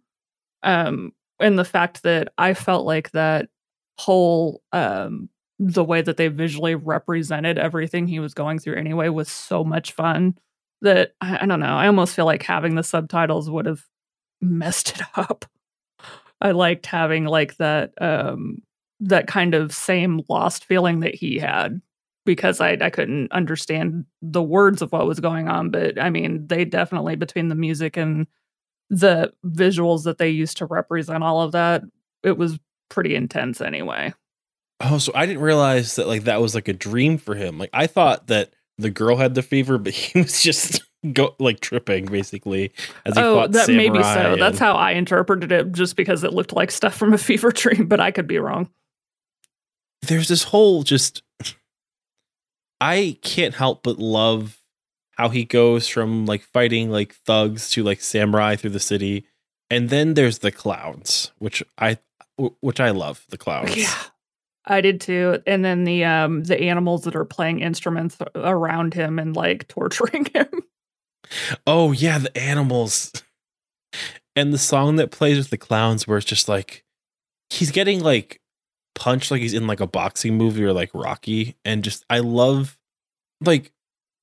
Um 0.64 1.14
and 1.39 1.57
the 1.57 1.66
fact 1.66 2.03
that 2.03 2.34
I 2.38 2.53
felt 2.53 2.86
like 2.86 3.12
that 3.12 3.49
whole 3.97 4.62
um 4.72 5.30
the 5.60 5.84
way 5.84 6.01
that 6.01 6.16
they 6.18 6.30
visually 6.30 6.74
represented 6.76 7.57
everything 7.57 8.07
he 8.07 8.20
was 8.20 8.34
going 8.34 8.60
through 8.60 8.76
anyway 8.76 9.10
was 9.10 9.30
so 9.30 9.64
much 9.64 9.91
fun 9.91 10.38
that 10.82 11.12
I, 11.20 11.39
I 11.41 11.45
don't 11.45 11.60
know. 11.60 11.76
I 11.76 11.88
almost 11.88 12.16
feel 12.16 12.26
like 12.26 12.43
having 12.43 12.76
the 12.76 12.84
subtitles 12.84 13.49
would 13.49 13.66
have 13.66 13.84
messed 14.41 14.95
it 14.97 15.01
up. 15.18 15.45
I 16.41 16.51
liked 16.51 16.86
having 16.86 17.26
like 17.26 17.57
that 17.57 17.91
um 18.01 18.62
that 19.01 19.28
kind 19.28 19.53
of 19.53 19.74
same 19.74 20.22
lost 20.30 20.66
feeling 20.66 21.01
that 21.01 21.16
he 21.16 21.39
had 21.39 21.82
because 22.26 22.62
I 22.62 22.78
I 22.82 22.89
couldn't 22.89 23.32
understand 23.32 24.05
the 24.22 24.43
words 24.43 24.82
of 24.82 24.91
what 24.91 25.07
was 25.07 25.20
going 25.20 25.49
on, 25.49 25.72
but 25.72 25.99
I 26.01 26.10
mean 26.10 26.47
they 26.47 26.64
definitely 26.66 27.16
between 27.16 27.49
the 27.49 27.55
music 27.55 27.97
and 27.97 28.28
the 28.90 29.34
visuals 29.46 30.04
that 30.04 30.18
they 30.18 30.30
used 30.30 30.58
to 30.58 30.66
represent 30.66 31.24
all 31.24 31.42
of 31.42 31.52
that, 31.54 31.84
it 32.24 32.38
was 32.38 32.60
pretty 32.90 33.16
intense 33.16 33.62
anyway. 33.62 34.14
Oh, 34.82 34.98
so 34.98 35.12
I 35.14 35.26
didn't 35.26 35.42
realize 35.42 35.96
that 35.96 36.08
like 36.08 36.24
that 36.24 36.42
was 36.42 36.56
like 36.56 36.68
a 36.68 36.74
dream 36.74 37.18
for 37.18 37.36
him. 37.36 37.58
Like 37.58 37.70
I 37.74 37.88
thought 37.88 38.28
that 38.28 38.52
the 38.78 38.90
girl 38.90 39.18
had 39.18 39.36
the 39.36 39.42
fever, 39.42 39.78
but 39.78 39.94
he 39.94 40.20
was 40.22 40.42
just 40.42 40.82
go 41.14 41.36
like 41.40 41.60
tripping 41.60 42.06
basically 42.06 42.72
as 43.06 43.16
he 43.16 43.22
Oh, 43.22 43.36
fought 43.36 43.52
that 43.54 43.70
may 43.70 43.90
be 43.90 44.02
samurai 44.04 44.36
so. 44.36 44.36
That's 44.38 44.60
how 44.60 44.74
I 44.74 44.92
interpreted 44.92 45.52
it, 45.52 45.72
just 45.72 45.96
because 45.96 46.24
it 46.24 46.34
looked 46.34 46.54
like 46.54 46.72
stuff 46.72 46.96
from 46.96 47.14
a 47.14 47.18
fever 47.30 47.52
dream, 47.52 47.88
but 47.88 48.00
I 48.00 48.12
could 48.12 48.28
be 48.28 48.40
wrong. 48.40 48.70
there's 50.04 50.28
this 50.30 50.44
whole 50.44 50.84
just 50.84 51.22
I 52.82 53.18
can't 53.22 53.54
help 53.54 53.84
but 53.84 53.98
love 54.00 54.58
how 55.20 55.28
he 55.28 55.44
goes 55.44 55.86
from 55.86 56.26
like 56.26 56.42
fighting 56.42 56.90
like 56.90 57.14
thugs 57.14 57.70
to 57.72 57.84
like 57.84 58.00
samurai 58.00 58.56
through 58.56 58.70
the 58.70 58.80
city. 58.80 59.26
And 59.70 59.90
then 59.90 60.14
there's 60.14 60.40
the 60.40 60.52
clowns, 60.52 61.34
which 61.40 61.62
I 61.78 61.98
which 62.62 62.80
I 62.80 62.92
love, 62.92 63.26
the 63.28 63.38
clowns. 63.38 63.76
Yeah. 63.76 63.94
I 64.66 64.80
did 64.80 65.02
too. 65.02 65.40
And 65.46 65.66
then 65.66 65.84
the 65.84 66.06
um 66.06 66.46
the 66.46 66.62
animals 66.62 67.04
that 67.04 67.18
are 67.18 67.26
playing 67.26 67.60
instruments 67.60 68.18
around 68.34 68.94
him 68.94 69.20
and 69.20 69.36
like 69.36 69.68
torturing 69.68 70.26
him. 70.34 70.48
Oh 71.68 71.92
yeah, 71.92 72.18
the 72.20 72.38
animals. 72.38 73.12
And 74.38 74.54
the 74.54 74.58
song 74.58 74.96
that 74.96 75.12
plays 75.12 75.38
with 75.38 75.50
the 75.50 75.58
clowns 75.58 76.08
where 76.08 76.18
it's 76.18 76.26
just 76.26 76.48
like 76.48 76.86
he's 77.50 77.72
getting 77.72 78.02
like 78.02 78.40
punched 78.96 79.32
like 79.32 79.42
he's 79.42 79.54
in 79.54 79.68
like 79.68 79.82
a 79.82 79.88
boxing 79.88 80.38
movie 80.38 80.64
or 80.64 80.72
like 80.72 80.92
Rocky 80.94 81.58
and 81.66 81.84
just 81.84 82.06
I 82.10 82.20
love 82.20 82.78
like 83.42 83.74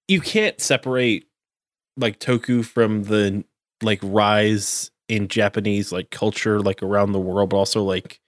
you 0.09 0.21
can't 0.21 0.61
separate 0.61 1.27
like 1.97 2.19
Toku 2.19 2.65
from 2.65 3.05
the 3.05 3.45
like 3.83 4.01
rise 4.03 4.91
in 5.09 5.29
Japanese 5.29 5.93
like 5.93 6.11
culture 6.11 6.61
like 6.61 6.83
around 6.83 7.13
the 7.13 7.21
world 7.21 7.51
but 7.51 7.57
also 7.57 7.83
like 7.83 8.21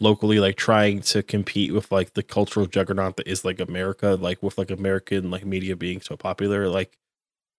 locally 0.00 0.38
like 0.38 0.56
trying 0.56 1.00
to 1.00 1.22
compete 1.22 1.72
with 1.72 1.90
like 1.90 2.12
the 2.12 2.22
cultural 2.22 2.66
juggernaut 2.66 3.16
that 3.16 3.26
is 3.26 3.44
like 3.44 3.60
America 3.60 4.18
like 4.20 4.42
with 4.42 4.58
like 4.58 4.70
American 4.70 5.30
like 5.30 5.46
media 5.46 5.74
being 5.74 6.00
so 6.00 6.16
popular 6.16 6.68
like 6.68 6.98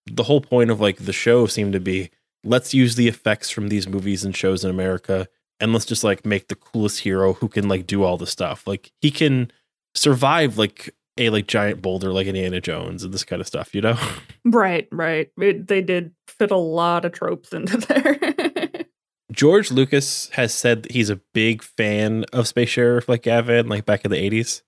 the 0.06 0.24
whole 0.24 0.42
point 0.42 0.70
of 0.70 0.80
like 0.80 0.98
the 0.98 1.14
show 1.14 1.48
seemed 1.48 1.74
to 1.74 1.80
be 1.80 2.10
let's 2.44 2.74
use 2.74 2.96
the 2.96 3.08
effects 3.08 3.50
from 3.50 3.70
these 3.70 3.88
movies 3.88 4.24
and 4.24 4.36
shows 4.36 4.64
in 4.64 4.70
America 4.70 5.28
and 5.60 5.74
let's 5.74 5.86
just 5.86 6.04
like 6.04 6.26
make 6.26 6.48
the 6.48 6.56
coolest 6.56 7.00
hero 7.00 7.34
who 7.34 7.48
can 7.48 7.68
like 7.68 7.88
do 7.88 8.04
all 8.04 8.18
the 8.18 8.28
stuff. 8.28 8.66
Like 8.68 8.92
he 9.02 9.12
can 9.12 9.52
survive 9.96 10.58
like 10.58 10.94
a 11.18 11.30
like 11.30 11.48
giant 11.48 11.82
boulder 11.82 12.12
like 12.12 12.28
Indiana 12.28 12.62
Jones 12.62 13.04
and 13.04 13.14
this 13.14 13.24
kind 13.24 13.42
of 13.42 13.48
stuff, 13.48 13.74
you 13.74 13.82
know? 13.82 13.98
right, 14.46 14.88
right. 14.92 15.30
It, 15.40 15.68
they 15.68 15.82
did 15.82 16.14
fit 16.28 16.52
a 16.52 16.58
lot 16.58 17.06
of 17.06 17.12
tropes 17.12 17.54
into 17.54 17.78
there. 17.88 18.86
George 19.32 19.72
Lucas 19.72 20.30
has 20.30 20.54
said 20.54 20.84
that 20.84 20.92
he's 20.92 21.10
a 21.10 21.20
big 21.34 21.62
fan 21.62 22.26
of 22.34 22.48
Space 22.48 22.70
Sheriff 22.70 23.10
like 23.10 23.24
Gavan, 23.24 23.68
like 23.68 23.86
back 23.86 24.06
in 24.06 24.12
the 24.12 24.18
80s. 24.18 24.62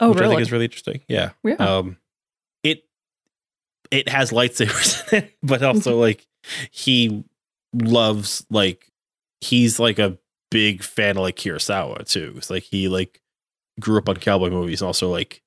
oh, 0.00 0.10
which 0.10 0.18
I 0.18 0.20
really? 0.20 0.34
think 0.36 0.42
is 0.42 0.52
really 0.52 0.64
interesting. 0.66 1.00
Yeah. 1.08 1.30
yeah. 1.42 1.54
Um 1.54 1.98
it 2.62 2.84
it 3.90 4.08
has 4.08 4.30
lightsabers 4.30 5.08
in 5.12 5.24
it, 5.24 5.36
but 5.42 5.62
also 5.62 5.98
like 5.98 6.26
he 6.70 7.24
loves 7.72 8.46
like 8.50 8.90
he's 9.40 9.78
like 9.78 9.98
a 9.98 10.18
big 10.50 10.82
fan 10.82 11.16
of 11.16 11.22
like 11.22 11.36
Kurosawa 11.36 12.08
too. 12.08 12.34
It's 12.36 12.50
like 12.50 12.62
he 12.62 12.88
like 12.88 13.20
grew 13.80 13.98
up 13.98 14.08
on 14.08 14.16
cowboy 14.16 14.50
movies 14.50 14.80
and 14.80 14.86
also 14.86 15.10
like 15.10 15.42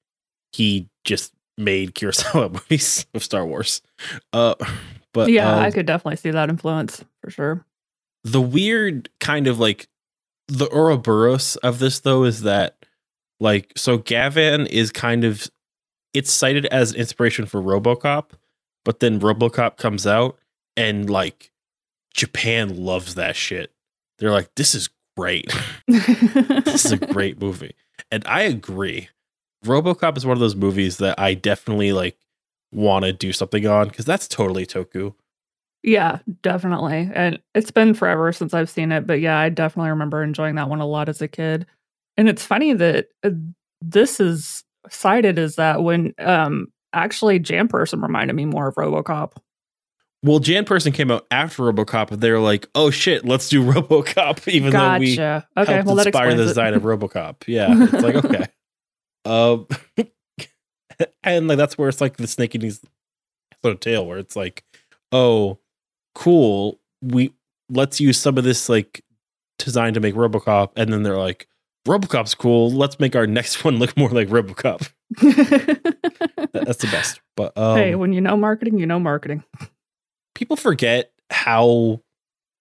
he 0.51 0.89
just 1.03 1.33
made 1.57 1.95
Kurosawa 1.95 2.51
movies 2.53 3.05
of 3.13 3.23
Star 3.23 3.45
Wars. 3.45 3.81
Uh 4.33 4.55
but 5.13 5.31
yeah, 5.31 5.51
um, 5.51 5.63
I 5.63 5.71
could 5.71 5.85
definitely 5.85 6.17
see 6.17 6.31
that 6.31 6.49
influence 6.49 7.03
for 7.23 7.31
sure. 7.31 7.65
the 8.23 8.41
weird 8.41 9.09
kind 9.19 9.47
of 9.47 9.59
like 9.59 9.87
the 10.47 10.69
Ouroboros 10.71 11.55
of 11.57 11.79
this 11.79 11.99
though 11.99 12.23
is 12.23 12.43
that 12.43 12.77
like 13.39 13.71
so 13.75 13.97
Gavan 13.97 14.67
is 14.67 14.91
kind 14.91 15.23
of 15.23 15.49
it's 16.13 16.31
cited 16.31 16.65
as 16.67 16.93
inspiration 16.93 17.45
for 17.45 17.61
RoboCop, 17.61 18.31
but 18.85 18.99
then 18.99 19.19
RoboCop 19.19 19.77
comes 19.77 20.07
out 20.07 20.37
and 20.75 21.09
like 21.09 21.51
Japan 22.13 22.75
loves 22.77 23.15
that 23.15 23.35
shit. 23.35 23.71
They're 24.17 24.31
like, 24.31 24.49
this 24.55 24.73
is 24.73 24.89
great. 25.15 25.53
this 25.87 26.85
is 26.85 26.91
a 26.91 26.97
great 27.13 27.39
movie. 27.39 27.75
And 28.09 28.23
I 28.25 28.41
agree. 28.43 29.09
RoboCop 29.65 30.17
is 30.17 30.25
one 30.25 30.37
of 30.37 30.39
those 30.39 30.55
movies 30.55 30.97
that 30.97 31.19
I 31.19 31.33
definitely 31.33 31.93
like 31.93 32.17
want 32.71 33.05
to 33.05 33.13
do 33.13 33.33
something 33.33 33.65
on 33.65 33.87
because 33.87 34.05
that's 34.05 34.27
totally 34.27 34.65
Toku. 34.65 35.13
Yeah, 35.83 36.19
definitely. 36.41 37.09
And 37.13 37.39
it's 37.55 37.71
been 37.71 37.93
forever 37.93 38.31
since 38.31 38.53
I've 38.53 38.69
seen 38.69 38.91
it, 38.91 39.07
but 39.07 39.21
yeah, 39.21 39.37
I 39.39 39.49
definitely 39.49 39.89
remember 39.91 40.23
enjoying 40.23 40.55
that 40.55 40.69
one 40.69 40.81
a 40.81 40.85
lot 40.85 41.07
as 41.07 41.21
a 41.21 41.27
kid. 41.27 41.65
And 42.17 42.27
it's 42.27 42.43
funny 42.45 42.73
that 42.73 43.07
uh, 43.23 43.29
this 43.81 44.19
is 44.19 44.63
cited 44.89 45.37
as 45.37 45.55
that 45.57 45.83
when 45.83 46.13
um 46.19 46.67
actually 46.93 47.39
Jan 47.39 47.67
Person 47.67 48.01
reminded 48.01 48.33
me 48.35 48.45
more 48.45 48.67
of 48.67 48.75
RoboCop. 48.75 49.33
Well, 50.23 50.39
Jan 50.39 50.65
Person 50.65 50.91
came 50.91 51.11
out 51.11 51.27
after 51.29 51.63
RoboCop, 51.63 52.11
and 52.11 52.21
they 52.21 52.31
were 52.31 52.39
like, 52.39 52.67
"Oh 52.73 52.89
shit, 52.89 53.23
let's 53.23 53.49
do 53.49 53.63
RoboCop," 53.71 54.47
even 54.47 54.71
though 54.71 54.97
we 54.97 55.15
gotcha. 55.15 55.47
Okay, 55.55 55.73
helped 55.73 55.87
well 55.87 55.99
inspire 55.99 56.35
the 56.35 56.43
design 56.45 56.73
of 56.73 56.83
RoboCop. 56.83 57.35
Yeah, 57.47 57.67
it's 57.71 57.93
like 57.93 58.15
okay, 58.15 58.47
um, 59.27 59.67
and 61.23 61.47
like 61.47 61.57
that's 61.57 61.77
where 61.77 61.89
it's 61.89 62.01
like 62.01 62.17
the 62.17 62.27
snake 62.27 62.55
and 62.55 62.63
his 62.63 62.81
sort 63.61 63.73
of 63.73 63.79
tail, 63.79 64.05
where 64.05 64.17
it's 64.17 64.35
like, 64.35 64.63
"Oh, 65.11 65.59
cool, 66.15 66.79
we 67.01 67.33
let's 67.69 67.99
use 67.99 68.19
some 68.19 68.37
of 68.37 68.43
this 68.43 68.69
like 68.69 69.03
design 69.59 69.93
to 69.93 69.99
make 69.99 70.15
RoboCop," 70.15 70.71
and 70.75 70.91
then 70.91 71.03
they're 71.03 71.17
like, 71.17 71.47
"RoboCop's 71.87 72.35
cool, 72.35 72.71
let's 72.71 72.99
make 72.99 73.15
our 73.15 73.27
next 73.27 73.63
one 73.63 73.77
look 73.77 73.95
more 73.97 74.09
like 74.09 74.29
RoboCop." 74.29 74.89
That's 76.53 76.77
the 76.79 76.89
best. 76.91 77.21
But 77.35 77.57
um, 77.57 77.77
hey, 77.77 77.95
when 77.95 78.13
you 78.13 78.21
know 78.21 78.37
marketing, 78.37 78.79
you 78.79 78.85
know 78.85 78.99
marketing. 78.99 79.43
people 80.35 80.55
forget 80.55 81.11
how 81.29 82.01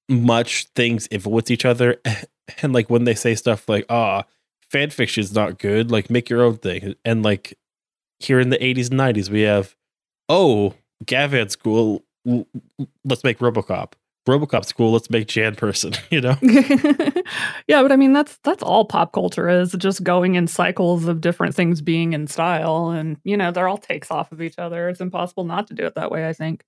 much 0.08 0.66
things 0.74 1.08
influence 1.10 1.50
each 1.50 1.64
other 1.64 2.00
and 2.62 2.72
like 2.72 2.88
when 2.88 3.04
they 3.04 3.14
say 3.14 3.34
stuff 3.34 3.68
like 3.68 3.84
ah 3.90 4.24
fan 4.70 4.90
fiction's 4.90 5.34
not 5.34 5.58
good 5.58 5.90
like 5.90 6.10
make 6.10 6.28
your 6.28 6.42
own 6.42 6.56
thing 6.56 6.94
and 7.04 7.22
like 7.22 7.58
here 8.18 8.40
in 8.40 8.50
the 8.50 8.58
80s 8.58 8.90
and 8.90 8.98
90s 9.00 9.30
we 9.30 9.42
have 9.42 9.76
oh 10.28 10.74
gavan's 11.04 11.56
cool 11.56 12.02
let's 13.04 13.22
make 13.22 13.38
robocop 13.38 13.92
robocop's 14.26 14.72
cool 14.72 14.90
let's 14.92 15.08
make 15.10 15.28
jan 15.28 15.54
person 15.54 15.92
you 16.10 16.20
know 16.20 16.36
yeah, 17.68 17.82
but 17.82 17.92
I 17.92 17.96
mean 17.96 18.12
that's 18.12 18.38
that's 18.42 18.62
all 18.62 18.84
pop 18.84 19.12
culture 19.12 19.48
is 19.48 19.72
just 19.78 20.02
going 20.02 20.34
in 20.34 20.46
cycles 20.46 21.06
of 21.06 21.20
different 21.20 21.54
things 21.54 21.80
being 21.80 22.12
in 22.12 22.26
style 22.26 22.90
and 22.90 23.18
you 23.24 23.36
know, 23.36 23.50
they're 23.50 23.68
all 23.68 23.78
takes 23.78 24.10
off 24.10 24.32
of 24.32 24.42
each 24.42 24.58
other. 24.58 24.88
It's 24.88 25.00
impossible 25.00 25.44
not 25.44 25.68
to 25.68 25.74
do 25.74 25.84
it 25.86 25.94
that 25.94 26.10
way, 26.10 26.28
I 26.28 26.32
think. 26.32 26.64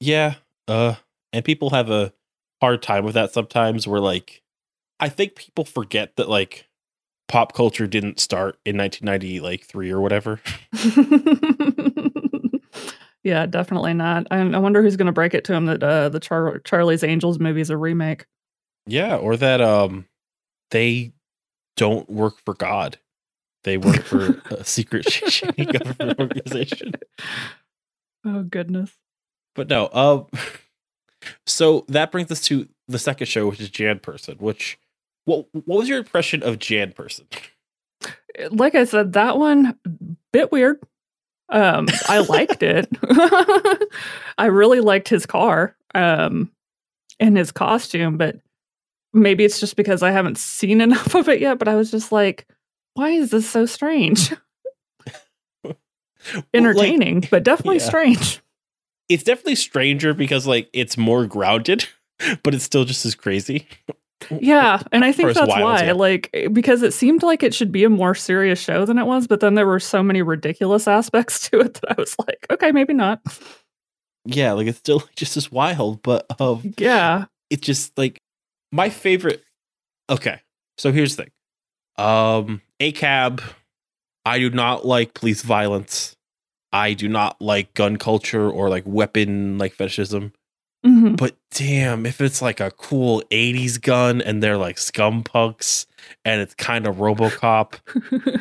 yeah 0.00 0.34
uh 0.68 0.94
and 1.32 1.44
people 1.44 1.70
have 1.70 1.90
a 1.90 2.12
hard 2.60 2.82
time 2.82 3.04
with 3.04 3.14
that 3.14 3.32
sometimes 3.32 3.86
where 3.86 4.00
like 4.00 4.42
i 5.00 5.08
think 5.08 5.34
people 5.36 5.64
forget 5.64 6.16
that 6.16 6.28
like 6.28 6.66
pop 7.28 7.52
culture 7.52 7.86
didn't 7.86 8.20
start 8.20 8.58
in 8.64 8.76
1990 8.76 9.40
like 9.40 9.64
3 9.64 9.90
or 9.90 10.00
whatever 10.00 10.40
Yeah, 13.26 13.44
definitely 13.46 13.92
not. 13.92 14.28
I, 14.30 14.38
I 14.38 14.58
wonder 14.58 14.82
who's 14.82 14.94
going 14.94 15.06
to 15.06 15.12
break 15.12 15.34
it 15.34 15.42
to 15.46 15.52
him 15.52 15.66
that 15.66 15.82
uh, 15.82 16.10
the 16.10 16.20
Char- 16.20 16.60
Charlie's 16.60 17.02
Angels 17.02 17.40
movie 17.40 17.60
is 17.60 17.70
a 17.70 17.76
remake. 17.76 18.26
Yeah, 18.86 19.16
or 19.16 19.36
that 19.36 19.60
um 19.60 20.06
they 20.70 21.12
don't 21.76 22.08
work 22.08 22.34
for 22.44 22.54
God. 22.54 22.98
They 23.64 23.78
work 23.78 24.04
for 24.04 24.40
a 24.50 24.62
secret 24.62 25.06
government 25.56 26.20
organization. 26.20 26.92
Oh 28.24 28.44
goodness. 28.44 28.92
But 29.56 29.68
no, 29.68 29.88
um 29.92 30.26
so 31.46 31.84
that 31.88 32.12
brings 32.12 32.30
us 32.30 32.42
to 32.42 32.68
the 32.86 33.00
second 33.00 33.26
show, 33.26 33.48
which 33.48 33.60
is 33.60 33.70
Jan 33.70 33.98
Person, 33.98 34.36
which 34.38 34.78
what 35.26 35.46
what 35.52 35.78
was 35.78 35.88
your 35.88 35.98
impression 35.98 36.42
of 36.42 36.58
Jan 36.58 36.92
Person? 36.92 37.26
Like 38.50 38.74
I 38.74 38.84
said, 38.84 39.12
that 39.12 39.38
one 39.38 39.78
bit 40.32 40.50
weird. 40.50 40.80
Um, 41.48 41.88
I 42.08 42.18
liked 42.18 42.62
it. 42.62 42.88
I 44.38 44.46
really 44.46 44.80
liked 44.80 45.08
his 45.08 45.26
car, 45.26 45.76
um, 45.94 46.50
and 47.20 47.36
his 47.36 47.52
costume, 47.52 48.16
but 48.16 48.40
maybe 49.12 49.44
it's 49.44 49.60
just 49.60 49.76
because 49.76 50.02
I 50.02 50.10
haven't 50.10 50.38
seen 50.38 50.80
enough 50.80 51.14
of 51.14 51.28
it 51.28 51.40
yet. 51.40 51.58
But 51.58 51.68
I 51.68 51.74
was 51.74 51.90
just 51.90 52.12
like, 52.12 52.46
why 52.94 53.10
is 53.10 53.30
this 53.30 53.48
so 53.48 53.66
strange? 53.66 54.32
Entertaining, 56.54 57.24
but 57.30 57.44
definitely 57.44 57.78
yeah. 57.78 57.84
strange. 57.84 58.40
It's 59.08 59.22
definitely 59.22 59.54
stranger 59.54 60.14
because 60.14 60.46
like 60.46 60.68
it's 60.72 60.96
more 60.96 61.26
grounded, 61.26 61.86
but 62.42 62.54
it's 62.54 62.64
still 62.64 62.84
just 62.84 63.06
as 63.06 63.14
crazy. 63.14 63.68
Yeah, 64.40 64.82
and 64.92 65.04
I 65.04 65.12
think 65.12 65.34
that's 65.34 65.48
wild, 65.48 65.62
why, 65.62 65.84
yeah. 65.84 65.92
like, 65.92 66.48
because 66.52 66.82
it 66.82 66.92
seemed 66.92 67.22
like 67.22 67.42
it 67.42 67.54
should 67.54 67.70
be 67.70 67.84
a 67.84 67.90
more 67.90 68.14
serious 68.14 68.58
show 68.58 68.84
than 68.84 68.98
it 68.98 69.04
was, 69.04 69.26
but 69.26 69.40
then 69.40 69.54
there 69.54 69.66
were 69.66 69.80
so 69.80 70.02
many 70.02 70.22
ridiculous 70.22 70.88
aspects 70.98 71.48
to 71.50 71.60
it 71.60 71.74
that 71.74 71.92
I 71.92 71.94
was 72.00 72.16
like, 72.26 72.46
okay, 72.50 72.72
maybe 72.72 72.94
not. 72.94 73.20
Yeah, 74.24 74.52
like 74.52 74.66
it's 74.66 74.78
still 74.78 75.04
just 75.16 75.36
as 75.36 75.52
wild, 75.52 76.02
but 76.02 76.26
um 76.40 76.74
Yeah, 76.78 77.26
it's 77.50 77.66
just 77.66 77.96
like 77.96 78.20
my 78.72 78.90
favorite 78.90 79.42
okay 80.10 80.40
so 80.78 80.92
here's 80.92 81.16
the 81.16 81.24
thing 81.24 81.32
um 82.04 82.60
acab 82.80 83.42
i 84.24 84.38
do 84.38 84.50
not 84.50 84.84
like 84.84 85.14
police 85.14 85.42
violence 85.42 86.14
i 86.72 86.92
do 86.92 87.08
not 87.08 87.40
like 87.40 87.72
gun 87.74 87.96
culture 87.96 88.50
or 88.50 88.68
like 88.68 88.84
weapon 88.86 89.58
like 89.58 89.72
fetishism 89.72 90.32
hmm 90.86 91.14
but 91.14 91.36
damn 91.50 92.06
if 92.06 92.20
it's 92.20 92.40
like 92.40 92.60
a 92.60 92.70
cool 92.70 93.22
80s 93.30 93.80
gun 93.80 94.22
and 94.22 94.42
they're 94.42 94.56
like 94.56 94.78
scum 94.78 95.22
punks 95.24 95.86
and 96.24 96.40
it's 96.40 96.54
kind 96.54 96.86
of 96.86 96.96
robocop 96.96 97.74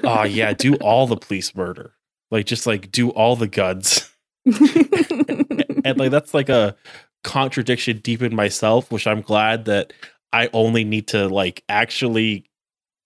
oh 0.04 0.24
yeah 0.24 0.54
do 0.54 0.76
all 0.76 1.08
the 1.08 1.18
police 1.18 1.56
murder. 1.56 1.94
Like 2.32 2.46
just 2.46 2.66
like 2.68 2.92
do 2.92 3.10
all 3.12 3.36
the 3.36 3.48
guns. 3.48 4.10
And 5.86 5.98
like 6.00 6.12
that's 6.12 6.34
like 6.34 6.50
a 6.50 6.76
contradiction 7.24 8.00
deep 8.00 8.22
in 8.22 8.36
myself 8.36 8.92
which 8.92 9.08
i'm 9.08 9.22
glad 9.22 9.66
that 9.66 9.94
i 10.34 10.48
only 10.54 10.84
need 10.84 11.08
to 11.08 11.28
like 11.28 11.64
actually 11.70 12.46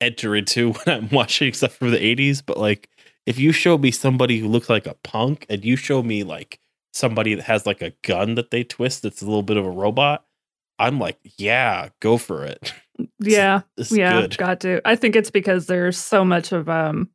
enter 0.01 0.35
into 0.35 0.73
when 0.85 0.95
i'm 0.95 1.09
watching 1.09 1.53
stuff 1.53 1.73
from 1.73 1.91
the 1.91 1.97
80s 2.15 2.43
but 2.45 2.57
like 2.57 2.89
if 3.25 3.39
you 3.39 3.51
show 3.53 3.77
me 3.77 3.91
somebody 3.91 4.39
who 4.39 4.47
looks 4.49 4.69
like 4.69 4.87
a 4.87 4.95
punk 5.03 5.45
and 5.49 5.63
you 5.63 5.77
show 5.77 6.03
me 6.03 6.23
like 6.23 6.59
somebody 6.99 7.35
that 7.35 7.43
has 7.43 7.65
like 7.65 7.81
a 7.81 7.93
gun 8.03 8.35
that 8.35 8.51
they 8.51 8.63
twist 8.63 9.03
that's 9.03 9.21
a 9.21 9.25
little 9.25 9.43
bit 9.43 9.57
of 9.57 9.65
a 9.65 9.71
robot 9.71 10.25
i'm 10.77 10.99
like 10.99 11.17
yeah 11.37 11.89
go 11.99 12.17
for 12.17 12.45
it 12.45 12.73
yeah, 13.19 13.61
this 13.75 13.91
is 13.91 13.97
yeah, 13.97 14.21
good 14.21 14.37
got 14.37 14.59
to. 14.61 14.81
I 14.85 14.95
think 14.95 15.15
it's 15.15 15.31
because 15.31 15.67
there's 15.67 15.97
so 15.97 16.25
much 16.25 16.51
of 16.51 16.69
um 16.69 17.09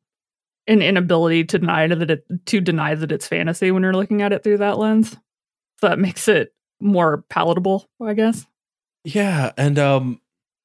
an 0.66 0.80
inability 0.80 1.44
to 1.44 1.58
deny 1.58 1.86
that 1.86 2.10
it 2.10 2.24
to 2.46 2.60
deny 2.60 2.94
that 2.94 3.12
it's 3.12 3.28
fantasy 3.28 3.70
when 3.70 3.82
you're 3.82 3.94
looking 3.94 4.22
at 4.22 4.32
it 4.32 4.42
through 4.42 4.58
that 4.58 4.78
lens. 4.78 5.16
So 5.80 5.88
that 5.88 5.98
makes 5.98 6.28
it 6.28 6.54
more 6.80 7.24
palatable, 7.28 7.88
I 8.02 8.14
guess. 8.14 8.46
Yeah, 9.04 9.52
and 9.56 9.78
um 9.78 10.20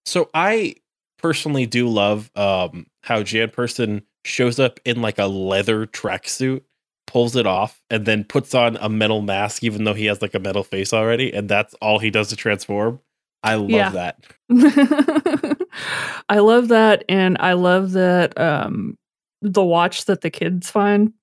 so 0.05 0.30
I 0.34 0.76
personally 1.17 1.65
do 1.65 1.88
love 1.89 2.32
um 2.36 2.88
how 3.03 3.24
Jan 3.24 3.49
Person 3.49 4.03
shows 4.26 4.59
up 4.59 4.80
in 4.86 5.01
like 5.01 5.20
a 5.20 5.28
leather 5.28 5.86
tracksuit, 5.86 6.61
pulls 7.10 7.36
it 7.36 7.45
off, 7.47 7.82
and 7.89 8.05
then 8.05 8.24
puts 8.24 8.53
on 8.55 8.78
a 8.78 8.88
metal 8.88 9.22
mask 9.22 9.64
even 9.64 9.84
though 9.84 9.93
he 9.95 10.05
has 10.05 10.22
like 10.22 10.34
a 10.36 10.39
metal 10.39 10.64
face 10.64 10.93
already, 10.93 11.34
and 11.34 11.49
that's 11.49 11.74
all 11.82 11.99
he 11.99 12.10
does 12.12 12.30
to 12.30 12.36
transform. 12.36 12.99
I 13.43 13.55
love 13.55 13.70
Yeah. 13.70 13.89
that. 13.89 14.18
I 16.30 16.39
love 16.39 16.68
that, 16.70 17.03
and 17.10 17.38
I 17.39 17.53
love 17.53 17.91
that 17.93 18.39
um, 18.39 18.97
the 19.41 19.64
watch 19.64 20.05
that 20.05 20.22
the 20.22 20.30
kids 20.30 20.70
find, 20.70 21.14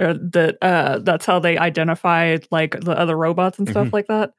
or 0.00 0.14
that 0.14 0.58
uh, 0.62 0.98
that's 0.98 1.24
how 1.26 1.38
they 1.38 1.56
identify 1.58 2.38
like 2.50 2.78
the 2.80 2.92
other 2.98 3.16
robots 3.16 3.58
and 3.58 3.68
stuff 3.68 3.88
Mhm. 3.88 3.92
like 3.92 4.06
that. 4.08 4.32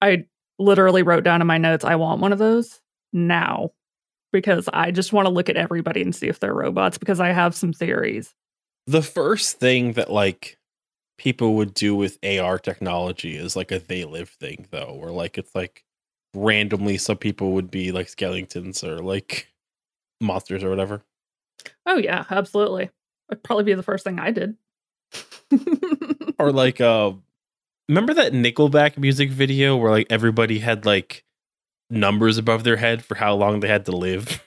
I 0.00 0.24
literally 0.58 1.02
wrote 1.02 1.24
down 1.24 1.40
in 1.40 1.46
my 1.46 1.58
notes, 1.58 1.84
I 1.84 1.96
want 1.96 2.20
one 2.20 2.32
of 2.32 2.38
those 2.38 2.80
now 3.12 3.70
because 4.32 4.68
I 4.72 4.90
just 4.92 5.12
want 5.12 5.26
to 5.26 5.32
look 5.32 5.48
at 5.48 5.56
everybody 5.56 6.02
and 6.02 6.14
see 6.14 6.28
if 6.28 6.38
they're 6.40 6.54
robots 6.54 6.98
because 6.98 7.18
I 7.20 7.28
have 7.32 7.54
some 7.54 7.72
theories. 7.72 8.34
The 8.86 9.02
first 9.02 9.58
thing 9.58 9.92
that 9.92 10.10
like 10.10 10.58
people 11.18 11.54
would 11.54 11.74
do 11.74 11.94
with 11.94 12.18
AR 12.24 12.58
technology 12.58 13.36
is 13.36 13.56
like 13.56 13.70
a 13.70 13.78
they 13.78 14.04
live 14.04 14.30
thing 14.30 14.66
though, 14.70 14.94
where 14.94 15.10
like 15.10 15.38
it's 15.38 15.54
like 15.54 15.84
randomly 16.34 16.96
some 16.98 17.16
people 17.16 17.52
would 17.52 17.70
be 17.70 17.92
like 17.92 18.08
skeletons 18.08 18.82
or 18.84 18.98
like 18.98 19.48
monsters 20.20 20.64
or 20.64 20.70
whatever. 20.70 21.02
Oh 21.86 21.98
yeah, 21.98 22.24
absolutely. 22.30 22.90
It'd 23.30 23.44
probably 23.44 23.64
be 23.64 23.74
the 23.74 23.82
first 23.82 24.04
thing 24.04 24.18
I 24.18 24.30
did. 24.30 24.56
or 26.38 26.52
like 26.52 26.80
uh 26.80 27.12
remember 27.88 28.14
that 28.14 28.32
nickelback 28.32 28.96
music 28.96 29.30
video 29.30 29.76
where 29.76 29.90
like 29.90 30.06
everybody 30.10 30.60
had 30.60 30.86
like 30.86 31.24
numbers 31.90 32.38
above 32.38 32.62
their 32.62 32.76
head 32.76 33.04
for 33.04 33.16
how 33.16 33.34
long 33.34 33.58
they 33.58 33.68
had 33.68 33.84
to 33.86 33.92
live 33.92 34.40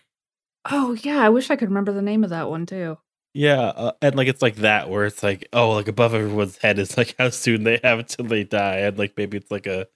oh 0.70 0.94
yeah, 1.02 1.20
I 1.20 1.30
wish 1.30 1.50
I 1.50 1.56
could 1.56 1.70
remember 1.70 1.92
the 1.92 2.02
name 2.02 2.24
of 2.24 2.30
that 2.30 2.50
one 2.50 2.66
too. 2.66 2.98
Yeah 3.34 3.62
uh, 3.62 3.92
and 4.02 4.16
like 4.16 4.28
it's 4.28 4.42
like 4.42 4.56
that 4.58 4.90
where 4.90 5.06
it's 5.06 5.24
like 5.24 5.48
oh 5.54 5.72
like 5.72 5.88
above 5.88 6.14
everyone's 6.14 6.58
head 6.58 6.80
is 6.80 6.98
like 6.98 7.16
how 7.20 7.30
soon 7.30 7.64
they 7.64 7.80
have 7.84 8.00
until 8.00 8.26
they 8.26 8.44
die 8.44 8.78
and 8.78 8.98
like 8.98 9.14
maybe 9.18 9.38
it's 9.38 9.52
like 9.52 9.68
a 9.68 9.88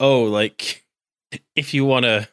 oh 0.00 0.24
like 0.24 0.84
if 1.56 1.74
you 1.74 1.84
want 1.84 2.04
to 2.04 2.28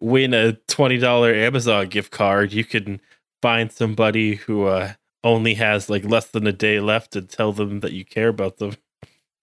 win 0.00 0.34
a 0.34 0.52
$20 0.68 1.46
amazon 1.46 1.88
gift 1.88 2.10
card 2.10 2.52
you 2.52 2.64
can 2.64 3.00
find 3.40 3.72
somebody 3.72 4.36
who 4.36 4.66
uh 4.66 4.92
only 5.24 5.54
has 5.54 5.88
like 5.88 6.04
less 6.04 6.26
than 6.26 6.46
a 6.46 6.52
day 6.52 6.80
left 6.80 7.14
and 7.14 7.28
tell 7.28 7.52
them 7.52 7.80
that 7.80 7.92
you 7.92 8.04
care 8.04 8.28
about 8.28 8.58
them 8.58 8.74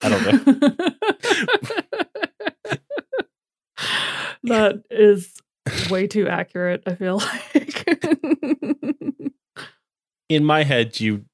i 0.01 0.09
don't 0.09 0.47
know 0.47 0.69
that 4.43 4.83
is 4.89 5.41
way 5.89 6.07
too 6.07 6.27
accurate, 6.27 6.83
I 6.85 6.95
feel 6.95 7.17
like. 7.17 9.35
In 10.29 10.45
my 10.45 10.63
head 10.63 10.99
you 10.99 11.25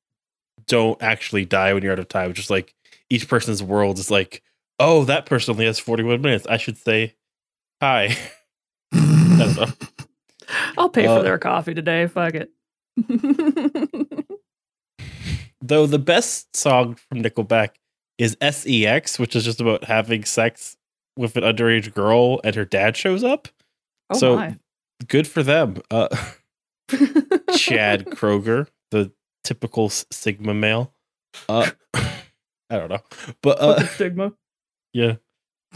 don't 0.68 1.02
actually 1.04 1.46
die 1.46 1.74
when 1.74 1.84
you're 1.84 1.92
out 1.94 2.00
of 2.00 2.08
time. 2.08 2.34
Just 2.34 2.50
like 2.50 2.74
each 3.10 3.28
person's 3.28 3.62
world 3.62 4.00
is 4.00 4.10
like 4.10 4.42
oh 4.80 5.04
that 5.06 5.26
person 5.26 5.52
only 5.54 5.66
has 5.66 5.78
41 5.80 6.22
minutes. 6.22 6.48
I 6.48 6.58
should 6.58 6.78
say 6.78 7.14
hi. 7.82 8.16
I'll 10.78 10.90
pay 10.90 11.08
Uh, 11.08 11.18
for 11.18 11.24
their 11.24 11.38
coffee 11.38 11.74
today. 11.74 12.08
Fuck 12.08 12.34
it. 12.36 12.52
though 15.62 15.86
the 15.88 16.00
best 16.00 16.56
song 16.56 16.96
from 16.96 17.22
nickelback 17.24 17.70
is 18.18 18.38
sex 18.42 19.20
which 19.20 19.36
is 19.36 19.44
just 19.44 19.60
about 19.60 19.84
having 19.84 20.24
sex 20.24 20.78
with 21.18 21.36
an 21.38 21.44
underage 21.44 21.94
girl 21.94 22.40
and 22.44 22.56
her 22.56 22.66
dad 22.66 22.96
shows 22.96 23.24
up. 23.24 23.48
Oh 24.10 24.18
So- 24.18 24.36
my. 24.38 24.56
good 25.08 25.28
for 25.28 25.44
them. 25.44 25.78
Uh 25.92 26.08
chad 27.58 28.06
kroeger 28.06 28.68
the 28.96 29.12
typical 29.44 29.90
sigma 29.90 30.54
male 30.54 30.94
uh 31.50 31.70
i 31.94 32.08
don't 32.70 32.90
know 32.90 33.02
but 33.42 33.60
uh 33.62 33.74
Fucking 33.76 33.88
stigma. 33.90 34.34
Yeah. 34.94 35.16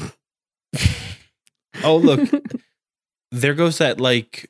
oh 1.83 1.97
look, 1.97 2.29
there 3.31 3.53
goes 3.53 3.77
that 3.79 3.99
like 3.99 4.49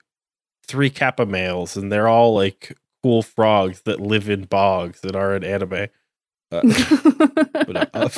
three 0.67 0.91
kappa 0.91 1.26
males, 1.26 1.76
and 1.76 1.91
they're 1.91 2.07
all 2.07 2.36
like 2.36 2.78
cool 3.01 3.24
frogs 3.24 3.82
that 3.86 3.99
live 3.99 4.30
in 4.30 4.43
bogs 4.43 5.01
that 5.01 5.15
are 5.15 5.36
in 5.36 5.43
anime. 5.43 5.88
Uh, 6.51 6.61
but, 7.65 7.89
uh, 7.95 8.09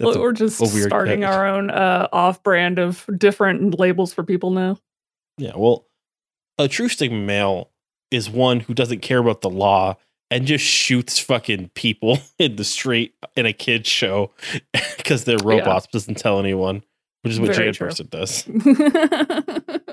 Look, 0.00 0.18
We're 0.18 0.32
just 0.32 0.64
starting 0.64 1.20
catch. 1.22 1.32
our 1.34 1.46
own 1.48 1.70
uh, 1.70 2.08
off 2.12 2.42
brand 2.44 2.78
of 2.78 3.04
different 3.18 3.78
labels 3.78 4.12
for 4.12 4.22
people 4.22 4.50
now. 4.50 4.78
yeah, 5.38 5.52
well, 5.56 5.86
a 6.58 6.68
true 6.68 6.88
stigma 6.88 7.18
male 7.18 7.70
is 8.14 8.30
one 8.30 8.60
who 8.60 8.74
doesn't 8.74 9.00
care 9.00 9.18
about 9.18 9.40
the 9.40 9.50
law 9.50 9.96
and 10.30 10.46
just 10.46 10.64
shoots 10.64 11.18
fucking 11.18 11.70
people 11.74 12.18
in 12.38 12.56
the 12.56 12.64
street 12.64 13.14
in 13.36 13.46
a 13.46 13.52
kids 13.52 13.88
show 13.88 14.30
because 14.96 15.24
they're 15.24 15.38
robots, 15.38 15.86
but 15.86 15.92
doesn't 15.92 16.16
tell 16.18 16.38
anyone, 16.38 16.82
which 17.22 17.32
is 17.32 17.40
what 17.40 17.54
Very 17.54 17.66
Jan 17.66 17.74
true. 17.74 17.88
Person 17.88 18.08
does. 18.10 18.48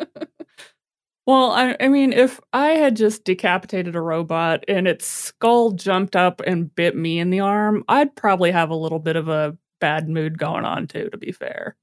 Well, 1.28 1.52
I, 1.52 1.78
I 1.80 1.88
mean, 1.88 2.14
if 2.14 2.42
I 2.52 2.70
had 2.70 2.96
just 2.96 3.24
decapitated 3.24 3.96
a 3.96 4.02
robot 4.02 4.66
and 4.68 4.88
its 4.88 5.06
skull 5.06 5.72
jumped 5.72 6.16
up 6.16 6.42
and 6.48 6.74
bit 6.76 6.96
me 6.96 7.20
in 7.20 7.30
the 7.30 7.42
arm, 7.42 7.84
I'd 7.88 8.16
probably 8.16 8.52
have 8.52 8.72
a 8.72 8.76
little 8.76 8.98
bit 8.98 9.16
of 9.16 9.30
a 9.30 9.56
bad 9.80 10.10
mood 10.10 10.40
going 10.40 10.66
on 10.66 10.88
too, 10.88 11.10
to 11.12 11.18
be 11.18 11.32
fair. 11.32 11.78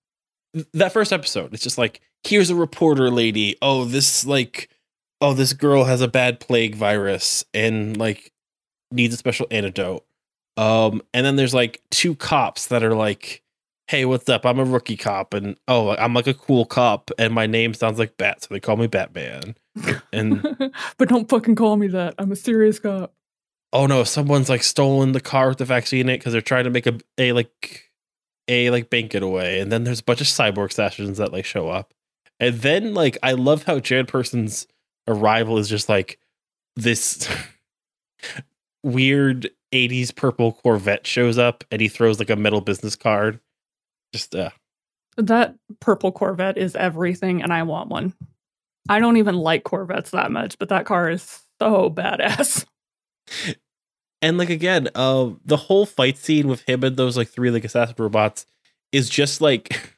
that 0.72 0.92
first 0.92 1.12
episode 1.12 1.52
it's 1.52 1.62
just 1.62 1.78
like 1.78 2.00
here's 2.24 2.50
a 2.50 2.54
reporter 2.54 3.10
lady 3.10 3.56
oh 3.62 3.84
this 3.84 4.26
like 4.26 4.70
oh 5.20 5.34
this 5.34 5.52
girl 5.52 5.84
has 5.84 6.00
a 6.00 6.08
bad 6.08 6.40
plague 6.40 6.74
virus 6.74 7.44
and 7.52 7.96
like 7.96 8.32
needs 8.90 9.14
a 9.14 9.18
special 9.18 9.46
antidote 9.50 10.04
um 10.56 11.02
and 11.12 11.24
then 11.26 11.36
there's 11.36 11.54
like 11.54 11.82
two 11.90 12.14
cops 12.14 12.66
that 12.68 12.82
are 12.82 12.94
like 12.94 13.42
hey 13.88 14.04
what's 14.04 14.28
up 14.28 14.44
i'm 14.46 14.58
a 14.58 14.64
rookie 14.64 14.96
cop 14.96 15.34
and 15.34 15.56
oh 15.68 15.94
i'm 15.96 16.14
like 16.14 16.26
a 16.26 16.34
cool 16.34 16.64
cop 16.64 17.10
and 17.18 17.34
my 17.34 17.46
name 17.46 17.74
sounds 17.74 17.98
like 17.98 18.16
bat 18.16 18.42
so 18.42 18.48
they 18.50 18.60
call 18.60 18.76
me 18.76 18.86
batman 18.86 19.54
and 20.12 20.42
but 20.98 21.08
don't 21.08 21.28
fucking 21.28 21.54
call 21.54 21.76
me 21.76 21.86
that. 21.88 22.14
I'm 22.18 22.32
a 22.32 22.36
serious 22.36 22.78
cop. 22.78 23.12
oh 23.72 23.86
no 23.86 24.04
someone's 24.04 24.48
like 24.48 24.62
stolen 24.62 25.12
the 25.12 25.20
car 25.20 25.48
with 25.48 25.58
the 25.58 25.64
vaccine 25.64 26.00
in 26.00 26.08
it 26.08 26.18
because 26.18 26.32
they're 26.32 26.42
trying 26.42 26.64
to 26.64 26.70
make 26.70 26.86
a, 26.86 26.98
a 27.16 27.32
like 27.32 27.90
a 28.48 28.70
like 28.70 28.90
bank 28.90 29.10
getaway 29.12 29.60
and 29.60 29.70
then 29.70 29.84
there's 29.84 30.00
a 30.00 30.04
bunch 30.04 30.20
of 30.20 30.26
cyborg 30.26 30.70
assassins 30.70 31.18
that 31.18 31.32
like 31.32 31.44
show 31.44 31.68
up 31.68 31.92
and 32.40 32.56
then 32.56 32.94
like 32.94 33.18
i 33.22 33.32
love 33.32 33.64
how 33.64 33.78
jan 33.78 34.06
person's 34.06 34.66
arrival 35.08 35.58
is 35.58 35.68
just 35.68 35.88
like 35.88 36.20
this 36.76 37.28
weird 38.84 39.50
80s 39.72 40.14
purple 40.14 40.52
corvette 40.52 41.06
shows 41.06 41.36
up 41.38 41.64
and 41.70 41.80
he 41.80 41.88
throws 41.88 42.18
like 42.20 42.30
a 42.30 42.36
metal 42.36 42.60
business 42.60 42.94
card 42.94 43.40
just 44.12 44.34
uh 44.34 44.50
That 45.16 45.54
purple 45.80 46.12
Corvette 46.12 46.58
is 46.58 46.76
everything, 46.76 47.42
and 47.42 47.52
I 47.52 47.62
want 47.62 47.88
one. 47.90 48.14
I 48.88 49.00
don't 49.00 49.16
even 49.18 49.34
like 49.34 49.64
Corvettes 49.64 50.12
that 50.12 50.30
much, 50.30 50.58
but 50.58 50.70
that 50.70 50.86
car 50.86 51.10
is 51.10 51.42
so 51.60 51.90
badass. 51.90 52.64
and 54.22 54.38
like 54.38 54.50
again 54.50 54.88
uh 54.94 55.30
the 55.44 55.56
whole 55.56 55.84
fight 55.86 56.16
scene 56.16 56.48
with 56.48 56.62
him 56.68 56.82
and 56.82 56.96
those 56.96 57.16
like 57.16 57.28
three 57.28 57.50
like 57.50 57.64
assassin 57.64 57.94
robots 57.98 58.46
is 58.90 59.08
just 59.10 59.40
like 59.42 59.94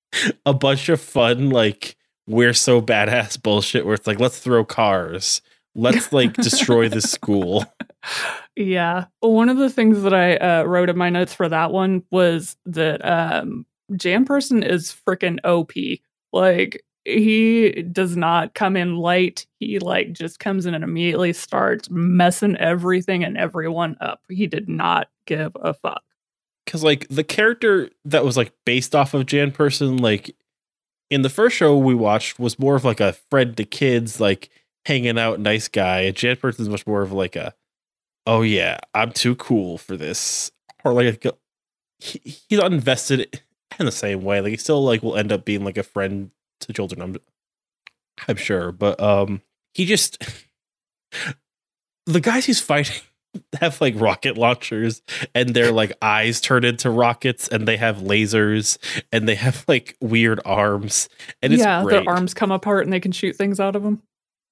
a 0.46 0.52
bunch 0.52 0.88
of 0.88 1.00
fun 1.00 1.48
like 1.50 1.96
we're 2.26 2.54
so 2.54 2.80
badass 2.80 3.40
bullshit 3.42 3.84
where 3.84 3.94
it's 3.94 4.06
like 4.06 4.20
let's 4.20 4.38
throw 4.38 4.64
cars 4.64 5.42
let's 5.74 6.12
like 6.12 6.34
destroy 6.34 6.88
this 6.88 7.10
school 7.10 7.64
Yeah. 8.56 9.06
One 9.20 9.48
of 9.48 9.56
the 9.56 9.70
things 9.70 10.02
that 10.02 10.12
I 10.12 10.36
uh, 10.36 10.64
wrote 10.64 10.90
in 10.90 10.98
my 10.98 11.08
notes 11.08 11.32
for 11.32 11.48
that 11.48 11.72
one 11.72 12.02
was 12.10 12.56
that 12.66 13.00
um, 13.04 13.64
Jan 13.96 14.24
Person 14.24 14.62
is 14.62 14.94
freaking 15.06 15.38
OP. 15.44 15.72
Like, 16.32 16.84
he 17.04 17.82
does 17.82 18.16
not 18.16 18.54
come 18.54 18.76
in 18.76 18.96
light. 18.96 19.46
He, 19.58 19.78
like, 19.78 20.12
just 20.12 20.38
comes 20.38 20.66
in 20.66 20.74
and 20.74 20.84
immediately 20.84 21.32
starts 21.32 21.88
messing 21.90 22.56
everything 22.56 23.24
and 23.24 23.38
everyone 23.38 23.96
up. 24.00 24.20
He 24.28 24.46
did 24.46 24.68
not 24.68 25.08
give 25.26 25.52
a 25.56 25.72
fuck. 25.72 26.02
because 26.64 26.82
like 26.82 27.06
the 27.08 27.24
character 27.24 27.88
that 28.04 28.24
was 28.24 28.36
like 28.36 28.52
based 28.64 28.94
off 28.94 29.14
of 29.14 29.26
jan 29.26 29.50
person 29.52 29.96
like 29.96 30.34
in 31.12 31.20
the 31.20 31.28
first 31.28 31.54
show 31.54 31.76
we 31.76 31.94
watched 31.94 32.38
was 32.38 32.58
more 32.58 32.74
of 32.74 32.86
like 32.86 32.98
a 32.98 33.12
friend 33.12 33.54
to 33.58 33.64
kids 33.66 34.18
like 34.18 34.48
hanging 34.86 35.18
out 35.18 35.38
nice 35.38 35.68
guy. 35.68 36.00
And 36.00 36.16
jan 36.16 36.36
person's 36.36 36.70
much 36.70 36.86
more 36.86 37.02
of 37.02 37.12
like 37.12 37.36
a 37.36 37.52
oh 38.26 38.40
yeah 38.40 38.78
i'm 38.94 39.12
too 39.12 39.36
cool 39.36 39.76
for 39.76 39.94
this. 39.94 40.50
Or 40.84 40.94
like 40.94 41.22
a, 41.26 41.34
he, 41.98 42.18
he's 42.24 42.58
not 42.58 42.72
invested 42.72 43.42
in 43.78 43.84
the 43.84 43.92
same 43.92 44.22
way. 44.22 44.40
Like 44.40 44.52
he 44.52 44.56
still 44.56 44.82
like 44.82 45.02
will 45.02 45.16
end 45.16 45.32
up 45.32 45.44
being 45.44 45.64
like 45.64 45.76
a 45.76 45.82
friend 45.82 46.30
to 46.60 46.72
children 46.72 47.02
i'm 47.02 47.16
i'm 48.26 48.36
sure. 48.36 48.72
But 48.72 48.98
um 48.98 49.42
he 49.74 49.84
just 49.84 50.16
the 52.06 52.20
guys 52.20 52.46
he's 52.46 52.60
fighting 52.60 53.02
have 53.60 53.80
like 53.80 53.98
rocket 53.98 54.36
launchers 54.36 55.02
and 55.34 55.50
their 55.50 55.72
like 55.72 55.92
eyes 56.02 56.40
turn 56.40 56.64
into 56.64 56.90
rockets 56.90 57.48
and 57.48 57.66
they 57.66 57.76
have 57.76 57.98
lasers 57.98 58.78
and 59.10 59.28
they 59.28 59.34
have 59.34 59.64
like 59.68 59.96
weird 60.00 60.40
arms 60.44 61.08
and 61.42 61.52
it's 61.52 61.62
yeah, 61.62 61.82
great. 61.82 62.04
their 62.04 62.08
arms 62.08 62.34
come 62.34 62.50
apart 62.50 62.84
and 62.84 62.92
they 62.92 63.00
can 63.00 63.12
shoot 63.12 63.36
things 63.36 63.60
out 63.60 63.76
of 63.76 63.82
them. 63.82 64.02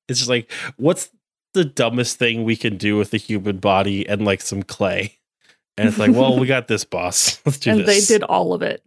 It's 0.09 0.19
just 0.19 0.31
like 0.31 0.51
what's 0.77 1.11
the 1.53 1.65
dumbest 1.65 2.19
thing 2.19 2.45
we 2.45 2.57
can 2.57 2.77
do 2.77 2.97
with 2.97 3.11
the 3.11 3.17
human 3.17 3.59
body 3.59 4.09
and 4.09 4.25
like 4.25 4.41
some 4.41 4.63
clay. 4.63 5.19
And 5.77 5.89
it's 5.89 5.99
like, 5.99 6.13
well, 6.13 6.39
we 6.39 6.47
got 6.47 6.69
this 6.69 6.85
boss. 6.85 7.41
Let's 7.47 7.59
do 7.59 7.71
and 7.71 7.81
this. 7.81 8.09
they 8.09 8.15
did 8.15 8.23
all 8.23 8.53
of 8.53 8.63
it. 8.63 8.83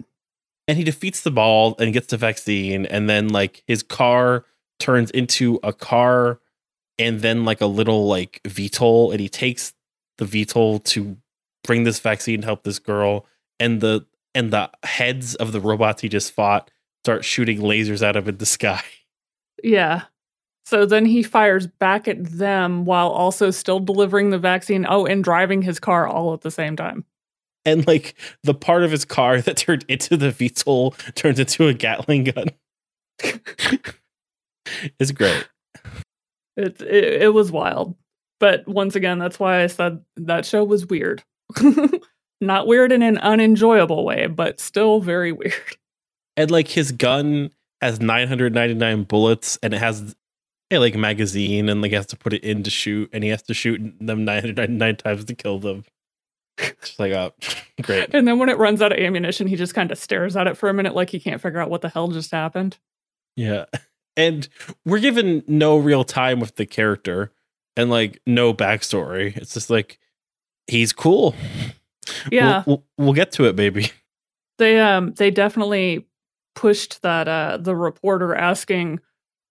and 0.67 0.77
he 0.77 0.83
defeats 0.83 1.21
the 1.21 1.31
ball 1.31 1.75
and 1.79 1.91
gets 1.93 2.07
the 2.07 2.17
vaccine 2.17 2.85
and 2.85 3.09
then 3.09 3.29
like 3.29 3.63
his 3.67 3.83
car 3.83 4.45
turns 4.79 5.11
into 5.11 5.59
a 5.63 5.73
car 5.73 6.39
and 6.99 7.21
then 7.21 7.45
like 7.45 7.61
a 7.61 7.65
little 7.65 8.07
like 8.07 8.41
VTOL 8.43 9.11
and 9.11 9.19
he 9.19 9.29
takes 9.29 9.73
the 10.17 10.25
VTOL 10.25 10.83
to 10.85 11.17
bring 11.63 11.83
this 11.83 11.99
vaccine 11.99 12.41
to 12.41 12.45
help 12.45 12.63
this 12.63 12.79
girl 12.79 13.25
and 13.59 13.81
the 13.81 14.05
and 14.35 14.51
the 14.51 14.69
heads 14.83 15.35
of 15.35 15.51
the 15.51 15.61
robots 15.61 16.01
he 16.01 16.09
just 16.09 16.31
fought 16.33 16.71
start 17.03 17.25
shooting 17.25 17.59
lasers 17.59 18.01
out 18.01 18.15
of 18.15 18.37
the 18.37 18.45
sky. 18.45 18.83
Yeah. 19.61 20.03
So 20.65 20.85
then 20.85 21.05
he 21.05 21.23
fires 21.23 21.67
back 21.67 22.09
at 22.09 22.21
them 22.21 22.83
while 22.83 23.07
also 23.07 23.49
still 23.49 23.79
delivering 23.79 24.29
the 24.29 24.37
vaccine. 24.37 24.85
Oh, 24.89 25.05
and 25.05 25.23
driving 25.23 25.61
his 25.61 25.79
car 25.79 26.05
all 26.05 26.33
at 26.33 26.41
the 26.41 26.51
same 26.51 26.75
time. 26.75 27.05
And 27.63 27.87
like 27.87 28.15
the 28.43 28.53
part 28.53 28.83
of 28.83 28.91
his 28.91 29.05
car 29.05 29.39
that 29.43 29.55
turned 29.55 29.85
into 29.87 30.17
the 30.17 30.31
VTOL 30.31 31.15
turns 31.15 31.39
into 31.39 31.67
a 31.67 31.73
Gatling 31.73 32.25
gun. 32.25 32.47
it's 34.99 35.11
great. 35.11 35.47
It, 36.57 36.81
it 36.81 37.21
it 37.21 37.33
was 37.33 37.51
wild. 37.51 37.95
But 38.43 38.67
once 38.67 38.97
again, 38.97 39.19
that's 39.19 39.39
why 39.39 39.63
I 39.63 39.67
said 39.67 40.03
that 40.17 40.45
show 40.45 40.65
was 40.65 40.85
weird. 40.85 41.23
Not 42.41 42.67
weird 42.67 42.91
in 42.91 43.01
an 43.01 43.17
unenjoyable 43.19 44.03
way, 44.03 44.27
but 44.27 44.59
still 44.59 44.99
very 44.99 45.31
weird. 45.41 45.53
and 46.35 46.51
like 46.51 46.67
his 46.67 46.91
gun 46.91 47.51
has 47.79 48.01
999 48.01 49.03
bullets 49.03 49.57
and 49.63 49.73
it 49.73 49.77
has 49.77 50.13
a 50.71 50.77
like 50.79 50.93
magazine 50.97 51.69
and 51.69 51.81
like 51.81 51.91
he 51.91 51.95
has 51.95 52.05
to 52.07 52.17
put 52.17 52.33
it 52.33 52.43
in 52.43 52.63
to 52.63 52.69
shoot 52.69 53.09
and 53.13 53.23
he 53.23 53.29
has 53.29 53.43
to 53.43 53.53
shoot 53.53 53.79
them 54.01 54.25
999 54.25 54.97
times 54.97 55.23
to 55.23 55.35
kill 55.35 55.59
them 55.59 55.85
just 56.81 56.99
like 56.99 57.13
oh 57.13 57.31
great 57.81 58.13
And 58.13 58.27
then 58.27 58.39
when 58.39 58.49
it 58.49 58.57
runs 58.57 58.81
out 58.81 58.91
of 58.91 58.97
ammunition, 58.99 59.47
he 59.47 59.55
just 59.55 59.73
kind 59.73 59.89
of 59.89 59.97
stares 59.97 60.35
at 60.35 60.47
it 60.47 60.57
for 60.57 60.67
a 60.67 60.73
minute 60.73 60.95
like 60.95 61.09
he 61.11 61.19
can't 61.21 61.41
figure 61.41 61.61
out 61.61 61.69
what 61.69 61.79
the 61.79 61.87
hell 61.89 62.09
just 62.09 62.31
happened. 62.31 62.77
yeah 63.37 63.65
and 64.17 64.49
we're 64.85 64.99
given 64.99 65.43
no 65.47 65.77
real 65.77 66.03
time 66.03 66.41
with 66.41 66.55
the 66.57 66.65
character 66.65 67.31
and 67.75 67.89
like 67.89 68.21
no 68.25 68.53
backstory. 68.53 69.35
It's 69.35 69.53
just 69.53 69.69
like 69.69 69.99
he's 70.67 70.93
cool. 70.93 71.35
Yeah. 72.31 72.63
we'll, 72.65 72.83
we'll, 72.97 73.05
we'll 73.05 73.13
get 73.13 73.31
to 73.33 73.45
it 73.45 73.55
baby. 73.55 73.91
They 74.59 74.79
um 74.79 75.13
they 75.13 75.31
definitely 75.31 76.05
pushed 76.55 77.01
that 77.01 77.27
uh 77.27 77.57
the 77.57 77.75
reporter 77.75 78.35
asking 78.35 78.99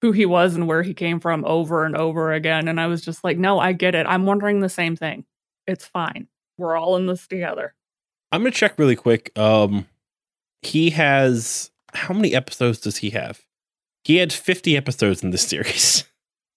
who 0.01 0.13
he 0.13 0.27
was 0.27 0.55
and 0.55 0.69
where 0.69 0.83
he 0.83 0.95
came 0.95 1.19
from 1.19 1.45
over 1.45 1.85
and 1.85 1.97
over 1.97 2.33
again 2.33 2.69
and 2.69 2.81
i 2.81 2.87
was 2.87 3.03
just 3.03 3.25
like 3.25 3.37
no 3.37 3.59
i 3.59 3.73
get 3.73 3.97
it. 3.97 4.07
I'm 4.07 4.27
wondering 4.27 4.61
the 4.61 4.69
same 4.69 4.95
thing. 4.95 5.25
It's 5.67 5.85
fine. 5.85 6.29
We're 6.57 6.77
all 6.77 6.97
in 6.97 7.07
this 7.07 7.27
together. 7.27 7.75
I'm 8.31 8.43
gonna 8.43 8.53
check 8.53 8.79
really 8.79 8.95
quick 8.97 9.37
um 9.37 9.87
he 10.63 10.91
has 10.91 11.73
how 11.95 12.15
many 12.15 12.33
episodes 12.33 12.79
does 12.79 12.99
he 12.99 13.11
have? 13.11 13.43
He 14.05 14.17
had 14.17 14.33
50 14.33 14.77
episodes 14.77 15.25
in 15.25 15.31
this 15.31 15.43
series. 15.49 16.05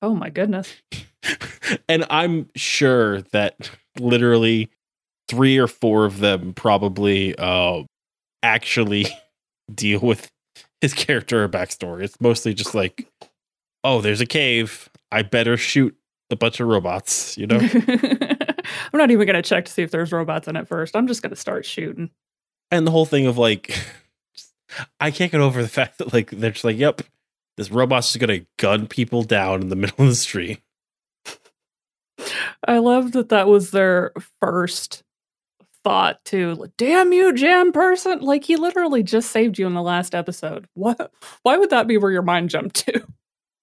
Oh 0.04 0.14
my 0.14 0.30
goodness 0.30 0.72
and 1.90 2.06
I'm 2.10 2.50
sure 2.56 3.22
that 3.32 3.70
literally 4.00 4.70
three 5.28 5.58
or 5.58 5.68
four 5.68 6.06
of 6.06 6.20
them 6.20 6.54
probably 6.54 7.36
uh, 7.38 7.84
actually 8.44 9.08
deal 9.74 10.00
with 10.00 10.30
his 10.82 10.94
character 10.94 11.44
or 11.44 11.50
backstory. 11.50 12.04
It's 12.04 12.20
mostly 12.20 12.54
just 12.54 12.76
like, 12.76 13.08
oh, 13.84 14.02
there's 14.02 14.22
a 14.22 14.26
cave. 14.26 14.90
I 15.12 15.22
better 15.22 15.58
shoot 15.58 15.96
a 16.30 16.36
bunch 16.36 16.60
of 16.60 16.68
robots, 16.68 17.38
you 17.38 17.48
know? 17.48 17.60
i'm 18.94 18.98
not 18.98 19.12
even 19.12 19.28
gonna 19.28 19.44
check 19.44 19.66
to 19.66 19.72
see 19.72 19.84
if 19.84 19.92
there's 19.92 20.12
robots 20.12 20.48
in 20.48 20.56
it 20.56 20.68
first 20.68 20.96
i'm 20.96 21.06
just 21.06 21.22
gonna 21.22 21.36
start 21.36 21.64
shooting 21.68 22.10
and 22.72 22.86
the 22.86 22.92
whole 22.92 23.06
thing 23.06 23.28
of 23.28 23.38
like, 23.38 23.78
I 25.00 25.12
can't 25.12 25.32
get 25.32 25.42
over 25.42 25.62
the 25.62 25.70
fact 25.70 26.00
that 26.00 26.14
like 26.14 26.32
they're 26.32 26.52
just 26.52 26.66
like, 26.66 26.78
yep, 26.78 27.02
this 27.58 27.72
robot's 27.72 28.12
just 28.12 28.20
gonna 28.20 28.46
gun 28.58 28.88
people 28.88 29.24
down 29.24 29.62
in 29.62 29.70
the 29.70 29.76
middle 29.76 30.04
of 30.04 30.10
the 30.10 30.16
street. 30.16 30.62
I 32.68 32.80
love 32.80 33.12
that 33.14 33.30
that 33.30 33.48
was 33.48 33.72
their 33.72 34.12
first 34.42 35.04
thought 35.84 36.24
to 36.26 36.72
damn 36.78 37.14
you 37.14 37.32
jan 37.32 37.72
person 37.72 38.20
like 38.20 38.44
he 38.44 38.56
literally 38.56 39.04
just 39.04 39.30
saved 39.30 39.60
you 39.60 39.68
in 39.68 39.76
the 39.76 39.84
last 39.84 40.16
episode 40.16 40.68
what 40.74 41.12
why 41.44 41.58
would 41.58 41.70
that 41.70 41.86
be 41.86 41.96
where 41.96 42.10
your 42.12 42.24
mind 42.24 42.50
jumped 42.50 42.76
to 42.76 43.06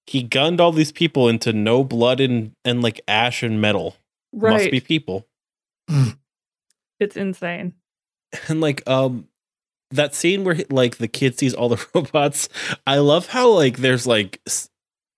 He 0.08 0.24
gunned 0.24 0.60
all 0.60 0.72
these 0.72 0.90
people 0.92 1.28
into 1.28 1.52
no 1.52 1.84
blood 1.84 2.20
and 2.20 2.52
and 2.64 2.82
like 2.82 3.00
ash 3.06 3.42
and 3.44 3.60
metal. 3.60 3.96
right. 4.32 4.54
Must 4.54 4.70
be 4.72 4.80
people. 4.80 5.26
it's 7.00 7.16
insane 7.16 7.74
and 8.48 8.60
like 8.60 8.86
um 8.88 9.26
that 9.90 10.14
scene 10.14 10.44
where 10.44 10.56
like 10.70 10.96
the 10.98 11.08
kid 11.08 11.38
sees 11.38 11.54
all 11.54 11.68
the 11.68 11.86
robots 11.94 12.48
i 12.86 12.98
love 12.98 13.26
how 13.28 13.48
like 13.48 13.78
there's 13.78 14.06
like 14.06 14.40
s- 14.46 14.68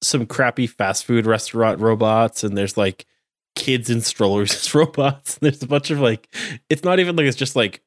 some 0.04 0.26
crappy 0.26 0.66
fast 0.66 1.04
food 1.04 1.26
restaurant 1.26 1.80
robots, 1.80 2.44
and 2.44 2.56
there's 2.56 2.76
like 2.76 3.06
kids 3.54 3.90
in 3.90 4.00
strollers 4.00 4.52
as 4.52 4.74
robots. 4.74 5.36
There's 5.36 5.62
a 5.62 5.66
bunch 5.66 5.90
of 5.90 6.00
like, 6.00 6.28
it's 6.68 6.84
not 6.84 6.98
even 7.00 7.16
like 7.16 7.26
it's 7.26 7.36
just 7.36 7.56
like 7.56 7.82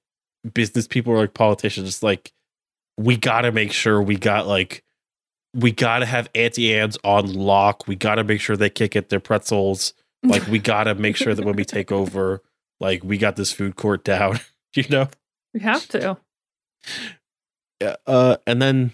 business 0.53 0.87
people 0.87 1.13
or 1.13 1.17
like 1.17 1.33
politicians. 1.33 1.87
It's 1.87 2.03
like 2.03 2.33
we 2.97 3.17
got 3.17 3.41
to 3.41 3.51
make 3.51 3.71
sure 3.71 4.01
we 4.01 4.17
got 4.17 4.47
like 4.47 4.83
we 5.53 5.71
got 5.71 5.99
to 5.99 6.05
have 6.05 6.29
anti 6.35 6.73
ants 6.75 6.97
on 7.03 7.33
lock. 7.33 7.87
We 7.87 7.95
got 7.95 8.15
to 8.15 8.23
make 8.23 8.41
sure 8.41 8.55
they 8.55 8.69
can't 8.69 8.91
get 8.91 9.09
their 9.09 9.19
pretzels. 9.19 9.93
Like 10.23 10.45
we 10.47 10.59
got 10.73 10.85
to 10.85 10.95
make 10.95 11.15
sure 11.15 11.33
that 11.33 11.45
when 11.45 11.55
we 11.55 11.65
take 11.65 11.91
over, 11.91 12.41
like 12.79 13.03
we 13.03 13.17
got 13.17 13.35
this 13.35 13.51
food 13.51 13.75
court 13.75 14.03
down. 14.03 14.39
you 14.75 14.85
know. 14.89 15.09
we 15.53 15.61
have 15.61 15.87
to. 15.89 16.17
Yeah, 17.81 17.95
uh, 18.05 18.37
and 18.47 18.61
then 18.61 18.91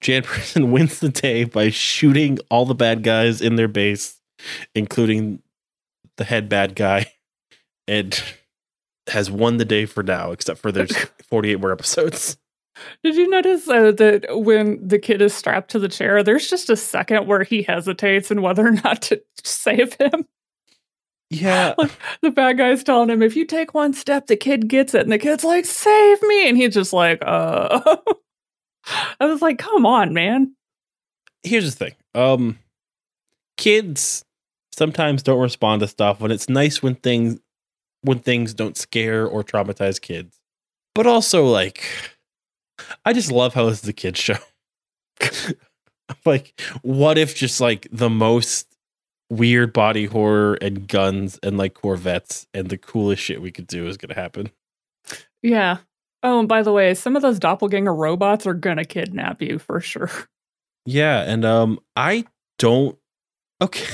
Jan 0.00 0.22
Person 0.22 0.72
wins 0.72 0.98
the 0.98 1.08
day 1.08 1.44
by 1.44 1.70
shooting 1.70 2.38
all 2.50 2.66
the 2.66 2.74
bad 2.74 3.02
guys 3.02 3.40
in 3.40 3.56
their 3.56 3.68
base, 3.68 4.20
including 4.74 5.40
the 6.16 6.24
head 6.24 6.48
bad 6.48 6.74
guy, 6.74 7.06
and 7.88 8.22
has 9.08 9.30
won 9.30 9.56
the 9.56 9.64
day 9.64 9.86
for 9.86 10.02
now, 10.02 10.32
except 10.32 10.60
for 10.60 10.72
there's 10.72 10.96
48 11.28 11.60
more 11.60 11.72
episodes. 11.72 12.36
Did 13.04 13.16
you 13.16 13.28
notice 13.28 13.68
uh, 13.68 13.92
that 13.92 14.26
when 14.30 14.86
the 14.86 14.98
kid 14.98 15.20
is 15.20 15.34
strapped 15.34 15.70
to 15.72 15.78
the 15.78 15.88
chair, 15.88 16.22
there's 16.22 16.48
just 16.48 16.70
a 16.70 16.76
second 16.76 17.26
where 17.26 17.42
he 17.42 17.62
hesitates 17.62 18.30
and 18.30 18.42
whether 18.42 18.66
or 18.66 18.72
not 18.72 19.02
to 19.02 19.22
save 19.44 19.94
him? 19.94 20.26
Yeah. 21.30 21.74
The 22.22 22.30
bad 22.30 22.58
guy's 22.58 22.84
telling 22.84 23.10
him, 23.10 23.20
if 23.20 23.34
you 23.34 23.44
take 23.44 23.74
one 23.74 23.94
step, 23.94 24.28
the 24.28 24.36
kid 24.36 24.68
gets 24.68 24.94
it. 24.94 25.02
And 25.02 25.10
the 25.10 25.18
kid's 25.18 25.42
like, 25.42 25.64
save 25.64 26.22
me. 26.22 26.48
And 26.48 26.56
he's 26.56 26.74
just 26.74 26.92
like, 26.92 27.20
uh. 27.20 27.80
I 29.20 29.26
was 29.26 29.42
like, 29.42 29.58
come 29.58 29.84
on, 29.84 30.14
man. 30.14 30.54
Here's 31.42 31.74
the 31.74 31.84
thing. 31.84 31.94
Um 32.14 32.58
kids 33.56 34.24
sometimes 34.72 35.22
don't 35.22 35.40
respond 35.40 35.80
to 35.80 35.88
stuff 35.88 36.20
when 36.20 36.30
it's 36.30 36.48
nice 36.48 36.82
when 36.82 36.94
things 36.96 37.38
when 38.02 38.18
things 38.18 38.52
don't 38.54 38.76
scare 38.76 39.26
or 39.26 39.44
traumatize 39.44 40.00
kids. 40.00 40.40
But 40.94 41.06
also 41.06 41.46
like 41.46 41.84
I 43.04 43.12
just 43.12 43.30
love 43.30 43.54
how 43.54 43.66
this 43.66 43.82
is 43.82 43.88
a 43.88 43.92
kids 43.92 44.18
show. 44.18 44.38
like 46.24 46.60
what 46.82 47.18
if 47.18 47.34
just 47.34 47.60
like 47.60 47.86
the 47.92 48.10
most 48.10 48.68
weird 49.30 49.72
body 49.72 50.04
horror 50.06 50.54
and 50.60 50.86
guns 50.86 51.38
and 51.42 51.56
like 51.56 51.74
Corvettes 51.74 52.46
and 52.52 52.68
the 52.68 52.76
coolest 52.76 53.22
shit 53.22 53.40
we 53.40 53.50
could 53.50 53.66
do 53.66 53.86
is 53.86 53.96
going 53.96 54.10
to 54.10 54.20
happen. 54.20 54.50
Yeah. 55.42 55.78
Oh, 56.22 56.38
and 56.40 56.48
by 56.48 56.62
the 56.62 56.72
way, 56.72 56.94
some 56.94 57.16
of 57.16 57.22
those 57.22 57.38
doppelganger 57.38 57.94
robots 57.94 58.46
are 58.46 58.54
going 58.54 58.76
to 58.76 58.84
kidnap 58.84 59.40
you 59.42 59.58
for 59.58 59.80
sure. 59.80 60.10
Yeah, 60.84 61.20
and 61.22 61.44
um 61.44 61.78
I 61.94 62.26
don't 62.58 62.98
Okay. 63.62 63.86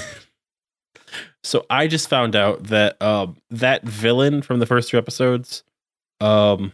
So 1.44 1.64
I 1.70 1.86
just 1.86 2.08
found 2.08 2.34
out 2.36 2.64
that 2.64 3.00
um 3.02 3.36
that 3.50 3.82
villain 3.84 4.42
from 4.42 4.58
the 4.60 4.66
first 4.66 4.90
two 4.90 4.98
episodes 4.98 5.62
um 6.20 6.72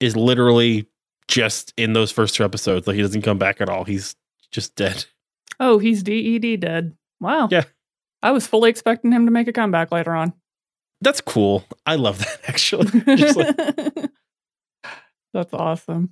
is 0.00 0.16
literally 0.16 0.86
just 1.28 1.72
in 1.76 1.92
those 1.94 2.10
first 2.10 2.34
two 2.34 2.44
episodes. 2.44 2.86
Like 2.86 2.96
he 2.96 3.02
doesn't 3.02 3.22
come 3.22 3.38
back 3.38 3.60
at 3.60 3.68
all. 3.68 3.84
He's 3.84 4.14
just 4.50 4.74
dead. 4.76 5.04
Oh, 5.60 5.78
he's 5.78 6.02
DED 6.02 6.60
dead. 6.60 6.94
Wow. 7.20 7.48
Yeah. 7.50 7.64
I 8.22 8.30
was 8.32 8.46
fully 8.46 8.70
expecting 8.70 9.12
him 9.12 9.24
to 9.26 9.30
make 9.32 9.48
a 9.48 9.52
comeback 9.52 9.92
later 9.92 10.14
on. 10.14 10.32
That's 11.00 11.20
cool. 11.20 11.64
I 11.86 11.96
love 11.96 12.18
that 12.18 12.40
actually. 12.48 12.90
like, 13.06 14.10
That's 15.32 15.52
awesome. 15.52 16.10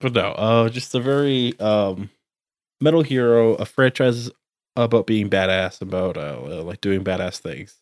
but 0.00 0.12
no, 0.14 0.28
uh 0.32 0.68
just 0.68 0.94
a 0.94 1.00
very 1.00 1.58
um 1.60 2.10
Metal 2.80 3.02
Hero, 3.02 3.54
a 3.54 3.64
franchise 3.64 4.30
about 4.76 5.06
being 5.06 5.28
badass, 5.30 5.80
about 5.80 6.16
uh 6.16 6.62
like 6.62 6.80
doing 6.80 7.04
badass 7.04 7.38
things. 7.38 7.80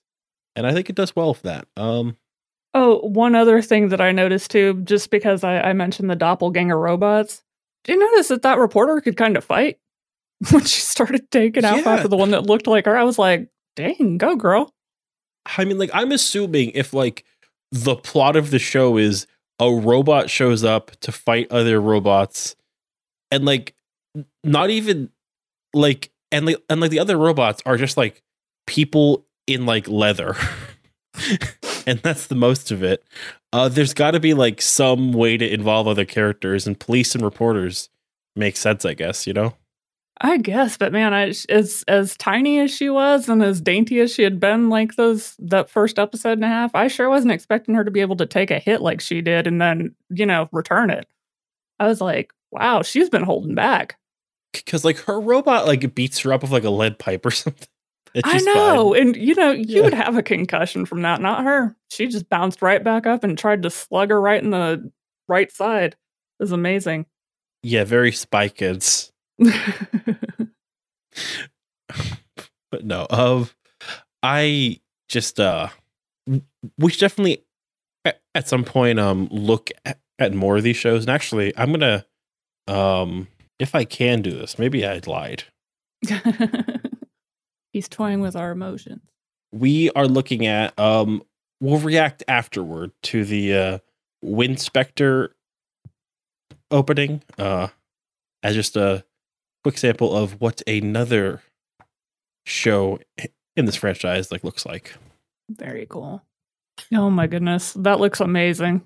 And 0.54 0.66
I 0.66 0.72
think 0.72 0.90
it 0.90 0.96
does 0.96 1.14
well 1.16 1.34
for 1.34 1.42
that. 1.44 1.66
Um 1.76 2.16
Oh, 2.74 3.00
one 3.06 3.34
other 3.34 3.60
thing 3.60 3.90
that 3.90 4.00
I 4.00 4.12
noticed 4.12 4.50
too, 4.50 4.80
just 4.84 5.10
because 5.10 5.44
I, 5.44 5.60
I 5.60 5.72
mentioned 5.74 6.08
the 6.08 6.16
doppelganger 6.16 6.78
robots. 6.78 7.42
Do 7.84 7.92
you 7.92 7.98
notice 7.98 8.28
that 8.28 8.42
that 8.42 8.58
reporter 8.58 9.00
could 9.00 9.16
kind 9.16 9.36
of 9.36 9.44
fight 9.44 9.78
when 10.50 10.62
she 10.64 10.80
started 10.80 11.30
taking 11.30 11.64
out 11.64 11.78
Yeah. 11.84 11.90
after 11.90 12.08
the 12.08 12.16
one 12.16 12.30
that 12.30 12.46
looked 12.46 12.66
like 12.66 12.86
her? 12.86 12.96
I 12.96 13.04
was 13.04 13.18
like, 13.18 13.48
dang, 13.76 14.16
go 14.18 14.36
girl. 14.36 14.72
I 15.58 15.64
mean, 15.64 15.76
like, 15.78 15.90
I'm 15.92 16.12
assuming 16.12 16.70
if 16.74 16.92
like 16.94 17.24
the 17.72 17.96
plot 17.96 18.36
of 18.36 18.50
the 18.50 18.58
show 18.58 18.96
is 18.96 19.26
a 19.58 19.70
robot 19.70 20.30
shows 20.30 20.62
up 20.64 20.92
to 21.00 21.10
fight 21.12 21.50
other 21.50 21.80
robots, 21.80 22.54
and 23.30 23.44
like 23.44 23.74
not 24.44 24.70
even 24.70 25.10
like 25.74 26.10
and 26.32 26.46
like 26.46 26.56
and 26.68 26.80
like 26.80 26.90
the 26.90 26.98
other 26.98 27.16
robots 27.16 27.62
are 27.64 27.76
just 27.76 27.96
like 27.96 28.22
people 28.66 29.26
in 29.46 29.66
like 29.66 29.86
leather. 29.86 30.34
and 31.86 32.00
that's 32.00 32.26
the 32.26 32.34
most 32.34 32.70
of 32.70 32.82
it. 32.82 33.04
Uh 33.52 33.68
there's 33.68 33.94
got 33.94 34.12
to 34.12 34.20
be 34.20 34.34
like 34.34 34.60
some 34.60 35.12
way 35.12 35.36
to 35.36 35.48
involve 35.48 35.86
other 35.86 36.04
characters 36.04 36.66
and 36.66 36.80
police 36.80 37.14
and 37.14 37.22
reporters 37.22 37.90
makes 38.34 38.60
sense, 38.60 38.84
I 38.84 38.94
guess, 38.94 39.26
you 39.26 39.32
know? 39.32 39.54
I 40.24 40.38
guess, 40.38 40.76
but 40.76 40.92
man, 40.92 41.12
I, 41.12 41.32
as 41.48 41.84
as 41.88 42.16
tiny 42.16 42.60
as 42.60 42.70
she 42.70 42.88
was 42.88 43.28
and 43.28 43.42
as 43.42 43.60
dainty 43.60 43.98
as 43.98 44.14
she 44.14 44.22
had 44.22 44.38
been, 44.38 44.68
like 44.68 44.94
those 44.94 45.34
that 45.40 45.68
first 45.68 45.98
episode 45.98 46.32
and 46.32 46.44
a 46.44 46.48
half, 46.48 46.74
I 46.74 46.86
sure 46.86 47.08
wasn't 47.08 47.32
expecting 47.32 47.74
her 47.74 47.82
to 47.82 47.90
be 47.90 48.00
able 48.00 48.16
to 48.16 48.26
take 48.26 48.52
a 48.52 48.60
hit 48.60 48.80
like 48.80 49.00
she 49.00 49.20
did 49.20 49.48
and 49.48 49.60
then 49.60 49.94
you 50.10 50.24
know 50.24 50.48
return 50.52 50.90
it. 50.90 51.08
I 51.80 51.88
was 51.88 52.00
like, 52.00 52.32
wow, 52.52 52.82
she's 52.82 53.10
been 53.10 53.24
holding 53.24 53.56
back. 53.56 53.98
Cuz 54.66 54.84
like 54.84 54.98
her 55.00 55.18
robot 55.20 55.66
like 55.66 55.94
beats 55.94 56.20
her 56.20 56.32
up 56.32 56.42
with 56.42 56.52
like 56.52 56.64
a 56.64 56.70
lead 56.70 56.98
pipe 56.98 57.24
or 57.26 57.30
something. 57.30 57.68
I 58.24 58.38
know, 58.40 58.92
fine. 58.92 59.00
and 59.08 59.16
you 59.16 59.34
know, 59.34 59.52
you 59.52 59.78
Yeah. 59.78 59.82
would 59.84 59.94
have 59.94 60.16
a 60.18 60.22
concussion 60.22 60.84
from 60.84 61.00
that, 61.02 61.22
not 61.22 61.44
her. 61.44 61.74
She 61.90 62.06
just 62.08 62.28
bounced 62.28 62.60
right 62.60 62.82
back 62.84 63.06
up 63.06 63.24
and 63.24 63.38
tried 63.38 63.62
to 63.62 63.70
slug 63.70 64.10
her 64.10 64.20
right 64.20 64.42
in 64.42 64.50
the 64.50 64.92
right 65.28 65.50
side. 65.50 65.92
It 66.38 66.42
was 66.42 66.52
amazing. 66.52 67.06
Yeah, 67.62 67.84
very 67.84 68.12
Spy 68.12 68.48
Kids. 68.48 69.10
but 69.38 70.50
no, 72.84 73.06
of 73.10 73.54
I 74.22 74.80
just 75.08 75.40
uh 75.40 75.68
we 76.78 76.90
should 76.90 77.00
definitely 77.00 77.44
at, 78.04 78.20
at 78.34 78.48
some 78.48 78.64
point 78.64 78.98
um 78.98 79.28
look 79.30 79.70
at, 79.84 79.98
at 80.18 80.34
more 80.34 80.56
of 80.56 80.62
these 80.62 80.76
shows. 80.76 81.02
And 81.04 81.10
actually, 81.10 81.52
I'm 81.56 81.72
gonna 81.72 82.04
um 82.68 83.28
if 83.62 83.76
I 83.76 83.84
can 83.84 84.22
do 84.22 84.32
this, 84.32 84.58
maybe 84.58 84.84
I 84.84 85.00
lied. 85.06 85.44
He's 87.72 87.88
toying 87.88 88.20
with 88.20 88.34
our 88.34 88.50
emotions. 88.50 89.02
We 89.52 89.90
are 89.92 90.06
looking 90.06 90.46
at 90.46 90.76
um 90.78 91.22
we'll 91.60 91.78
react 91.78 92.24
afterward 92.26 92.90
to 93.04 93.24
the 93.24 93.54
uh 93.54 93.78
Winspector 94.24 95.28
opening 96.70 97.22
uh 97.38 97.68
as 98.42 98.54
just 98.56 98.76
a 98.76 99.04
quick 99.62 99.78
sample 99.78 100.14
of 100.14 100.40
what 100.40 100.60
another 100.66 101.40
show 102.44 102.98
in 103.56 103.64
this 103.66 103.76
franchise 103.76 104.32
like 104.32 104.42
looks 104.42 104.66
like. 104.66 104.96
Very 105.48 105.86
cool. 105.88 106.22
Oh 106.92 107.10
my 107.10 107.28
goodness, 107.28 107.74
that 107.74 108.00
looks 108.00 108.20
amazing. 108.20 108.82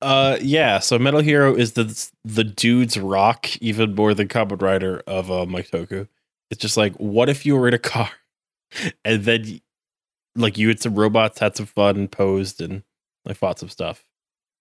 Uh 0.00 0.36
yeah, 0.40 0.80
so 0.80 0.98
Metal 0.98 1.20
Hero 1.20 1.54
is 1.54 1.72
the 1.72 2.10
the 2.24 2.44
dude's 2.44 2.98
rock 2.98 3.56
even 3.62 3.94
more 3.94 4.14
than 4.14 4.28
Kamen 4.28 4.60
Rider 4.60 5.02
of 5.06 5.30
uh, 5.30 5.46
Mike 5.46 5.70
Toku. 5.70 6.08
It's 6.50 6.60
just 6.60 6.76
like 6.76 6.94
what 6.96 7.28
if 7.28 7.46
you 7.46 7.56
were 7.56 7.68
in 7.68 7.74
a 7.74 7.78
car 7.78 8.10
and 9.04 9.24
then 9.24 9.60
like 10.34 10.58
you 10.58 10.68
had 10.68 10.80
some 10.80 10.94
robots 10.94 11.38
had 11.38 11.56
some 11.56 11.66
fun 11.66 11.96
and 11.96 12.10
posed 12.10 12.60
and 12.60 12.82
like 13.24 13.36
fought 13.36 13.58
some 13.58 13.68
stuff. 13.68 14.04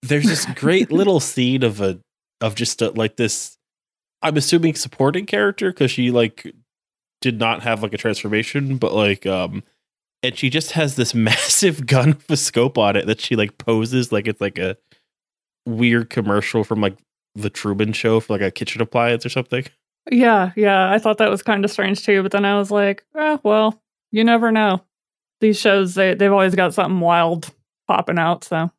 There's 0.03 0.25
this 0.25 0.45
great 0.45 0.91
little 0.91 1.19
scene 1.19 1.63
of 1.63 1.81
a 1.81 1.99
of 2.39 2.55
just 2.55 2.81
a, 2.81 2.91
like 2.91 3.17
this 3.17 3.57
I'm 4.21 4.37
assuming 4.37 4.75
supporting 4.75 5.25
character 5.25 5.71
cuz 5.73 5.91
she 5.91 6.11
like 6.11 6.53
did 7.21 7.39
not 7.39 7.63
have 7.63 7.81
like 7.83 7.93
a 7.93 7.97
transformation 7.97 8.77
but 8.77 8.93
like 8.93 9.25
um 9.25 9.63
and 10.23 10.37
she 10.37 10.49
just 10.49 10.71
has 10.71 10.95
this 10.95 11.13
massive 11.15 11.85
gun 11.87 12.09
with 12.09 12.29
a 12.29 12.37
scope 12.37 12.77
on 12.77 12.95
it 12.95 13.07
that 13.07 13.21
she 13.21 13.35
like 13.35 13.57
poses 13.57 14.11
like 14.11 14.27
it's 14.27 14.41
like 14.41 14.57
a 14.57 14.77
weird 15.65 16.09
commercial 16.09 16.63
from 16.63 16.81
like 16.81 16.97
the 17.35 17.49
Truman 17.49 17.93
Show 17.93 18.19
for 18.19 18.33
like 18.33 18.41
a 18.41 18.51
kitchen 18.51 18.81
appliance 18.81 19.25
or 19.25 19.29
something. 19.29 19.65
Yeah, 20.09 20.51
yeah, 20.55 20.91
I 20.91 20.97
thought 20.97 21.19
that 21.19 21.29
was 21.29 21.43
kind 21.43 21.63
of 21.63 21.71
strange 21.71 22.03
too, 22.03 22.23
but 22.23 22.31
then 22.31 22.45
I 22.45 22.57
was 22.57 22.71
like, 22.71 23.05
oh, 23.15 23.39
well, 23.43 23.81
you 24.11 24.23
never 24.23 24.51
know. 24.51 24.81
These 25.41 25.59
shows, 25.59 25.95
they, 25.95 26.13
they've 26.13 26.31
always 26.31 26.55
got 26.55 26.73
something 26.73 26.99
wild 26.99 27.51
popping 27.87 28.17
out, 28.17 28.43
so. 28.43 28.71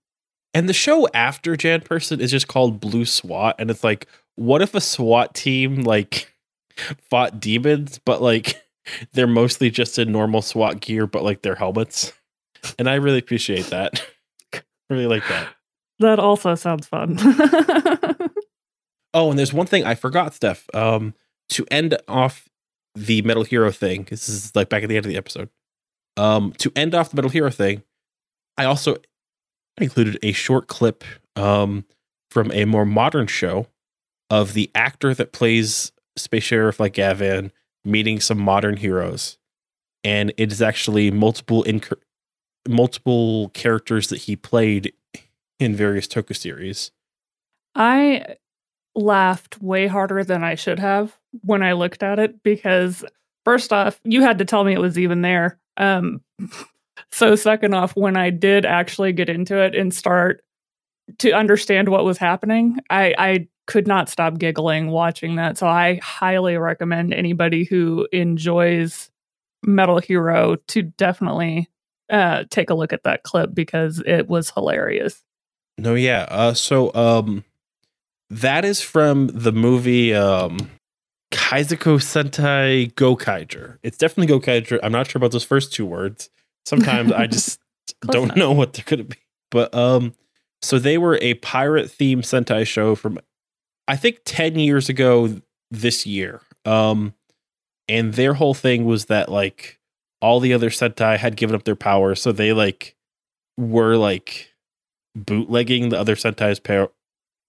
And 0.55 0.69
the 0.69 0.75
show 0.75 1.09
after 1.15 1.57
Jan 1.57 1.81
Person 1.81 2.21
is 2.21 2.31
just 2.31 2.49
called 2.49 2.81
Blue 2.81 3.05
SWAT, 3.05 3.57
and 3.59 3.71
it's 3.71 3.85
like, 3.85 4.07
what 4.35 4.63
if 4.63 4.75
a 4.75 4.81
SWAT 4.81 5.35
team 5.35 5.83
like 5.83 6.35
fought 7.11 7.41
demons, 7.41 8.01
but 8.05 8.21
like 8.21 8.63
they're 9.13 9.27
mostly 9.27 9.71
just 9.71 9.99
in 9.99 10.13
normal 10.13 10.43
SWAT 10.43 10.81
gear, 10.81 11.07
but 11.07 11.23
like 11.23 11.43
their 11.43 11.55
helmets. 11.55 12.13
And 12.79 12.89
I 12.89 12.95
really 12.95 13.19
appreciate 13.19 13.67
that. 13.67 14.05
really 14.91 15.07
like 15.07 15.27
that. 15.29 15.49
That 15.99 16.19
also 16.19 16.55
sounds 16.55 16.87
fun. 16.87 17.19
Oh, 19.15 19.31
and 19.31 19.39
there's 19.39 19.53
one 19.53 19.67
thing 19.67 19.85
I 19.85 19.95
forgot, 19.95 20.35
Steph. 20.35 20.67
Um, 20.75 21.15
to 21.51 21.67
end 21.71 21.97
off 22.09 22.49
the 22.95 23.23
Metal 23.23 23.45
Hero 23.45 23.71
thing. 23.71 24.07
This 24.09 24.29
is 24.29 24.55
like 24.55 24.69
back 24.69 24.83
at 24.83 24.89
the 24.89 24.97
end 24.97 25.05
of 25.05 25.11
the 25.11 25.17
episode. 25.19 25.51
Um, 26.17 26.53
to 26.59 26.73
end 26.77 26.95
off 26.95 27.11
the 27.11 27.17
Metal 27.17 27.31
Hero 27.31 27.51
thing, 27.51 27.83
I 28.57 28.65
also 28.65 28.97
included 29.79 30.19
a 30.23 30.33
short 30.33 30.67
clip 30.67 31.05
um, 31.37 31.85
from 32.31 32.51
a 32.53 32.65
more 32.65 32.85
modern 32.85 33.27
show 33.27 33.67
of 34.31 34.55
the 34.55 34.71
actor 34.75 35.15
that 35.15 35.33
plays 35.33 35.93
Space 36.17 36.45
Sheriff 36.45 36.81
like 36.81 36.95
Gavan 36.95 37.53
meeting 37.85 38.21
some 38.21 38.39
modern 38.39 38.77
heroes, 38.77 39.39
and 40.05 40.33
it 40.37 40.53
is 40.53 40.63
actually 40.63 41.11
multiple 41.11 41.65
inc- 41.65 41.93
multiple 42.69 43.51
characters 43.51 44.09
that 44.09 44.23
he 44.23 44.37
played 44.37 44.93
in 45.59 45.75
various 45.75 46.07
Toku 46.07 46.37
series. 46.37 46.91
I 47.75 48.37
laughed 48.95 49.61
way 49.63 49.87
harder 49.87 50.25
than 50.25 50.45
I 50.45 50.55
should 50.55 50.79
have 50.79 51.17
when 51.43 51.63
I 51.63 51.73
looked 51.73 52.03
at 52.03 52.19
it 52.19 52.43
because 52.43 53.05
first 53.45 53.73
off, 53.73 54.01
you 54.05 54.23
had 54.23 54.39
to 54.39 54.45
tell 54.45 54.65
me 54.65 54.73
it 54.73 54.81
was 54.81 54.99
even 54.99 55.23
there. 55.23 55.59
Um 55.77 56.21
so 57.11 57.35
second 57.35 57.75
off, 57.75 57.97
when 57.97 58.17
I 58.17 58.31
did 58.31 58.67
actually 58.67 59.13
get 59.13 59.29
into 59.29 59.57
it 59.57 59.75
and 59.75 59.95
start 59.95 60.43
to 61.19 61.33
understand 61.33 61.89
what 61.89 62.05
was 62.05 62.19
happening, 62.19 62.79
I 62.91 63.15
I 63.19 63.49
could 63.67 63.87
not 63.87 64.09
stop 64.09 64.39
giggling 64.39 64.89
watching 64.89 65.37
that. 65.37 65.57
So 65.57 65.67
I 65.67 66.01
highly 66.03 66.59
recommend 66.59 67.15
anybody 67.15 67.65
who 67.65 68.09
enjoys 68.13 69.11
Metal 69.65 69.99
Hero 69.99 70.57
to 70.69 70.83
definitely 70.83 71.69
uh 72.11 72.45
take 72.51 72.69
a 72.69 72.75
look 72.75 72.93
at 72.93 73.05
that 73.05 73.23
clip 73.23 73.55
because 73.55 74.03
it 74.05 74.29
was 74.29 74.51
hilarious. 74.51 75.23
No, 75.83 75.95
yeah. 75.95 76.27
Uh, 76.31 76.55
so 76.55 76.95
um, 76.95 77.45
that 78.31 78.65
is 78.65 78.81
from 78.81 79.27
the 79.27 79.51
movie 79.51 80.15
um, 80.15 80.71
Kaizoku 81.33 81.99
Sentai 81.99 82.93
Gokaiger. 82.95 83.79
It's 83.83 83.99
definitely 83.99 84.33
Gokaiger. 84.33 84.79
I'm 84.81 84.93
not 84.93 85.11
sure 85.11 85.19
about 85.19 85.33
those 85.33 85.43
first 85.45 85.73
two 85.73 85.85
words. 85.85 86.31
Sometimes 86.65 87.11
I 87.11 87.27
just 87.29 87.59
don't 88.03 88.25
enough. 88.27 88.37
know 88.37 88.53
what 88.53 88.75
they're 88.75 88.85
gonna 88.87 89.03
be. 89.03 89.17
But 89.51 89.75
um, 89.75 90.15
so 90.61 90.79
they 90.79 90.99
were 90.99 91.19
a 91.21 91.35
pirate 91.35 91.89
themed 91.89 92.19
Sentai 92.19 92.65
show 92.65 92.95
from 92.95 93.19
I 93.89 93.97
think 93.97 94.21
ten 94.25 94.61
years 94.61 94.89
ago 94.89 95.41
this 95.73 96.07
year. 96.07 96.43
Um, 96.65 97.13
and 97.89 98.15
their 98.15 98.35
whole 98.35 98.55
thing 98.55 98.85
was 98.85 99.07
that 99.07 99.29
like 99.29 99.81
all 100.21 100.39
the 100.39 100.55
other 100.55 100.71
Sentai 100.71 101.19
had 101.19 101.37
given 101.37 101.57
up 101.57 101.65
their 101.65 101.75
power, 101.75 102.15
so 102.15 102.31
they 102.31 102.53
like 102.53 102.95
were 103.59 103.97
like 103.97 104.52
bootlegging 105.15 105.89
the 105.91 105.99
other 105.99 106.17
Sentai's 106.17 106.61
power, 106.61 106.91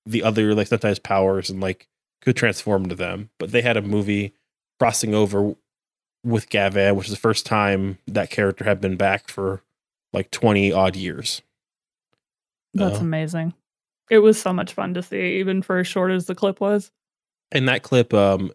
the 0.05 0.23
other 0.23 0.53
like 0.55 0.69
Sentai's 0.69 0.99
powers, 0.99 1.49
and 1.49 1.59
like 1.61 1.87
could 2.21 2.35
transform 2.35 2.87
to 2.89 2.95
them. 2.95 3.29
But 3.39 3.51
they 3.51 3.61
had 3.61 3.77
a 3.77 3.81
movie 3.81 4.33
crossing 4.79 5.13
over 5.13 5.55
with 6.23 6.49
Gavan, 6.49 6.95
which 6.95 7.07
is 7.07 7.13
the 7.13 7.19
first 7.19 7.45
time 7.45 7.97
that 8.07 8.29
character 8.29 8.63
had 8.63 8.79
been 8.81 8.95
back 8.97 9.27
for 9.29 9.61
like 10.13 10.31
twenty 10.31 10.71
odd 10.71 10.95
years. 10.95 11.41
That's 12.73 12.97
Uh, 12.99 13.01
amazing. 13.01 13.53
It 14.09 14.19
was 14.19 14.39
so 14.41 14.51
much 14.53 14.73
fun 14.73 14.93
to 14.95 15.01
see, 15.03 15.37
even 15.39 15.61
for 15.61 15.77
as 15.79 15.87
short 15.87 16.11
as 16.11 16.25
the 16.25 16.35
clip 16.35 16.59
was. 16.59 16.91
and 17.51 17.67
that 17.69 17.83
clip 17.83 18.13
um 18.13 18.51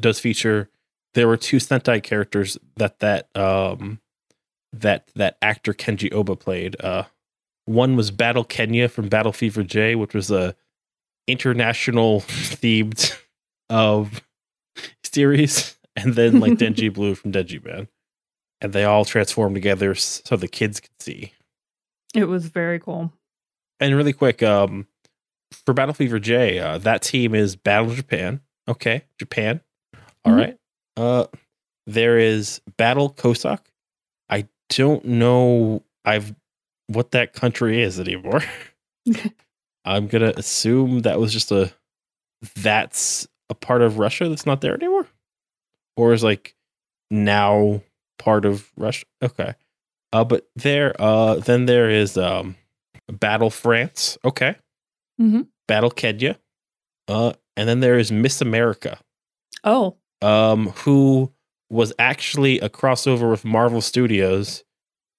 does 0.00 0.18
feature 0.20 0.68
there 1.14 1.26
were 1.26 1.36
two 1.36 1.56
Sentai 1.56 2.00
characters 2.02 2.56
that 2.76 3.00
that 3.00 3.28
um 3.36 4.00
that 4.72 5.10
that 5.16 5.36
actor 5.42 5.72
Kenji 5.74 6.12
Oba 6.12 6.36
played. 6.36 6.76
Uh 6.80 7.04
one 7.66 7.96
was 7.96 8.10
Battle 8.10 8.44
Kenya 8.44 8.88
from 8.88 9.08
Battle 9.08 9.32
Fever 9.32 9.62
J, 9.62 9.94
which 9.94 10.14
was 10.14 10.30
a 10.30 10.54
international 11.28 12.20
themed 12.20 13.16
of 13.68 14.22
series, 15.04 15.76
and 15.96 16.14
then 16.14 16.40
like 16.40 16.52
Denji 16.58 16.92
Blue 16.92 17.14
from 17.14 17.32
Denji 17.32 17.64
Man. 17.64 17.88
And 18.62 18.72
they 18.74 18.84
all 18.84 19.04
transform 19.06 19.54
together 19.54 19.94
so 19.94 20.36
the 20.36 20.48
kids 20.48 20.80
could 20.80 20.90
see. 21.00 21.32
It 22.14 22.24
was 22.26 22.46
very 22.46 22.78
cool. 22.78 23.12
And 23.78 23.96
really 23.96 24.12
quick, 24.12 24.42
um, 24.42 24.86
for 25.64 25.72
Battle 25.72 25.94
Fever 25.94 26.18
J, 26.18 26.58
uh, 26.58 26.76
that 26.78 27.00
team 27.02 27.34
is 27.34 27.56
Battle 27.56 27.94
Japan. 27.94 28.40
Okay, 28.68 29.04
Japan. 29.18 29.60
All 30.24 30.32
Mhm. 30.32 30.36
right. 30.36 30.56
Uh, 30.96 31.26
there 31.86 32.18
is 32.18 32.60
Battle 32.76 33.08
Cossack. 33.08 33.70
I 34.28 34.46
don't 34.68 35.04
know. 35.06 35.82
I've 36.04 36.34
what 36.90 37.12
that 37.12 37.32
country 37.32 37.82
is 37.82 38.00
anymore. 38.00 38.42
I'm 39.84 40.08
gonna 40.08 40.32
assume 40.36 41.00
that 41.00 41.18
was 41.18 41.32
just 41.32 41.50
a 41.52 41.72
that's 42.56 43.26
a 43.48 43.54
part 43.54 43.82
of 43.82 43.98
Russia 43.98 44.28
that's 44.28 44.46
not 44.46 44.60
there 44.60 44.74
anymore, 44.74 45.06
or 45.96 46.12
is 46.12 46.22
like 46.22 46.54
now 47.10 47.82
part 48.18 48.44
of 48.44 48.70
Russia. 48.76 49.06
Okay. 49.22 49.54
Uh, 50.12 50.24
but 50.24 50.48
there, 50.56 50.94
uh, 51.00 51.36
then 51.36 51.66
there 51.66 51.88
is 51.88 52.16
um, 52.18 52.56
Battle 53.08 53.50
France. 53.50 54.18
Okay. 54.24 54.56
Mhm. 55.20 55.46
Battle 55.68 55.90
Kenya. 55.90 56.38
Uh, 57.08 57.32
and 57.56 57.68
then 57.68 57.80
there 57.80 57.98
is 57.98 58.10
Miss 58.10 58.40
America, 58.40 58.98
Oh, 59.64 59.96
um, 60.22 60.68
who 60.70 61.32
was 61.70 61.92
actually 61.98 62.58
a 62.60 62.68
crossover 62.68 63.30
with 63.30 63.44
Marvel 63.44 63.80
Studios 63.80 64.64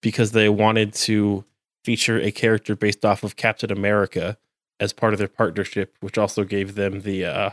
because 0.02 0.32
they 0.32 0.50
wanted 0.50 0.94
to 0.94 1.44
feature 1.84 2.20
a 2.20 2.32
character 2.32 2.76
based 2.76 3.04
off 3.06 3.24
of 3.24 3.36
Captain 3.36 3.72
America 3.72 4.38
as 4.80 4.94
part 4.94 5.14
of 5.14 5.20
their 5.20 5.28
partnership, 5.28 5.96
which 6.02 6.18
also 6.18 6.44
gave 6.44 6.76
them 6.76 7.02
the 7.02 7.26
uh, 7.26 7.50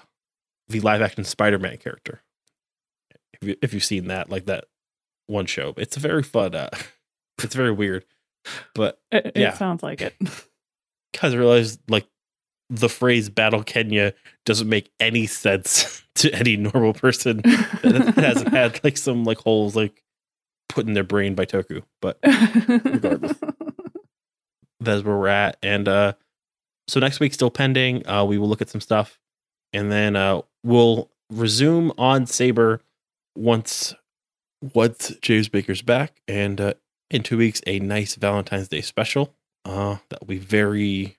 the 0.68 0.81
live 0.81 1.03
action 1.03 1.24
Spider 1.24 1.59
Man 1.59 1.76
character. 1.79 2.22
If, 3.41 3.49
you, 3.49 3.57
if 3.62 3.72
you've 3.74 3.85
seen 3.85 4.09
that, 4.09 4.31
like 4.31 4.47
that 4.47 4.64
one 5.26 5.47
show, 5.47 5.74
it's 5.76 5.97
a 5.97 6.01
very 6.01 6.22
fun. 6.22 6.55
Uh, 6.55 6.70
it's 7.43 7.55
very 7.55 7.72
weird, 7.72 8.05
but 8.74 9.01
it, 9.12 9.26
it 9.26 9.37
Yeah. 9.37 9.55
sounds 9.55 9.83
like 9.83 10.01
it. 10.01 10.14
because 11.12 11.35
I 11.35 11.37
realized 11.37 11.81
like 11.89 12.07
the 12.70 12.89
phrase 12.89 13.29
"Battle 13.31 13.62
Kenya" 13.62 14.14
doesn't 14.45 14.68
make 14.68 14.91
any 15.01 15.26
sense 15.26 16.03
to 16.16 16.33
any 16.35 16.57
normal 16.57 16.93
person 16.95 17.39
that 17.45 18.14
hasn't 18.16 18.49
had 18.49 18.83
like 18.85 18.97
some 18.99 19.24
like 19.24 19.39
holes 19.39 19.74
like 19.76 20.03
put 20.68 20.87
in 20.87 20.93
their 20.95 21.05
brain 21.05 21.35
by 21.35 21.45
Toku. 21.47 21.83
But 22.03 22.18
Regardless. 22.24 23.39
That's 24.81 25.03
where 25.05 25.16
we're 25.16 25.29
at. 25.29 25.57
And 25.62 25.89
uh 25.89 26.12
so 26.87 27.01
next 27.01 27.20
week 27.20 27.35
still 27.35 27.51
pending. 27.51 28.07
Uh 28.09 28.24
we 28.24 28.39
will 28.39 28.49
look 28.49 28.62
at 28.62 28.70
some 28.70 28.81
stuff 28.81 29.18
and 29.72 29.91
then 29.91 30.16
uh 30.16 30.43
we'll 30.64 31.11
resume 31.31 31.93
on 31.99 32.26
Saber 32.26 32.81
once 33.37 33.95
once 34.74 35.12
James 35.20 35.49
Baker's 35.49 35.83
back 35.83 36.20
and 36.26 36.61
uh 36.61 36.74
in 37.11 37.22
two 37.22 37.39
weeks 37.39 37.61
a 37.66 37.79
nice 37.81 38.14
Valentine's 38.14 38.68
Day 38.68 38.81
special. 38.81 39.35
Uh 39.64 39.97
that 40.09 40.20
will 40.20 40.29
be 40.29 40.39
very 40.39 41.18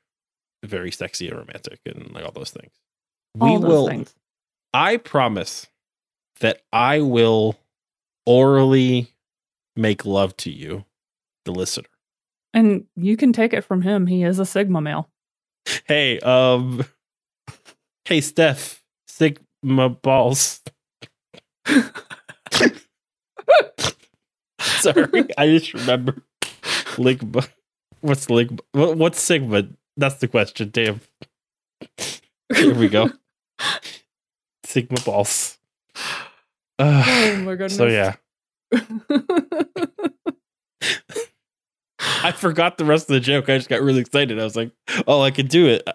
very 0.64 0.92
sexy 0.92 1.28
and 1.30 1.38
romantic 1.38 1.80
and 1.86 2.12
like 2.14 2.26
all 2.26 2.32
those 2.32 2.52
things. 2.52 2.72
All 3.40 3.54
we 3.54 3.62
those 3.62 3.68
will 3.68 3.88
things. 3.88 4.16
I 4.74 4.98
promise 4.98 5.68
that 6.42 6.62
I 6.72 7.02
will 7.02 7.58
orally 8.26 9.08
make 9.76 10.06
love 10.06 10.36
to 10.38 10.52
you, 10.52 10.86
the 11.46 11.52
listener. 11.52 11.88
And 12.54 12.86
you 12.96 13.16
can 13.18 13.32
take 13.34 13.54
it 13.54 13.62
from 13.64 13.82
him. 13.84 14.08
He 14.08 14.24
is 14.24 14.40
a 14.40 14.46
Sigma 14.46 14.82
male. 14.82 15.10
Hey, 15.86 16.20
um, 16.20 16.84
hey, 18.06 18.22
Steph, 18.22 18.84
Sigma 19.08 19.90
balls. 19.90 20.62
Sorry, 24.60 25.26
I 25.38 25.48
just 25.48 25.74
remember 25.74 26.22
Ligma. 26.96 27.48
What's 28.02 28.28
Ligma? 28.28 28.60
What's 28.74 29.22
Sigma? 29.22 29.68
That's 29.98 30.16
the 30.16 30.28
question. 30.28 30.70
Damn. 30.72 31.02
Here 32.56 32.74
we 32.74 32.88
go. 32.88 33.12
Sigma 34.66 34.98
balls. 35.06 35.58
Uh, 36.78 37.04
Oh 37.06 37.36
my 37.44 37.52
goodness. 37.56 37.76
so 37.76 37.88
yeah, 37.88 38.16
I 42.24 42.32
forgot 42.32 42.78
the 42.78 42.86
rest 42.86 43.10
of 43.10 43.14
the 43.14 43.20
joke. 43.20 43.50
I 43.50 43.58
just 43.58 43.70
got 43.70 43.82
really 43.82 44.02
excited. 44.02 44.40
I 44.40 44.44
was 44.44 44.56
like, 44.56 44.72
"Oh, 45.08 45.22
I 45.22 45.32
can 45.32 45.48
do 45.48 45.68
it! 45.68 45.88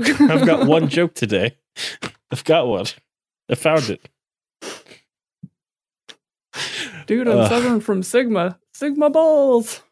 I've 0.00 0.46
got 0.46 0.66
one 0.66 0.88
joke 0.90 1.14
today. 1.14 1.56
I've 2.30 2.44
got 2.44 2.68
one. 2.68 2.86
I 3.50 3.54
found 3.54 3.90
it." 3.90 4.08
Dude, 7.06 7.26
I'm 7.28 7.38
Ugh. 7.38 7.48
Southern 7.48 7.80
from 7.80 8.02
Sigma. 8.02 8.58
Sigma 8.72 9.10
balls. 9.10 9.82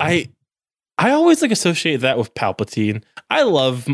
I 0.00 0.30
I 0.96 1.10
always 1.10 1.42
like 1.42 1.50
associate 1.50 1.98
that 1.98 2.18
with 2.18 2.34
Palpatine. 2.34 3.02
I 3.30 3.42
love 3.42 3.86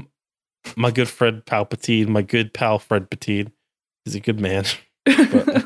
my 0.76 0.90
good 0.90 1.08
friend 1.08 1.44
Palpatine, 1.44 2.08
my 2.08 2.22
good 2.22 2.54
pal 2.54 2.78
Fred 2.78 3.10
Patine. 3.10 3.50
He's 4.04 4.14
a 4.14 4.20
good 4.20 4.40
man. 4.40 4.64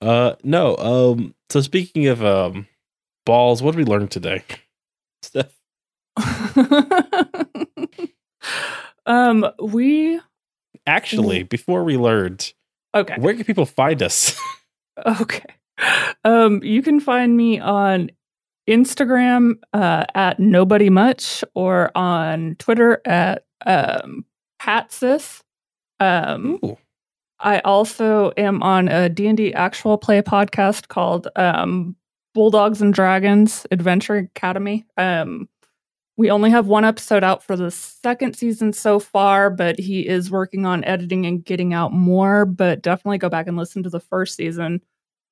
Uh 0.00 0.36
no, 0.44 0.76
um 0.76 1.34
so 1.50 1.60
speaking 1.60 2.06
of 2.08 2.24
um 2.24 2.66
balls, 3.26 3.62
what 3.62 3.74
did 3.74 3.78
we 3.86 3.90
learn 3.90 4.08
today? 4.08 4.42
Steph. 5.22 5.52
um, 9.06 9.46
we 9.60 10.20
Actually, 10.86 11.42
before 11.42 11.84
we 11.84 11.96
learned, 11.96 12.52
Okay. 12.94 13.16
where 13.18 13.34
can 13.34 13.44
people 13.44 13.66
find 13.66 14.02
us? 14.02 14.38
Okay. 15.06 15.44
Um, 16.24 16.60
you 16.64 16.82
can 16.82 16.98
find 16.98 17.36
me 17.36 17.60
on 17.60 18.10
Instagram 18.68 19.52
uh, 19.72 20.06
at 20.12 20.40
nobody 20.40 20.90
much 20.90 21.44
or 21.54 21.92
on 21.96 22.56
Twitter 22.58 23.00
at 23.04 23.44
um, 23.64 24.24
Hatsis. 24.60 25.40
Um, 26.00 26.58
Ooh. 26.64 26.76
I 27.40 27.60
also 27.60 28.32
am 28.36 28.62
on 28.62 28.88
a 28.88 29.08
D&D 29.08 29.54
actual 29.54 29.96
play 29.96 30.20
podcast 30.22 30.88
called 30.88 31.28
um, 31.36 31.96
Bulldogs 32.34 32.82
and 32.82 32.92
Dragons 32.92 33.66
Adventure 33.70 34.16
Academy. 34.16 34.86
Um, 34.96 35.48
we 36.16 36.30
only 36.32 36.50
have 36.50 36.66
one 36.66 36.84
episode 36.84 37.22
out 37.22 37.44
for 37.44 37.56
the 37.56 37.70
second 37.70 38.34
season 38.34 38.72
so 38.72 38.98
far, 38.98 39.50
but 39.50 39.78
he 39.78 40.06
is 40.06 40.32
working 40.32 40.66
on 40.66 40.82
editing 40.84 41.26
and 41.26 41.44
getting 41.44 41.72
out 41.72 41.92
more. 41.92 42.44
But 42.44 42.82
definitely 42.82 43.18
go 43.18 43.28
back 43.28 43.46
and 43.46 43.56
listen 43.56 43.84
to 43.84 43.90
the 43.90 44.00
first 44.00 44.34
season. 44.34 44.82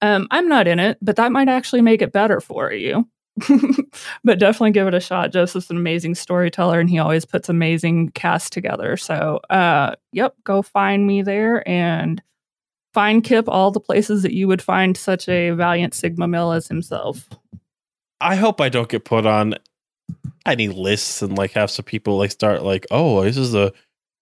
Um, 0.00 0.28
I'm 0.30 0.48
not 0.48 0.68
in 0.68 0.78
it, 0.78 0.98
but 1.02 1.16
that 1.16 1.32
might 1.32 1.48
actually 1.48 1.82
make 1.82 2.02
it 2.02 2.12
better 2.12 2.40
for 2.40 2.72
you. 2.72 3.08
but 4.24 4.38
definitely 4.38 4.70
give 4.70 4.86
it 4.86 4.94
a 4.94 5.00
shot. 5.00 5.32
Joseph's 5.32 5.70
an 5.70 5.76
amazing 5.76 6.14
storyteller 6.14 6.80
and 6.80 6.88
he 6.88 6.98
always 6.98 7.24
puts 7.24 7.48
amazing 7.48 8.10
casts 8.10 8.50
together. 8.50 8.96
So, 8.96 9.40
uh, 9.50 9.94
yep, 10.12 10.34
go 10.44 10.62
find 10.62 11.06
me 11.06 11.22
there 11.22 11.66
and 11.68 12.22
find 12.94 13.22
Kip 13.22 13.48
all 13.48 13.70
the 13.70 13.80
places 13.80 14.22
that 14.22 14.32
you 14.32 14.48
would 14.48 14.62
find 14.62 14.96
such 14.96 15.28
a 15.28 15.50
valiant 15.50 15.92
Sigma 15.92 16.26
male 16.26 16.52
as 16.52 16.68
himself. 16.68 17.28
I 18.20 18.36
hope 18.36 18.60
I 18.60 18.70
don't 18.70 18.88
get 18.88 19.04
put 19.04 19.26
on 19.26 19.54
any 20.46 20.68
lists 20.68 21.20
and 21.20 21.36
like 21.36 21.52
have 21.52 21.70
some 21.70 21.84
people 21.84 22.16
like 22.16 22.30
start 22.30 22.62
like, 22.62 22.86
oh, 22.90 23.22
this 23.22 23.36
is 23.36 23.54
a 23.54 23.72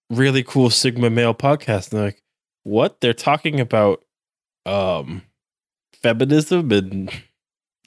really 0.09 0.43
cool 0.43 0.69
Sigma 0.69 1.09
male 1.09 1.33
podcast. 1.33 1.93
And 1.93 2.01
like, 2.01 2.21
what? 2.63 2.99
They're 2.99 3.13
talking 3.13 3.59
about 3.61 4.03
um 4.65 5.21
feminism 6.01 6.71
and 6.71 7.11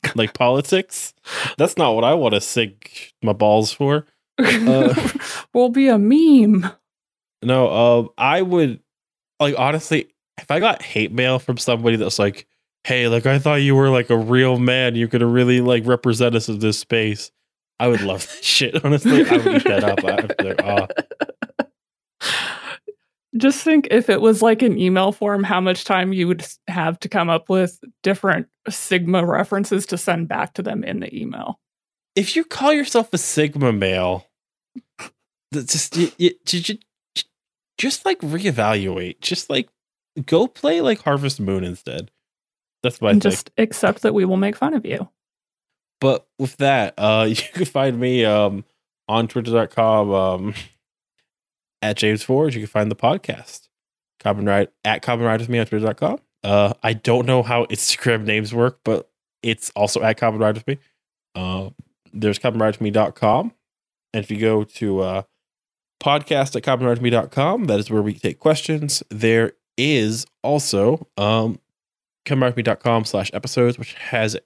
like 0.14 0.34
politics. 0.34 1.14
That's 1.56 1.76
not 1.76 1.94
what 1.94 2.04
I 2.04 2.14
want 2.14 2.34
to 2.34 2.40
sink 2.40 3.14
my 3.22 3.32
balls 3.32 3.72
for. 3.72 4.06
Uh. 4.38 4.94
will 5.54 5.70
be 5.70 5.88
a 5.88 5.98
meme. 5.98 6.70
No, 7.42 7.72
um, 7.72 8.08
I 8.18 8.42
would 8.42 8.80
like 9.40 9.54
honestly, 9.58 10.08
if 10.38 10.50
I 10.50 10.60
got 10.60 10.82
hate 10.82 11.12
mail 11.12 11.38
from 11.38 11.56
somebody 11.56 11.96
that's 11.96 12.18
like, 12.18 12.46
"Hey, 12.84 13.08
like 13.08 13.26
I 13.26 13.38
thought 13.38 13.56
you 13.56 13.76
were 13.76 13.90
like 13.90 14.10
a 14.10 14.16
real 14.16 14.58
man, 14.58 14.96
you're 14.96 15.08
gonna 15.08 15.26
really 15.26 15.60
like 15.60 15.86
represent 15.86 16.34
us 16.34 16.48
in 16.48 16.58
this 16.58 16.78
space," 16.78 17.30
I 17.80 17.88
would 17.88 18.00
love 18.00 18.26
that 18.26 18.44
shit. 18.44 18.84
Honestly, 18.84 19.24
I 19.24 19.36
would 19.36 19.46
eat 19.46 19.64
that 19.64 19.84
up. 19.84 20.04
I'd 20.04 20.36
be 20.36 20.44
like, 20.44 20.64
oh, 20.64 20.86
Just 23.38 23.62
think 23.62 23.88
if 23.90 24.10
it 24.10 24.20
was 24.20 24.42
like 24.42 24.62
an 24.62 24.78
email 24.78 25.12
form, 25.12 25.44
how 25.44 25.60
much 25.60 25.84
time 25.84 26.12
you 26.12 26.28
would 26.28 26.46
have 26.66 26.98
to 27.00 27.08
come 27.08 27.30
up 27.30 27.48
with 27.48 27.78
different 28.02 28.48
Sigma 28.68 29.24
references 29.24 29.86
to 29.86 29.98
send 29.98 30.28
back 30.28 30.54
to 30.54 30.62
them 30.62 30.84
in 30.84 31.00
the 31.00 31.14
email. 31.16 31.58
if 32.16 32.34
you 32.34 32.44
call 32.44 32.72
yourself 32.72 33.12
a 33.12 33.18
Sigma 33.18 33.72
male, 33.72 34.26
just 35.52 35.96
you, 35.96 36.10
you, 36.18 36.30
you, 36.46 36.78
just 37.78 38.04
like 38.04 38.18
reevaluate. 38.20 39.20
Just 39.20 39.48
like 39.48 39.68
go 40.26 40.46
play 40.46 40.80
like 40.80 41.00
Harvest 41.02 41.40
Moon 41.40 41.64
instead. 41.64 42.10
That's 42.82 43.00
my 43.00 43.10
and 43.10 43.22
just 43.22 43.50
accept 43.56 44.02
that 44.02 44.14
we 44.14 44.24
will 44.24 44.36
make 44.36 44.56
fun 44.56 44.74
of 44.74 44.84
you. 44.84 45.08
But 46.00 46.26
with 46.38 46.56
that, 46.58 46.94
uh, 46.98 47.26
you 47.28 47.36
can 47.36 47.64
find 47.64 47.98
me 47.98 48.24
um, 48.24 48.64
on 49.08 49.28
twitter.com 49.28 50.10
um, 50.10 50.54
at 51.82 51.96
James 51.96 52.22
Forge. 52.22 52.54
You 52.54 52.62
can 52.62 52.68
find 52.68 52.90
the 52.90 52.96
podcast. 52.96 53.68
Common 54.20 54.46
Ride 54.46 54.68
at 54.84 55.02
Common 55.02 55.26
Ride 55.26 55.40
with 55.40 55.48
me 55.48 55.58
on 55.58 55.66
twitter.com. 55.66 56.18
Uh, 56.42 56.72
I 56.82 56.92
don't 56.92 57.26
know 57.26 57.42
how 57.42 57.64
Instagram 57.66 58.24
names 58.24 58.52
work, 58.52 58.80
but 58.84 59.10
it's 59.42 59.70
also 59.70 60.02
at 60.02 60.18
Common 60.18 60.40
Ride 60.40 60.54
with 60.54 60.66
me. 60.66 60.78
Uh, 61.34 61.70
there's 62.12 62.38
commonridewithme.com. 62.38 63.52
And 64.14 64.24
if 64.24 64.30
you 64.30 64.38
go 64.38 64.64
to 64.64 65.00
uh, 65.00 65.22
podcast 66.02 66.56
at 66.56 66.62
commonridewithme.com, 66.62 67.66
that 67.66 67.78
is 67.78 67.90
where 67.90 68.02
we 68.02 68.14
take 68.14 68.38
questions. 68.38 69.02
There 69.10 69.52
is 69.76 70.26
also 70.42 71.06
um, 71.16 71.60
commonridewithme.com 72.26 73.04
slash 73.04 73.30
episodes, 73.32 73.78
which 73.78 73.94
has 73.94 74.36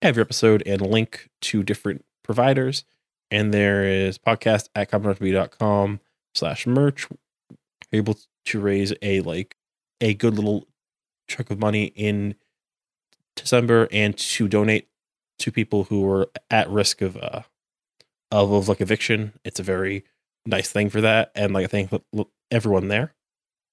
every 0.00 0.22
episode 0.22 0.62
and 0.66 0.80
link 0.80 1.28
to 1.42 1.62
different 1.62 2.04
providers. 2.22 2.84
And 3.30 3.52
there 3.52 3.84
is 3.84 4.18
podcast 4.18 4.68
at 4.74 4.90
commonridewithme.com 4.90 6.00
slash 6.34 6.66
merch. 6.66 7.08
Able 7.92 8.16
to 8.46 8.60
raise 8.60 8.92
a 9.02 9.20
like 9.20 9.56
a 10.00 10.14
good 10.14 10.34
little 10.34 10.66
chunk 11.28 11.50
of 11.50 11.58
money 11.58 11.84
in 11.94 12.34
December 13.36 13.88
and 13.92 14.16
to 14.16 14.48
donate 14.48 14.88
to 15.38 15.50
people 15.50 15.84
who 15.84 16.08
are 16.08 16.28
at 16.50 16.70
risk 16.70 17.02
of 17.02 17.16
uh 17.16 17.42
of, 18.30 18.52
of 18.52 18.68
like 18.68 18.80
eviction. 18.80 19.34
It's 19.44 19.60
a 19.60 19.62
very 19.62 20.04
nice 20.46 20.70
thing 20.70 20.88
for 20.88 21.00
that. 21.02 21.32
And 21.34 21.52
like 21.52 21.64
I 21.64 21.68
thank 21.68 21.90
everyone 22.50 22.88
there. 22.88 23.14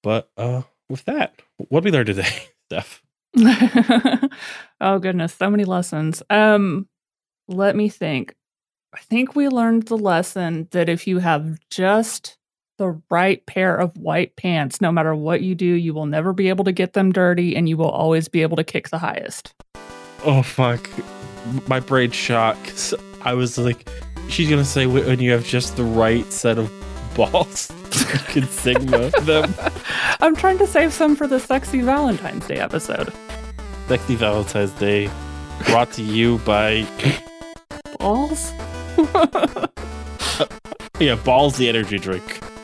But 0.02 0.30
uh 0.36 0.62
with 0.88 1.04
that, 1.04 1.40
what 1.56 1.84
we 1.84 1.90
learn 1.90 2.06
today, 2.06 2.28
Steph? 2.66 3.02
oh 4.80 4.98
goodness, 4.98 5.34
so 5.34 5.48
many 5.48 5.64
lessons. 5.64 6.22
Um, 6.28 6.88
let 7.48 7.76
me 7.76 7.88
think. 7.88 8.34
I 8.92 8.98
think 8.98 9.36
we 9.36 9.48
learned 9.48 9.84
the 9.84 9.96
lesson 9.96 10.66
that 10.72 10.88
if 10.88 11.06
you 11.06 11.20
have 11.20 11.60
just 11.70 12.36
the 12.80 12.98
right 13.10 13.44
pair 13.44 13.76
of 13.76 13.94
white 13.98 14.34
pants, 14.36 14.80
no 14.80 14.90
matter 14.90 15.14
what 15.14 15.42
you 15.42 15.54
do, 15.54 15.66
you 15.66 15.92
will 15.92 16.06
never 16.06 16.32
be 16.32 16.48
able 16.48 16.64
to 16.64 16.72
get 16.72 16.94
them 16.94 17.12
dirty 17.12 17.54
and 17.54 17.68
you 17.68 17.76
will 17.76 17.90
always 17.90 18.26
be 18.26 18.40
able 18.40 18.56
to 18.56 18.64
kick 18.64 18.88
the 18.88 18.96
highest. 18.96 19.52
Oh 20.24 20.42
fuck! 20.42 20.88
My 21.68 21.78
brain 21.78 22.10
shot 22.10 22.56
I 23.22 23.34
was 23.34 23.58
like, 23.58 23.86
she's 24.28 24.48
gonna 24.48 24.64
say 24.64 24.86
when 24.86 25.20
you 25.20 25.30
have 25.32 25.44
just 25.44 25.76
the 25.76 25.84
right 25.84 26.24
set 26.32 26.56
of 26.58 26.72
balls, 27.14 27.70
can 28.28 28.46
sigma 28.48 29.10
them. 29.20 29.54
I'm 30.20 30.34
trying 30.34 30.56
to 30.58 30.66
save 30.66 30.94
some 30.94 31.16
for 31.16 31.26
the 31.26 31.38
sexy 31.38 31.82
Valentine's 31.82 32.46
Day 32.46 32.56
episode. 32.56 33.12
Sexy 33.88 34.14
Valentine's 34.14 34.72
Day, 34.72 35.10
brought 35.66 35.92
to 35.92 36.02
you 36.02 36.38
by 36.38 36.86
Balls? 37.98 38.52
yeah, 40.98 41.16
balls 41.16 41.58
the 41.58 41.68
energy 41.68 41.98
drink. 41.98 42.40